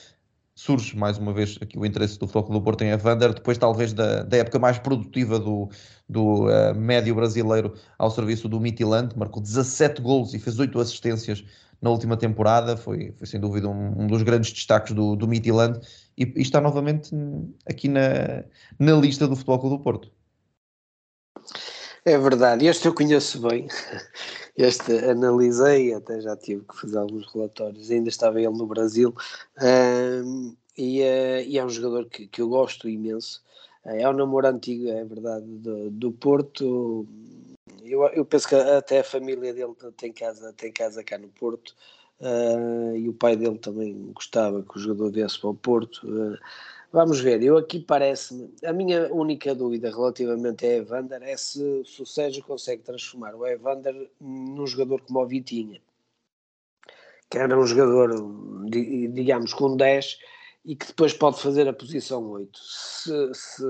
Surge 0.56 0.96
mais 0.98 1.18
uma 1.18 1.32
vez 1.34 1.58
aqui 1.62 1.80
o 1.80 1.86
interesse 1.86 2.20
do 2.20 2.28
Futebol 2.28 2.60
do 2.60 2.64
Porto 2.64 2.84
em 2.84 2.90
Evander, 2.90 3.34
depois 3.34 3.58
talvez 3.58 3.94
da, 3.94 4.24
da 4.24 4.38
época 4.38 4.60
mais 4.60 4.78
produtiva 4.78 5.40
do, 5.40 5.70
do 6.08 6.48
uh, 6.48 6.76
médio 6.76 7.16
brasileiro 7.16 7.74
ao 7.98 8.12
serviço 8.12 8.50
do 8.50 8.60
Midtjylland, 8.60 9.18
marcou 9.18 9.42
17 9.42 10.02
golos 10.02 10.34
e 10.34 10.40
fez 10.40 10.60
8 10.60 10.78
assistências 10.80 11.46
na 11.82 11.90
última 11.90 12.18
temporada, 12.18 12.76
foi, 12.76 13.14
foi 13.14 13.26
sem 13.26 13.40
dúvida 13.40 13.70
um, 13.70 14.04
um 14.04 14.08
dos 14.08 14.22
grandes 14.22 14.52
destaques 14.52 14.94
do, 14.94 15.16
do 15.16 15.28
Midtjylland 15.28 15.80
e, 16.18 16.24
e, 16.24 16.42
está 16.42 16.60
novamente 16.60 17.16
aqui 17.66 17.88
na, 17.88 18.44
na 18.78 18.92
lista 18.94 19.28
do 19.28 19.38
Futebol 19.38 19.70
do 19.70 19.80
Porto. 19.80 20.12
É 22.06 22.18
verdade, 22.18 22.66
este 22.66 22.88
eu 22.88 22.94
conheço 22.94 23.42
bem, 23.42 23.68
este 24.56 24.94
analisei, 25.00 25.94
até 25.94 26.22
já 26.22 26.36
tive 26.36 26.64
que 26.64 26.80
fazer 26.80 26.98
alguns 26.98 27.32
relatórios, 27.34 27.92
ainda 27.92 28.08
estava 28.08 28.40
ele 28.40 28.58
no 28.58 28.66
Brasil, 28.66 29.14
um, 29.62 30.56
e, 30.78 31.02
uh, 31.02 31.42
e, 31.46 31.58
é 31.58 31.66
um 31.66 31.70
jogador 31.70 32.06
que, 32.06 32.26
que 32.28 32.42
eu 32.42 32.48
gosto 32.48 32.88
imenso, 32.88 33.44
é 33.84 34.08
um 34.08 34.14
namoro 34.14 34.48
antigo, 34.48 34.88
é 34.88 35.04
verdade, 35.04 35.46
do, 35.46 35.90
do 35.92 36.12
Porto, 36.14 37.06
eu, 37.84 38.04
eu 38.08 38.24
penso 38.24 38.48
que 38.48 38.56
até 38.56 39.00
a 39.00 39.04
família 39.04 39.54
dele 39.54 39.74
tem 39.98 40.14
casa, 40.14 40.54
tem 40.54 40.72
casa 40.72 41.04
cá 41.04 41.18
no 41.18 41.28
Porto, 41.28 41.76
uh, 42.22 42.96
e 42.96 43.10
o 43.10 43.14
pai 43.14 43.36
dele 43.36 43.58
também 43.58 43.94
gostava 44.14 44.64
que 44.64 44.78
o 44.78 44.80
jogador 44.80 45.12
viesse 45.12 45.38
para 45.38 45.50
o 45.50 45.56
Porto, 45.56 46.08
uh, 46.08 46.38
Vamos 46.92 47.20
ver, 47.20 47.44
eu 47.44 47.56
aqui 47.56 47.80
parece-me. 47.80 48.52
A 48.66 48.74
minha 48.74 49.14
única 49.14 49.54
dúvida 49.54 49.92
relativamente 49.92 50.66
a 50.66 50.78
Evander 50.78 51.22
é 51.22 51.38
se, 51.38 51.84
se 51.86 52.02
o 52.02 52.06
Sérgio 52.06 52.44
consegue 52.44 52.82
transformar 52.82 53.36
o 53.36 53.46
Evander 53.46 54.10
num 54.20 54.66
jogador 54.66 55.00
como 55.02 55.20
o 55.20 55.28
Vitinha, 55.28 55.80
que 57.30 57.38
era 57.38 57.58
um 57.58 57.66
jogador, 57.66 58.10
digamos, 58.70 59.54
com 59.54 59.78
10 59.78 60.18
e 60.66 60.76
que 60.76 60.88
depois 60.88 61.14
pode 61.14 61.40
fazer 61.40 61.68
a 61.68 61.74
posição 61.74 62.28
8. 62.28 62.60
Se, 62.60 63.34
se, 63.36 63.64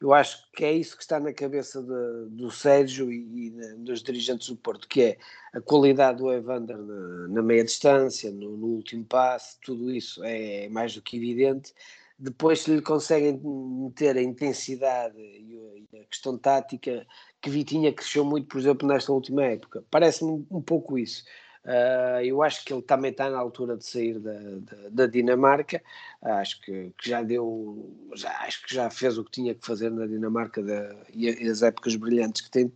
eu 0.00 0.12
acho 0.12 0.50
que 0.50 0.64
é 0.64 0.72
isso 0.72 0.96
que 0.96 1.02
está 1.04 1.20
na 1.20 1.32
cabeça 1.32 1.80
de, 1.80 2.30
do 2.30 2.50
Sérgio 2.50 3.12
e, 3.12 3.46
e, 3.46 3.50
dos 3.76 4.02
dirigentes 4.02 4.48
do 4.48 4.56
Porto, 4.56 4.88
que 4.88 5.02
é 5.02 5.18
a 5.52 5.60
qualidade 5.60 6.18
do 6.18 6.32
Evander 6.32 6.78
na, 6.78 7.28
na 7.28 7.42
meia 7.42 7.62
distância, 7.62 8.32
no, 8.32 8.56
no 8.56 8.66
último 8.66 9.04
passe, 9.04 9.56
tudo 9.60 9.88
isso 9.92 10.20
é 10.24 10.68
mais 10.68 10.96
do 10.96 11.00
que 11.00 11.16
evidente 11.16 11.72
depois, 12.18 12.62
se 12.62 12.74
lhe 12.74 12.82
conseguem 12.82 13.40
meter 13.42 14.16
a 14.16 14.22
intensidade 14.22 15.18
e 15.18 15.54
a 16.00 16.04
questão 16.04 16.38
tática, 16.38 17.06
que 17.40 17.50
Vitinha 17.50 17.92
cresceu 17.92 18.24
muito, 18.24 18.46
por 18.48 18.58
exemplo, 18.58 18.86
nesta 18.86 19.12
última 19.12 19.44
época. 19.44 19.84
Parece-me 19.90 20.46
um 20.50 20.62
pouco 20.62 20.98
isso. 20.98 21.24
Uh, 21.64 22.20
eu 22.22 22.42
acho 22.42 22.62
que 22.62 22.74
ele 22.74 22.82
também 22.82 23.10
está 23.10 23.30
na 23.30 23.38
altura 23.38 23.76
de 23.76 23.86
sair 23.86 24.18
da, 24.18 24.32
da, 24.32 24.88
da 24.90 25.06
Dinamarca. 25.06 25.82
Uh, 26.22 26.28
acho 26.32 26.60
que, 26.60 26.92
que, 26.98 27.08
já 27.08 27.22
deu, 27.22 27.90
já, 28.14 28.30
acho 28.42 28.66
que 28.66 28.74
já 28.74 28.90
fez 28.90 29.16
o 29.16 29.24
que 29.24 29.30
tinha 29.30 29.54
que 29.54 29.64
fazer 29.64 29.90
na 29.90 30.06
Dinamarca 30.06 30.62
da, 30.62 30.94
e, 31.12 31.28
as 31.28 31.62
épocas 31.62 31.96
brilhantes 31.96 32.42
que, 32.42 32.50
tem, 32.50 32.72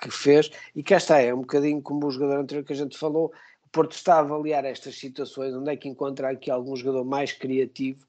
que 0.00 0.10
fez. 0.10 0.50
E 0.74 0.82
cá 0.82 0.98
está, 0.98 1.18
é 1.18 1.32
um 1.32 1.40
bocadinho 1.40 1.80
como 1.80 2.06
o 2.06 2.10
jogador 2.10 2.40
anterior 2.40 2.64
que 2.64 2.74
a 2.74 2.76
gente 2.76 2.98
falou. 2.98 3.32
O 3.64 3.68
Porto 3.72 3.92
está 3.92 4.16
a 4.16 4.20
avaliar 4.20 4.64
estas 4.66 4.96
situações, 4.98 5.54
onde 5.54 5.70
é 5.70 5.76
que 5.76 5.88
encontra 5.88 6.30
aqui 6.30 6.50
algum 6.50 6.76
jogador 6.76 7.04
mais 7.04 7.32
criativo 7.32 8.05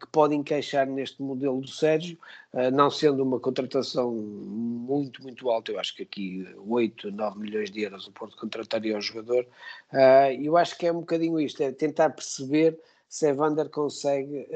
que 0.00 0.06
pode 0.06 0.34
encaixar 0.34 0.86
neste 0.86 1.22
modelo 1.22 1.60
do 1.60 1.68
Sérgio, 1.68 2.18
uh, 2.54 2.70
não 2.70 2.90
sendo 2.90 3.22
uma 3.22 3.38
contratação 3.38 4.10
muito, 4.12 5.22
muito 5.22 5.50
alta, 5.50 5.70
eu 5.70 5.78
acho 5.78 5.94
que 5.94 6.02
aqui 6.02 6.48
8, 6.66 7.10
9 7.12 7.38
milhões 7.38 7.70
de 7.70 7.82
euros 7.82 8.06
o 8.06 8.12
Porto 8.12 8.36
contrataria 8.38 8.96
o 8.96 9.00
jogador, 9.00 9.46
uh, 9.92 10.32
eu 10.42 10.56
acho 10.56 10.76
que 10.78 10.86
é 10.86 10.92
um 10.92 11.00
bocadinho 11.00 11.38
isto, 11.38 11.62
é 11.62 11.70
tentar 11.70 12.10
perceber 12.10 12.78
se 13.10 13.28
Evander 13.28 13.70
consegue 13.70 14.46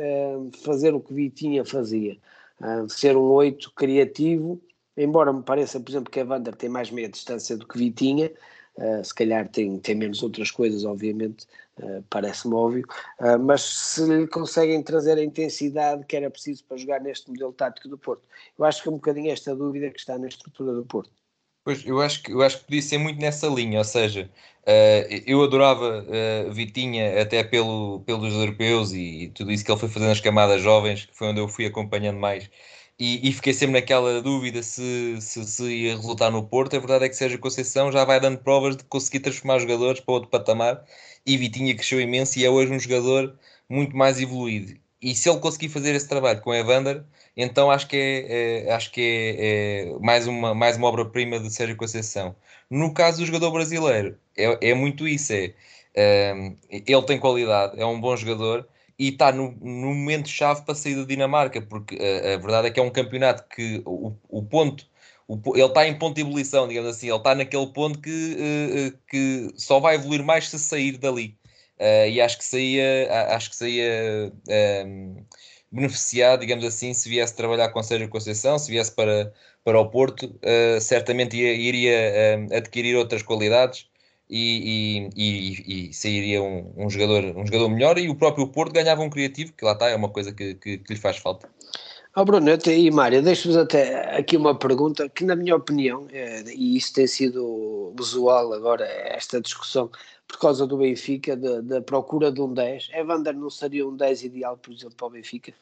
fazer 0.62 0.92
o 0.92 1.00
que 1.00 1.14
Vitinha 1.14 1.64
fazia, 1.64 2.18
ser 2.90 3.16
um 3.16 3.30
8 3.30 3.72
criativo, 3.72 4.60
embora 4.94 5.32
me 5.32 5.42
pareça, 5.42 5.80
por 5.80 5.90
exemplo, 5.90 6.10
que 6.10 6.20
Evander 6.20 6.54
tem 6.54 6.68
mais 6.68 6.90
meia 6.90 7.08
distância 7.08 7.56
do 7.56 7.66
que 7.66 7.78
Vitinha, 7.78 8.30
Uh, 8.76 9.04
se 9.04 9.14
calhar 9.14 9.46
tem, 9.48 9.78
tem 9.78 9.94
menos 9.94 10.22
outras 10.22 10.50
coisas, 10.50 10.84
obviamente, 10.84 11.46
uh, 11.78 12.02
parece-me 12.08 12.54
óbvio, 12.54 12.86
uh, 13.20 13.38
mas 13.38 13.60
se 13.60 14.06
lhe 14.06 14.26
conseguem 14.26 14.82
trazer 14.82 15.18
a 15.18 15.22
intensidade 15.22 16.06
que 16.06 16.16
era 16.16 16.30
preciso 16.30 16.64
para 16.64 16.78
jogar 16.78 17.00
neste 17.00 17.28
modelo 17.28 17.52
tático 17.52 17.86
do 17.86 17.98
Porto. 17.98 18.22
Eu 18.58 18.64
acho 18.64 18.82
que 18.82 18.88
é 18.88 18.90
um 18.90 18.94
bocadinho 18.94 19.30
esta 19.30 19.54
dúvida 19.54 19.90
que 19.90 19.98
está 19.98 20.16
na 20.16 20.26
estrutura 20.26 20.72
do 20.72 20.86
Porto. 20.86 21.12
Pois, 21.64 21.84
eu 21.84 22.00
acho 22.00 22.22
que, 22.22 22.32
eu 22.32 22.40
acho 22.40 22.60
que 22.60 22.64
podia 22.64 22.82
ser 22.82 22.98
muito 22.98 23.20
nessa 23.20 23.46
linha, 23.46 23.78
ou 23.78 23.84
seja, 23.84 24.28
eu 25.26 25.44
adorava 25.44 26.04
Vitinha 26.50 27.22
até 27.22 27.44
pelo, 27.44 28.00
pelos 28.00 28.34
europeus 28.34 28.92
e, 28.92 29.24
e 29.24 29.28
tudo 29.28 29.52
isso 29.52 29.64
que 29.64 29.70
ele 29.70 29.78
foi 29.78 29.88
fazendo 29.88 30.08
nas 30.08 30.20
camadas 30.20 30.60
jovens, 30.60 31.04
que 31.04 31.16
foi 31.16 31.28
onde 31.28 31.40
eu 31.40 31.46
fui 31.46 31.64
acompanhando 31.64 32.18
mais 32.18 32.50
e, 32.98 33.28
e, 33.28 33.32
fiquei 33.32 33.52
sempre 33.52 33.80
naquela 33.80 34.22
dúvida 34.22 34.62
se, 34.62 35.18
se, 35.20 35.44
se, 35.44 35.64
ia 35.64 35.96
resultar 35.96 36.30
no 36.30 36.46
Porto. 36.46 36.76
A 36.76 36.78
verdade 36.78 37.04
é 37.06 37.08
que 37.08 37.16
Sérgio 37.16 37.38
Conceição 37.38 37.90
já 37.90 38.04
vai 38.04 38.20
dando 38.20 38.38
provas 38.38 38.76
de 38.76 38.84
conseguir 38.84 39.20
transformar 39.20 39.58
jogadores 39.58 40.00
para 40.00 40.14
outro 40.14 40.30
patamar 40.30 40.84
e 41.26 41.36
Vitinha 41.36 41.74
cresceu 41.74 42.00
imenso 42.00 42.38
e 42.38 42.44
é 42.44 42.50
hoje 42.50 42.72
um 42.72 42.78
jogador 42.78 43.36
muito 43.68 43.96
mais 43.96 44.20
evoluído. 44.20 44.78
E 45.00 45.14
se 45.14 45.28
ele 45.28 45.40
conseguir 45.40 45.68
fazer 45.68 45.94
esse 45.94 46.08
trabalho 46.08 46.40
com 46.42 46.54
Evander, 46.54 47.04
então 47.36 47.70
acho 47.70 47.88
que 47.88 47.96
é, 47.96 48.66
é 48.68 48.72
acho 48.72 48.92
que 48.92 49.00
é, 49.00 49.94
é, 49.94 49.98
mais 49.98 50.26
uma, 50.28 50.54
mais 50.54 50.76
uma 50.76 50.86
obra-prima 50.88 51.40
de 51.40 51.50
Sérgio 51.50 51.76
Conceição. 51.76 52.36
No 52.70 52.94
caso 52.94 53.18
do 53.18 53.26
jogador 53.26 53.50
brasileiro, 53.50 54.16
é, 54.36 54.70
é 54.70 54.74
muito 54.74 55.08
isso. 55.08 55.32
É, 55.32 56.54
ele 56.70 57.02
tem 57.02 57.18
qualidade, 57.18 57.80
é 57.80 57.84
um 57.84 58.00
bom 58.00 58.16
jogador, 58.16 58.66
e 59.02 59.08
está 59.08 59.32
no, 59.32 59.50
no 59.60 59.88
momento-chave 59.94 60.62
para 60.62 60.76
sair 60.76 60.94
da 60.94 61.04
Dinamarca, 61.04 61.60
porque 61.60 61.96
a, 61.96 62.34
a, 62.34 62.36
verdade 62.38 62.68
é 62.68 62.70
que 62.70 62.78
é 62.78 62.82
um 62.82 62.90
campeonato 62.90 63.44
que 63.48 63.82
o, 63.84 64.14
o 64.28 64.44
ponto, 64.44 64.86
o, 65.26 65.40
ele 65.56 65.66
está 65.66 65.88
em 65.88 65.98
ponto 65.98 66.14
de 66.14 66.20
ebulição, 66.20 66.68
digamos 66.68 66.90
assim, 66.90 67.08
ele 67.08 67.16
está 67.16 67.34
naquele 67.34 67.66
ponto 67.66 68.00
que, 68.00 68.36
uh, 68.38 68.98
que 69.08 69.50
só 69.56 69.80
vai 69.80 69.96
evoluir 69.96 70.22
mais 70.22 70.48
se 70.48 70.58
sair 70.58 70.98
dali. 70.98 71.36
E 72.08 72.20
acho 72.20 72.38
que 72.38 72.44
saía, 72.44 73.08
acho 73.34 73.50
que 73.50 73.56
saía 73.56 74.32
um, 74.48 74.52
ehm, 74.52 75.26
beneficiado, 75.72 76.38
digamos 76.38 76.64
assim, 76.64 76.94
se 76.94 77.08
viesse 77.08 77.34
trabalhar 77.34 77.70
com 77.70 77.82
Sérgio 77.82 78.08
Conceição, 78.08 78.56
se 78.56 78.70
viesse 78.70 78.92
para, 78.92 79.32
para 79.64 79.80
o 79.80 79.90
Porto, 79.90 80.32
certamente 80.80 81.36
ia, 81.36 81.52
iria 81.54 82.46
adquirir 82.56 82.94
outras 82.94 83.22
qualidades 83.22 83.88
e, 84.34 85.10
e, 85.14 85.88
e, 85.88 85.92
sairia 85.92 86.42
um, 86.42 86.72
um, 86.76 86.88
jogador, 86.88 87.36
um 87.36 87.44
jogador 87.44 87.68
melhor 87.68 87.98
e 87.98 88.08
o 88.08 88.14
próprio 88.14 88.48
Porto 88.48 88.72
ganhava 88.72 89.02
um 89.02 89.10
criativo, 89.10 89.52
que 89.52 89.64
lá 89.64 89.72
está, 89.72 89.90
é 89.90 89.94
uma 89.94 90.08
coisa 90.08 90.32
que, 90.32 90.54
que, 90.54 90.78
que 90.78 90.94
lhe 90.94 90.98
faz 90.98 91.18
falta. 91.18 91.50
Oh 92.16 92.24
Bruno 92.24 92.50
e 92.50 92.90
Mário, 92.90 93.22
deixo-vos 93.22 93.56
até 93.56 94.16
aqui 94.16 94.36
uma 94.36 94.54
pergunta 94.54 95.08
que, 95.08 95.24
na 95.24 95.36
minha 95.36 95.54
opinião, 95.54 96.06
é, 96.10 96.42
e 96.54 96.76
isso 96.76 96.94
tem 96.94 97.06
sido 97.06 97.94
usual 97.98 98.52
agora, 98.54 98.84
esta 98.86 99.40
discussão, 99.40 99.90
por 100.26 100.38
causa 100.38 100.66
do 100.66 100.78
Benfica, 100.78 101.36
da 101.36 101.82
procura 101.82 102.32
de 102.32 102.40
um 102.40 102.52
10. 102.52 102.88
Evander 102.94 103.34
não 103.34 103.50
seria 103.50 103.86
um 103.86 103.94
10 103.94 104.24
ideal, 104.24 104.56
por 104.56 104.72
exemplo, 104.72 104.96
para 104.96 105.06
o 105.06 105.10
Benfica? 105.10 105.52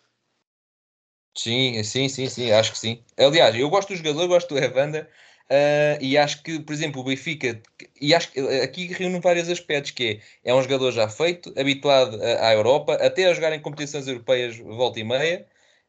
Sim, 1.37 1.83
sim, 1.83 2.09
sim, 2.09 2.29
sim, 2.29 2.51
acho 2.53 2.73
que 2.73 2.79
sim. 2.79 3.03
Aliás, 3.17 3.55
eu 3.57 3.69
gosto 3.71 3.89
do 3.89 3.97
jogador, 3.97 4.29
gosto 4.29 4.55
do 4.55 4.59
Evander, 4.59 5.09
Uh, 5.51 5.99
e 6.01 6.17
acho 6.17 6.43
que, 6.45 6.61
por 6.61 6.73
exemplo, 6.73 7.01
o 7.01 7.05
Benfica, 7.05 7.61
e 8.01 8.15
acho 8.15 8.31
que 8.31 8.39
aqui 8.39 8.87
reúne 8.87 9.19
vários 9.19 9.49
aspectos, 9.49 9.91
que 9.91 10.21
é, 10.45 10.51
é 10.53 10.55
um 10.55 10.63
jogador 10.63 10.93
já 10.93 11.09
feito, 11.09 11.53
habituado 11.59 12.21
à 12.23 12.53
Europa, 12.53 12.95
até 12.95 13.27
a 13.27 13.35
jogar 13.35 13.53
em 13.53 13.61
competições 13.61 14.07
europeias 14.07 14.57
volta 14.59 15.01
e 15.01 15.05
meia, 15.05 15.45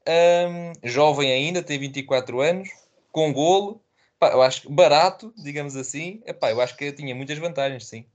um, 0.09 0.73
jovem 0.89 1.31
ainda, 1.31 1.61
tem 1.61 1.77
24 1.79 2.41
anos, 2.41 2.69
com 3.11 3.31
golo, 3.31 3.83
pá, 4.19 4.31
eu 4.31 4.41
acho 4.41 4.69
barato, 4.71 5.33
digamos 5.37 5.75
assim, 5.75 6.21
epá, 6.25 6.49
eu 6.51 6.59
acho 6.61 6.75
que 6.75 6.91
tinha 6.93 7.13
muitas 7.13 7.37
vantagens, 7.37 7.85
sim. 7.87 8.05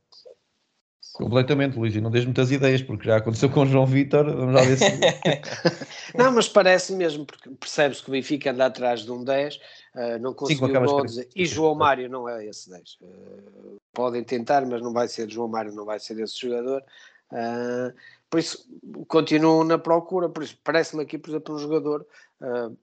Completamente, 1.17 1.79
Luís, 1.79 1.95
e 1.95 2.01
não 2.01 2.11
tens 2.11 2.25
muitas 2.25 2.51
ideias, 2.51 2.83
porque 2.83 3.07
já 3.07 3.17
aconteceu 3.17 3.49
com 3.49 3.63
o 3.63 3.67
João 3.67 3.87
Vitor, 3.87 4.25
vamos 4.27 4.55
lá 4.55 4.63
ver 4.63 4.77
se... 4.77 4.85
não, 6.17 6.33
mas 6.33 6.49
parece 6.49 6.93
mesmo, 6.93 7.25
porque 7.25 7.49
percebes 7.51 8.01
que 8.01 8.09
o 8.09 8.13
Benfica 8.13 8.51
anda 8.51 8.67
atrás 8.67 9.01
de 9.01 9.11
um 9.11 9.25
10, 9.25 9.59
Uh, 9.97 10.19
não 10.21 10.35
conseguiu 10.35 11.09
Sim, 11.09 11.25
e 11.35 11.47
João 11.47 11.75
Mário 11.75 12.07
não 12.11 12.29
é 12.29 12.45
esse 12.45 12.69
10. 12.69 12.99
Uh, 13.01 13.07
ah, 13.07 13.77
podem 13.95 14.23
tentar, 14.23 14.67
mas 14.67 14.83
não 14.83 14.93
vai 14.93 15.09
ser 15.09 15.31
João 15.31 15.49
Mário, 15.49 15.73
não 15.73 15.87
vai 15.87 15.99
ser 15.99 16.21
esse 16.21 16.39
jogador. 16.39 16.85
Uh, 18.37 18.39
por 18.39 18.39
isso, 18.39 18.69
continuo 19.09 19.65
na 19.65 19.79
procura. 19.79 20.29
Por 20.29 20.43
isso, 20.43 20.59
parece-me 20.63 21.03
aqui, 21.03 21.19
por 21.19 21.31
exemplo, 21.31 21.55
um 21.55 21.59
jogador 21.59 22.07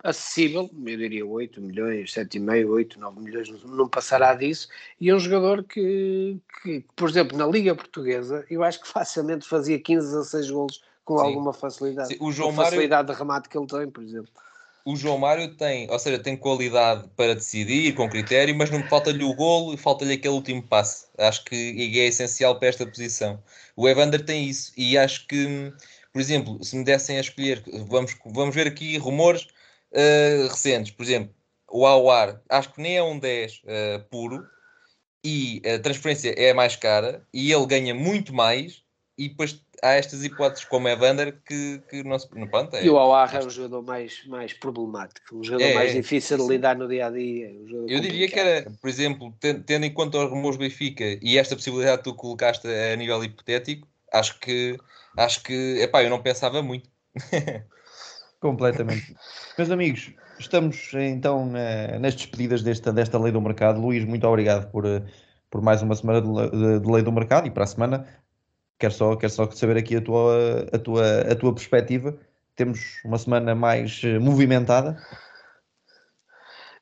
acessível, 0.04 0.70
eu 0.74 0.98
diria 0.98 1.26
8 1.26 1.62
milhões, 1.62 2.12
7,5, 2.12 2.70
8, 2.70 3.00
9 3.00 3.20
milhões, 3.20 3.64
não 3.64 3.88
passará 3.88 4.34
disso. 4.34 4.68
E 5.00 5.14
um 5.14 5.20
jogador 5.20 5.64
que, 5.64 6.38
que, 6.62 6.84
por 6.96 7.10
exemplo, 7.10 7.38
na 7.38 7.46
Liga 7.46 7.76
Portuguesa, 7.76 8.46
eu 8.50 8.64
acho 8.64 8.82
que 8.82 8.88
facilmente 8.88 9.48
fazia 9.48 9.80
15 9.80 10.18
a 10.18 10.24
6 10.24 10.50
golos 10.50 10.84
com 11.06 11.18
Sim. 11.18 11.26
alguma 11.26 11.54
facilidade. 11.54 12.10
Sim, 12.10 12.18
o 12.20 12.32
João 12.32 12.52
Mário... 12.52 12.72
facilidade 12.72 13.12
de 13.12 13.18
remate 13.18 13.50
que 13.50 13.58
ele 13.58 13.68
tem, 13.68 13.90
por 13.90 14.04
exemplo. 14.04 14.32
O 14.86 14.96
João 14.96 15.18
Mário 15.18 15.56
tem, 15.56 15.90
ou 15.90 15.98
seja, 15.98 16.20
tem 16.20 16.36
qualidade 16.36 17.10
para 17.16 17.36
decidir 17.36 17.94
com 17.96 18.10
critério, 18.10 18.56
mas 18.56 18.70
não 18.70 18.84
falta-lhe 18.90 19.24
o 19.24 19.34
golo 19.34 19.74
e 19.74 19.78
falta-lhe 19.78 20.14
aquele 20.14 20.34
último 20.34 20.62
passe. 20.62 21.08
Acho 21.18 21.46
que 21.46 21.56
é 22.00 22.06
essencial 22.06 22.60
para 22.60 22.70
esta 22.70 22.86
posição. 22.86 23.42
O 23.76 23.88
Evander 23.88 24.26
tem 24.26 24.46
isso 24.50 24.74
e 24.78 24.98
acho 24.98 25.26
que, 25.28 25.74
por 26.12 26.20
exemplo, 26.20 26.62
se 26.64 26.76
me 26.76 26.84
dessem 26.84 27.18
a 27.18 27.22
escolher, 27.22 27.64
vamos, 27.88 28.16
vamos 28.26 28.54
ver 28.54 28.68
aqui 28.68 28.98
rumores 28.98 29.44
uh, 29.94 30.48
recentes, 30.50 30.92
por 30.92 31.04
exemplo, 31.04 31.34
o 31.72 31.86
Awar, 31.88 32.42
acho 32.50 32.74
que 32.74 32.82
nem 32.82 32.98
é 32.98 33.04
um 33.04 33.18
10 33.18 33.54
uh, 33.54 33.60
eh, 33.66 34.00
puro 34.12 34.46
e 35.24 35.60
a 35.66 35.80
transferência 35.80 36.30
é 36.38 36.54
mais 36.54 36.76
cara 36.76 37.26
e 37.34 37.52
ele 37.52 37.66
ganha 37.66 37.96
muito 37.96 38.32
mais 38.32 38.84
e 39.18 39.30
depois 39.30 39.60
há 39.84 39.94
estas 39.94 40.24
hipóteses 40.24 40.64
como 40.64 40.88
é 40.88 40.96
Vander 40.96 41.38
que, 41.46 41.82
que 41.90 42.04
não 42.04 42.18
se. 42.18 42.28
Pronto, 42.30 42.76
é, 42.76 42.86
e 42.86 42.90
o 42.90 42.98
Aouar 42.98 43.36
é 43.36 43.40
um 43.46 43.50
jogador 43.50 43.84
mais, 43.84 44.26
mais 44.26 44.54
problemático, 44.54 45.38
um 45.38 45.44
jogador 45.44 45.66
é, 45.66 45.74
mais 45.74 45.94
difícil 45.94 46.38
de 46.38 46.48
lidar 46.48 46.78
no 46.78 46.88
dia 46.88 47.08
a 47.08 47.10
dia. 47.12 47.50
Um 47.50 47.86
eu 47.88 48.00
diria 48.00 48.28
que 48.28 48.40
era, 48.40 48.72
por 48.82 48.90
exemplo, 48.90 49.34
tendo 49.40 49.84
em 49.84 49.94
conta 49.94 50.18
os 50.18 50.30
rumores 50.30 50.58
Benfica 50.58 51.20
e 51.22 51.38
esta 51.38 51.56
possibilidade 51.56 51.98
que 51.98 52.04
tu 52.06 52.16
colocaste 52.16 52.68
a 52.68 52.96
nível 52.96 53.22
hipotético, 53.24 53.88
acho 54.12 54.40
que 54.40 54.78
acho 55.18 55.44
que 55.44 55.80
epá, 55.82 56.02
eu 56.02 56.10
não 56.10 56.22
pensava 56.22 56.64
muito. 56.64 56.90
Completamente. 58.40 59.16
Meus 59.58 59.70
amigos, 59.70 60.14
estamos 60.40 60.92
então 60.94 61.52
nas 62.00 62.16
despedidas 62.16 62.64
desta, 62.64 62.92
desta 62.92 63.20
lei 63.20 63.32
do 63.32 63.42
mercado. 63.42 63.80
Luís, 63.80 64.04
muito 64.04 64.28
obrigado 64.28 64.70
por, 64.70 64.84
por 65.50 65.62
mais 65.62 65.82
uma 65.82 65.96
semana 65.96 66.22
de, 66.22 66.52
de, 66.52 66.80
de 66.80 66.92
lei 66.92 67.04
do 67.04 67.12
mercado 67.12 67.48
e 67.48 67.52
para 67.52 67.64
a 67.64 67.68
semana 67.68 68.06
quero 68.84 68.94
só, 68.94 69.16
quero 69.16 69.32
só 69.32 69.50
saber 69.52 69.78
aqui 69.78 69.96
a 69.96 70.02
tua, 70.02 70.68
a, 70.74 70.78
tua, 70.78 71.22
a 71.22 71.36
tua 71.36 71.54
perspectiva. 71.54 72.18
Temos 72.54 73.00
uma 73.06 73.18
semana 73.18 73.56
mais 73.56 74.02
eh, 74.04 74.20
movimentada? 74.20 75.02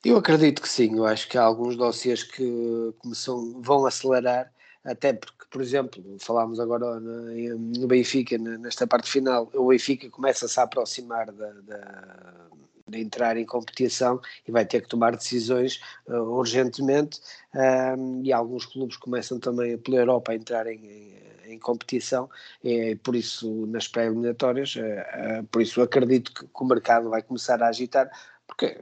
Eu 0.03 0.17
acredito 0.17 0.63
que 0.63 0.67
sim, 0.67 0.97
eu 0.97 1.05
acho 1.05 1.29
que 1.29 1.37
há 1.37 1.43
alguns 1.43 1.75
dossiês 1.75 2.23
que 2.23 2.91
começam, 2.97 3.61
vão 3.61 3.85
acelerar, 3.85 4.51
até 4.83 5.13
porque, 5.13 5.45
por 5.51 5.61
exemplo, 5.61 6.03
falámos 6.19 6.59
agora 6.59 6.99
no 6.99 7.87
Benfica, 7.87 8.35
nesta 8.39 8.87
parte 8.87 9.07
final, 9.07 9.47
o 9.53 9.67
Benfica 9.67 10.09
começa-se 10.09 10.59
a 10.59 10.63
aproximar 10.63 11.31
da, 11.31 11.51
da 11.61 12.49
de 12.91 12.99
entrar 12.99 13.37
em 13.37 13.45
competição 13.45 14.19
e 14.45 14.51
vai 14.51 14.65
ter 14.65 14.81
que 14.81 14.89
tomar 14.89 15.15
decisões 15.15 15.79
uh, 16.07 16.15
urgentemente 16.15 17.21
um, 17.55 18.21
e 18.23 18.33
alguns 18.33 18.65
clubes 18.65 18.97
começam 18.97 19.39
também 19.39 19.77
pela 19.77 19.97
Europa 19.97 20.33
a 20.33 20.35
entrar 20.35 20.67
em, 20.67 20.85
em, 20.85 21.30
em 21.51 21.59
competição 21.59 22.29
e 22.63 22.95
por 22.95 23.15
isso 23.15 23.65
nas 23.67 23.87
pré-eliminatórias, 23.87 24.75
uh, 24.75 24.79
uh, 24.79 25.43
por 25.45 25.61
isso 25.61 25.81
acredito 25.81 26.33
que, 26.33 26.45
que, 26.45 26.63
o 26.63 26.65
mercado 26.65 27.09
vai 27.09 27.21
começar 27.21 27.61
a 27.61 27.67
agitar 27.67 28.09
porque 28.47 28.77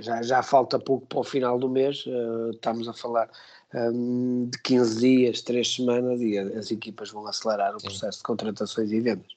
já, 0.00 0.20
já 0.20 0.42
falta 0.42 0.80
pouco 0.80 1.06
para 1.06 1.20
o 1.20 1.24
final 1.24 1.58
do 1.60 1.68
mês, 1.68 2.04
estamos 2.52 2.88
a 2.88 2.92
falar 2.92 3.30
um, 3.74 4.48
de 4.50 4.58
15 4.62 5.00
dias, 5.00 5.40
3 5.42 5.74
semanas 5.76 6.20
e 6.20 6.38
as 6.38 6.70
equipas 6.70 7.10
vão 7.10 7.26
acelerar 7.26 7.74
o 7.74 7.80
Sim. 7.80 7.88
processo 7.88 8.18
de 8.18 8.24
contratações 8.24 8.90
e 8.90 9.00
vendas. 9.00 9.36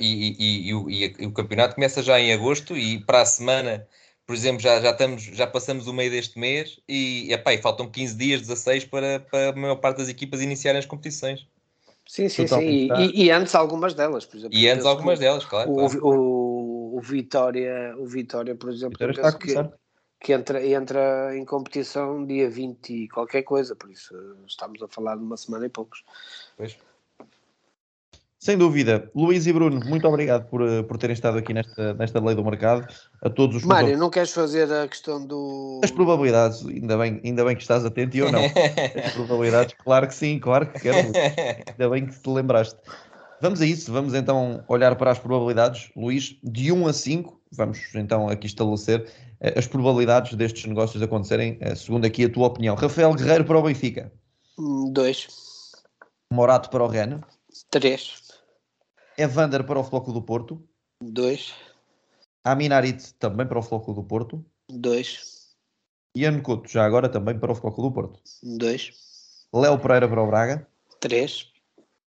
E, 0.00 0.36
e, 0.38 0.68
e, 0.68 0.74
o, 0.74 0.90
e, 0.90 1.26
o, 1.26 1.32
campeonato 1.32 1.74
começa 1.74 2.02
já 2.02 2.20
em 2.20 2.32
agosto 2.32 2.76
e 2.76 2.98
para 2.98 3.22
a 3.22 3.26
semana, 3.26 3.86
por 4.26 4.34
exemplo, 4.34 4.60
já, 4.60 4.80
já, 4.82 4.90
estamos, 4.90 5.22
já 5.22 5.46
passamos 5.46 5.86
o 5.86 5.94
meio 5.94 6.10
deste 6.10 6.38
mês 6.38 6.78
e, 6.86 7.32
epá, 7.32 7.54
e 7.54 7.58
faltam 7.58 7.90
15 7.90 8.14
dias, 8.14 8.40
16 8.42 8.84
para, 8.84 9.20
para 9.20 9.50
a 9.50 9.52
maior 9.54 9.76
parte 9.76 9.98
das 9.98 10.08
equipas 10.08 10.42
iniciarem 10.42 10.78
as 10.78 10.86
competições. 10.86 11.46
Sim, 12.08 12.26
sim, 12.30 12.46
sim. 12.46 12.60
E, 12.62 13.26
e, 13.26 13.30
antes 13.30 13.54
algumas 13.54 13.92
delas, 13.92 14.24
por 14.24 14.38
exemplo. 14.38 14.56
E 14.56 14.66
antes 14.66 14.86
algumas 14.86 15.18
delas, 15.18 15.44
claro. 15.44 15.70
O, 15.70 15.74
claro. 15.74 16.06
o, 16.06 16.96
o, 16.96 17.00
Vitória, 17.02 17.94
o 17.98 18.06
Vitória, 18.06 18.54
por 18.54 18.70
exemplo, 18.70 18.96
Vitória 19.06 19.38
que, 19.38 19.54
que 20.18 20.32
entra, 20.32 20.66
entra 20.66 21.36
em 21.36 21.44
competição 21.44 22.24
dia 22.24 22.48
20 22.48 23.04
e 23.04 23.08
qualquer 23.08 23.42
coisa, 23.42 23.76
por 23.76 23.90
isso 23.90 24.14
estamos 24.46 24.82
a 24.82 24.88
falar 24.88 25.16
de 25.16 25.22
uma 25.22 25.36
semana 25.36 25.66
e 25.66 25.68
poucos. 25.68 26.02
Pois. 26.56 26.78
Sem 28.38 28.56
dúvida. 28.56 29.10
Luís 29.16 29.46
e 29.48 29.52
Bruno, 29.52 29.80
muito 29.84 30.06
obrigado 30.06 30.48
por, 30.48 30.62
eh, 30.62 30.82
por 30.84 30.96
terem 30.96 31.12
estado 31.12 31.38
aqui 31.38 31.52
nesta, 31.52 31.92
nesta 31.94 32.20
lei 32.20 32.36
do 32.36 32.44
mercado. 32.44 32.86
A 33.20 33.28
todos 33.28 33.56
os 33.56 33.64
Mário, 33.64 33.98
não 33.98 34.10
queres 34.10 34.30
fazer 34.30 34.72
a 34.72 34.86
questão 34.86 35.26
do. 35.26 35.80
As 35.82 35.90
probabilidades, 35.90 36.64
ainda 36.64 36.96
bem, 36.96 37.20
ainda 37.24 37.44
bem 37.44 37.56
que 37.56 37.62
estás 37.62 37.84
atento 37.84 38.16
e 38.16 38.20
eu 38.20 38.30
não. 38.30 38.40
As 39.04 39.12
probabilidades, 39.12 39.74
claro 39.82 40.06
que 40.06 40.14
sim, 40.14 40.38
claro 40.38 40.66
que 40.66 40.80
quero. 40.80 40.98
ainda 40.98 41.90
bem 41.90 42.06
que 42.06 42.16
te 42.16 42.30
lembraste. 42.30 42.78
Vamos 43.40 43.60
a 43.60 43.66
isso, 43.66 43.92
vamos 43.92 44.14
então 44.14 44.64
olhar 44.68 44.94
para 44.96 45.12
as 45.12 45.18
probabilidades. 45.18 45.90
Luís, 45.96 46.36
de 46.42 46.72
1 46.72 46.86
a 46.86 46.92
5, 46.92 47.40
vamos 47.52 47.78
então 47.94 48.28
aqui 48.28 48.46
estabelecer 48.46 49.08
eh, 49.40 49.54
as 49.56 49.66
probabilidades 49.66 50.34
destes 50.34 50.64
negócios 50.64 51.02
acontecerem, 51.02 51.56
eh, 51.60 51.74
segundo 51.74 52.04
aqui 52.04 52.24
a 52.24 52.28
tua 52.28 52.48
opinião. 52.48 52.74
Rafael 52.74 53.14
Guerreiro 53.14 53.44
para 53.44 53.58
o 53.58 53.62
Benfica. 53.62 54.12
2. 54.92 55.28
Morato 56.32 56.68
para 56.70 56.82
o 56.82 56.88
Rennes. 56.88 57.20
3. 57.70 58.27
Evander 59.18 59.64
para 59.64 59.80
o 59.80 59.82
Floco 59.82 60.12
do 60.12 60.22
Porto. 60.22 60.62
2. 61.02 61.52
Aminarit 62.44 63.12
também 63.14 63.44
para 63.48 63.58
o 63.58 63.62
Floco 63.62 63.92
do 63.92 64.04
Porto. 64.04 64.46
2. 64.70 65.56
Ian 66.16 66.40
Couto, 66.40 66.70
já 66.70 66.84
agora 66.84 67.08
também 67.08 67.36
para 67.36 67.50
o 67.50 67.54
Floco 67.56 67.82
do 67.82 67.90
Porto. 67.90 68.20
2. 68.44 69.48
Léo 69.52 69.76
Pereira 69.80 70.08
para 70.08 70.22
o 70.22 70.26
Braga. 70.28 70.68
3. 71.00 71.50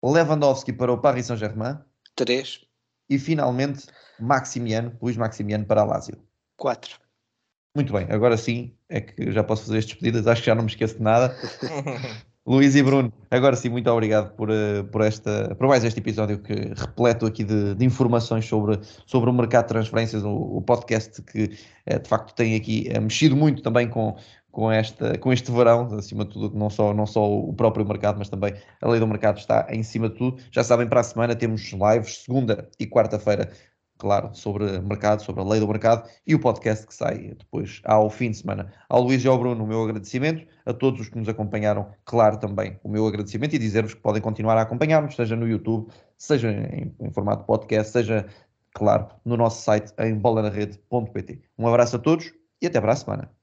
Lewandowski 0.03 0.73
para 0.73 0.91
o 0.91 0.99
Paris 0.99 1.27
Saint-Germain. 1.27 1.79
3. 2.17 2.65
E 3.11 3.19
finalmente 3.19 3.87
Maximiano, 4.19 4.97
Luís 5.03 5.19
Maximiano 5.19 5.67
para 5.67 5.83
a 5.83 5.85
Lazio. 5.85 6.19
4. 6.57 6.99
Muito 7.77 7.93
bem, 7.93 8.07
agora 8.09 8.39
sim 8.39 8.75
é 8.89 9.03
que 9.03 9.31
já 9.31 9.45
posso 9.45 9.65
fazer 9.67 9.79
as 9.79 9.85
despedidas, 9.85 10.27
acho 10.27 10.41
que 10.41 10.47
já 10.47 10.55
não 10.55 10.63
me 10.63 10.71
esqueço 10.71 10.97
de 10.97 11.03
nada. 11.03 11.37
Luís 12.47 12.75
e 12.75 12.83
Bruno, 12.83 13.11
agora 13.31 13.57
sim, 13.57 13.71
muito 13.71 13.91
obrigado 13.91 14.35
por, 14.37 14.51
eh, 14.51 14.83
por, 14.93 15.01
esta, 15.01 15.55
por 15.55 15.67
mais 15.67 15.83
este 15.83 15.99
episódio 15.99 16.39
que 16.39 16.53
repleto 16.77 17.25
aqui 17.25 17.43
de, 17.43 17.75
de 17.75 17.85
informações 17.87 18.45
sobre, 18.45 18.79
sobre 19.07 19.31
o 19.31 19.33
mercado 19.33 19.65
de 19.65 19.69
transferências, 19.69 20.23
o, 20.23 20.31
o 20.31 20.61
podcast 20.61 21.23
que 21.23 21.57
é, 21.87 21.99
de 21.99 22.07
facto 22.07 22.35
tem 22.35 22.55
aqui 22.55 22.87
é, 22.91 23.01
mexido 23.01 23.35
muito 23.35 23.63
também 23.63 23.89
com, 23.89 24.15
com, 24.51 24.71
esta, 24.71 25.17
com 25.17 25.33
este 25.33 25.51
verão, 25.51 25.87
acima 25.95 26.27
de 26.27 26.33
tudo, 26.33 26.55
não 26.55 26.69
só, 26.69 26.93
não 26.93 27.07
só 27.07 27.27
o 27.27 27.55
próprio 27.55 27.87
mercado, 27.87 28.19
mas 28.19 28.29
também 28.29 28.53
a 28.83 28.89
lei 28.91 29.01
do 29.01 29.07
mercado 29.07 29.39
está 29.39 29.67
em 29.71 29.83
cima 29.83 30.11
de 30.11 30.17
tudo. 30.17 30.43
Já 30.53 30.63
sabem, 30.63 30.87
para 30.87 31.01
a 31.01 31.05
semana 31.05 31.35
temos 31.35 31.73
lives, 31.73 32.25
segunda 32.25 32.69
e 32.79 32.87
quarta-feira, 32.87 33.51
claro, 33.99 34.35
sobre 34.35 34.79
mercado, 34.81 35.23
sobre 35.23 35.43
a 35.43 35.45
lei 35.45 35.61
do 35.61 35.69
mercado 35.69 36.09
e 36.27 36.35
o 36.35 36.39
podcast 36.41 36.87
que 36.87 36.95
sai 36.95 37.35
depois 37.39 37.81
ao 37.85 38.11
fim 38.11 38.31
de 38.31 38.39
semana. 38.39 38.73
Ao 38.89 39.03
Luís 39.03 39.25
e 39.25 39.29
ao 39.29 39.39
Bruno, 39.39 39.65
o 39.65 39.67
meu 39.67 39.83
agradecimento, 39.83 40.47
a 40.67 40.73
todos 40.73 41.01
os 41.01 41.09
que 41.09 41.19
nos 41.19 41.29
acompanharam, 41.29 41.91
claro, 42.05 42.39
também 42.39 42.79
o 42.83 42.89
meu 42.89 43.07
agradecimento 43.07 43.55
e 43.55 43.59
dizer-vos 43.59 43.95
que 43.95 44.01
podem 44.01 44.23
continuar 44.23 44.57
a 44.57 44.63
acompanhar-nos, 44.63 45.17
seja 45.17 45.37
no 45.37 45.49
YouTube, 45.49 45.91
seja 46.17 46.51
em, 46.51 46.95
em 47.01 47.11
formato 47.11 47.45
podcast, 47.45 47.93
seja, 47.93 48.27
claro, 48.73 49.09
no 49.25 49.37
nosso 49.37 49.63
site 49.63 49.93
em 49.99 50.15
bolanarede.pt. 50.15 51.43
Um 51.59 51.67
abraço 51.67 51.97
a 51.97 51.99
todos 51.99 52.33
e 52.61 52.67
até 52.67 52.81
para 52.81 52.93
a 52.93 52.97
semana. 52.97 53.34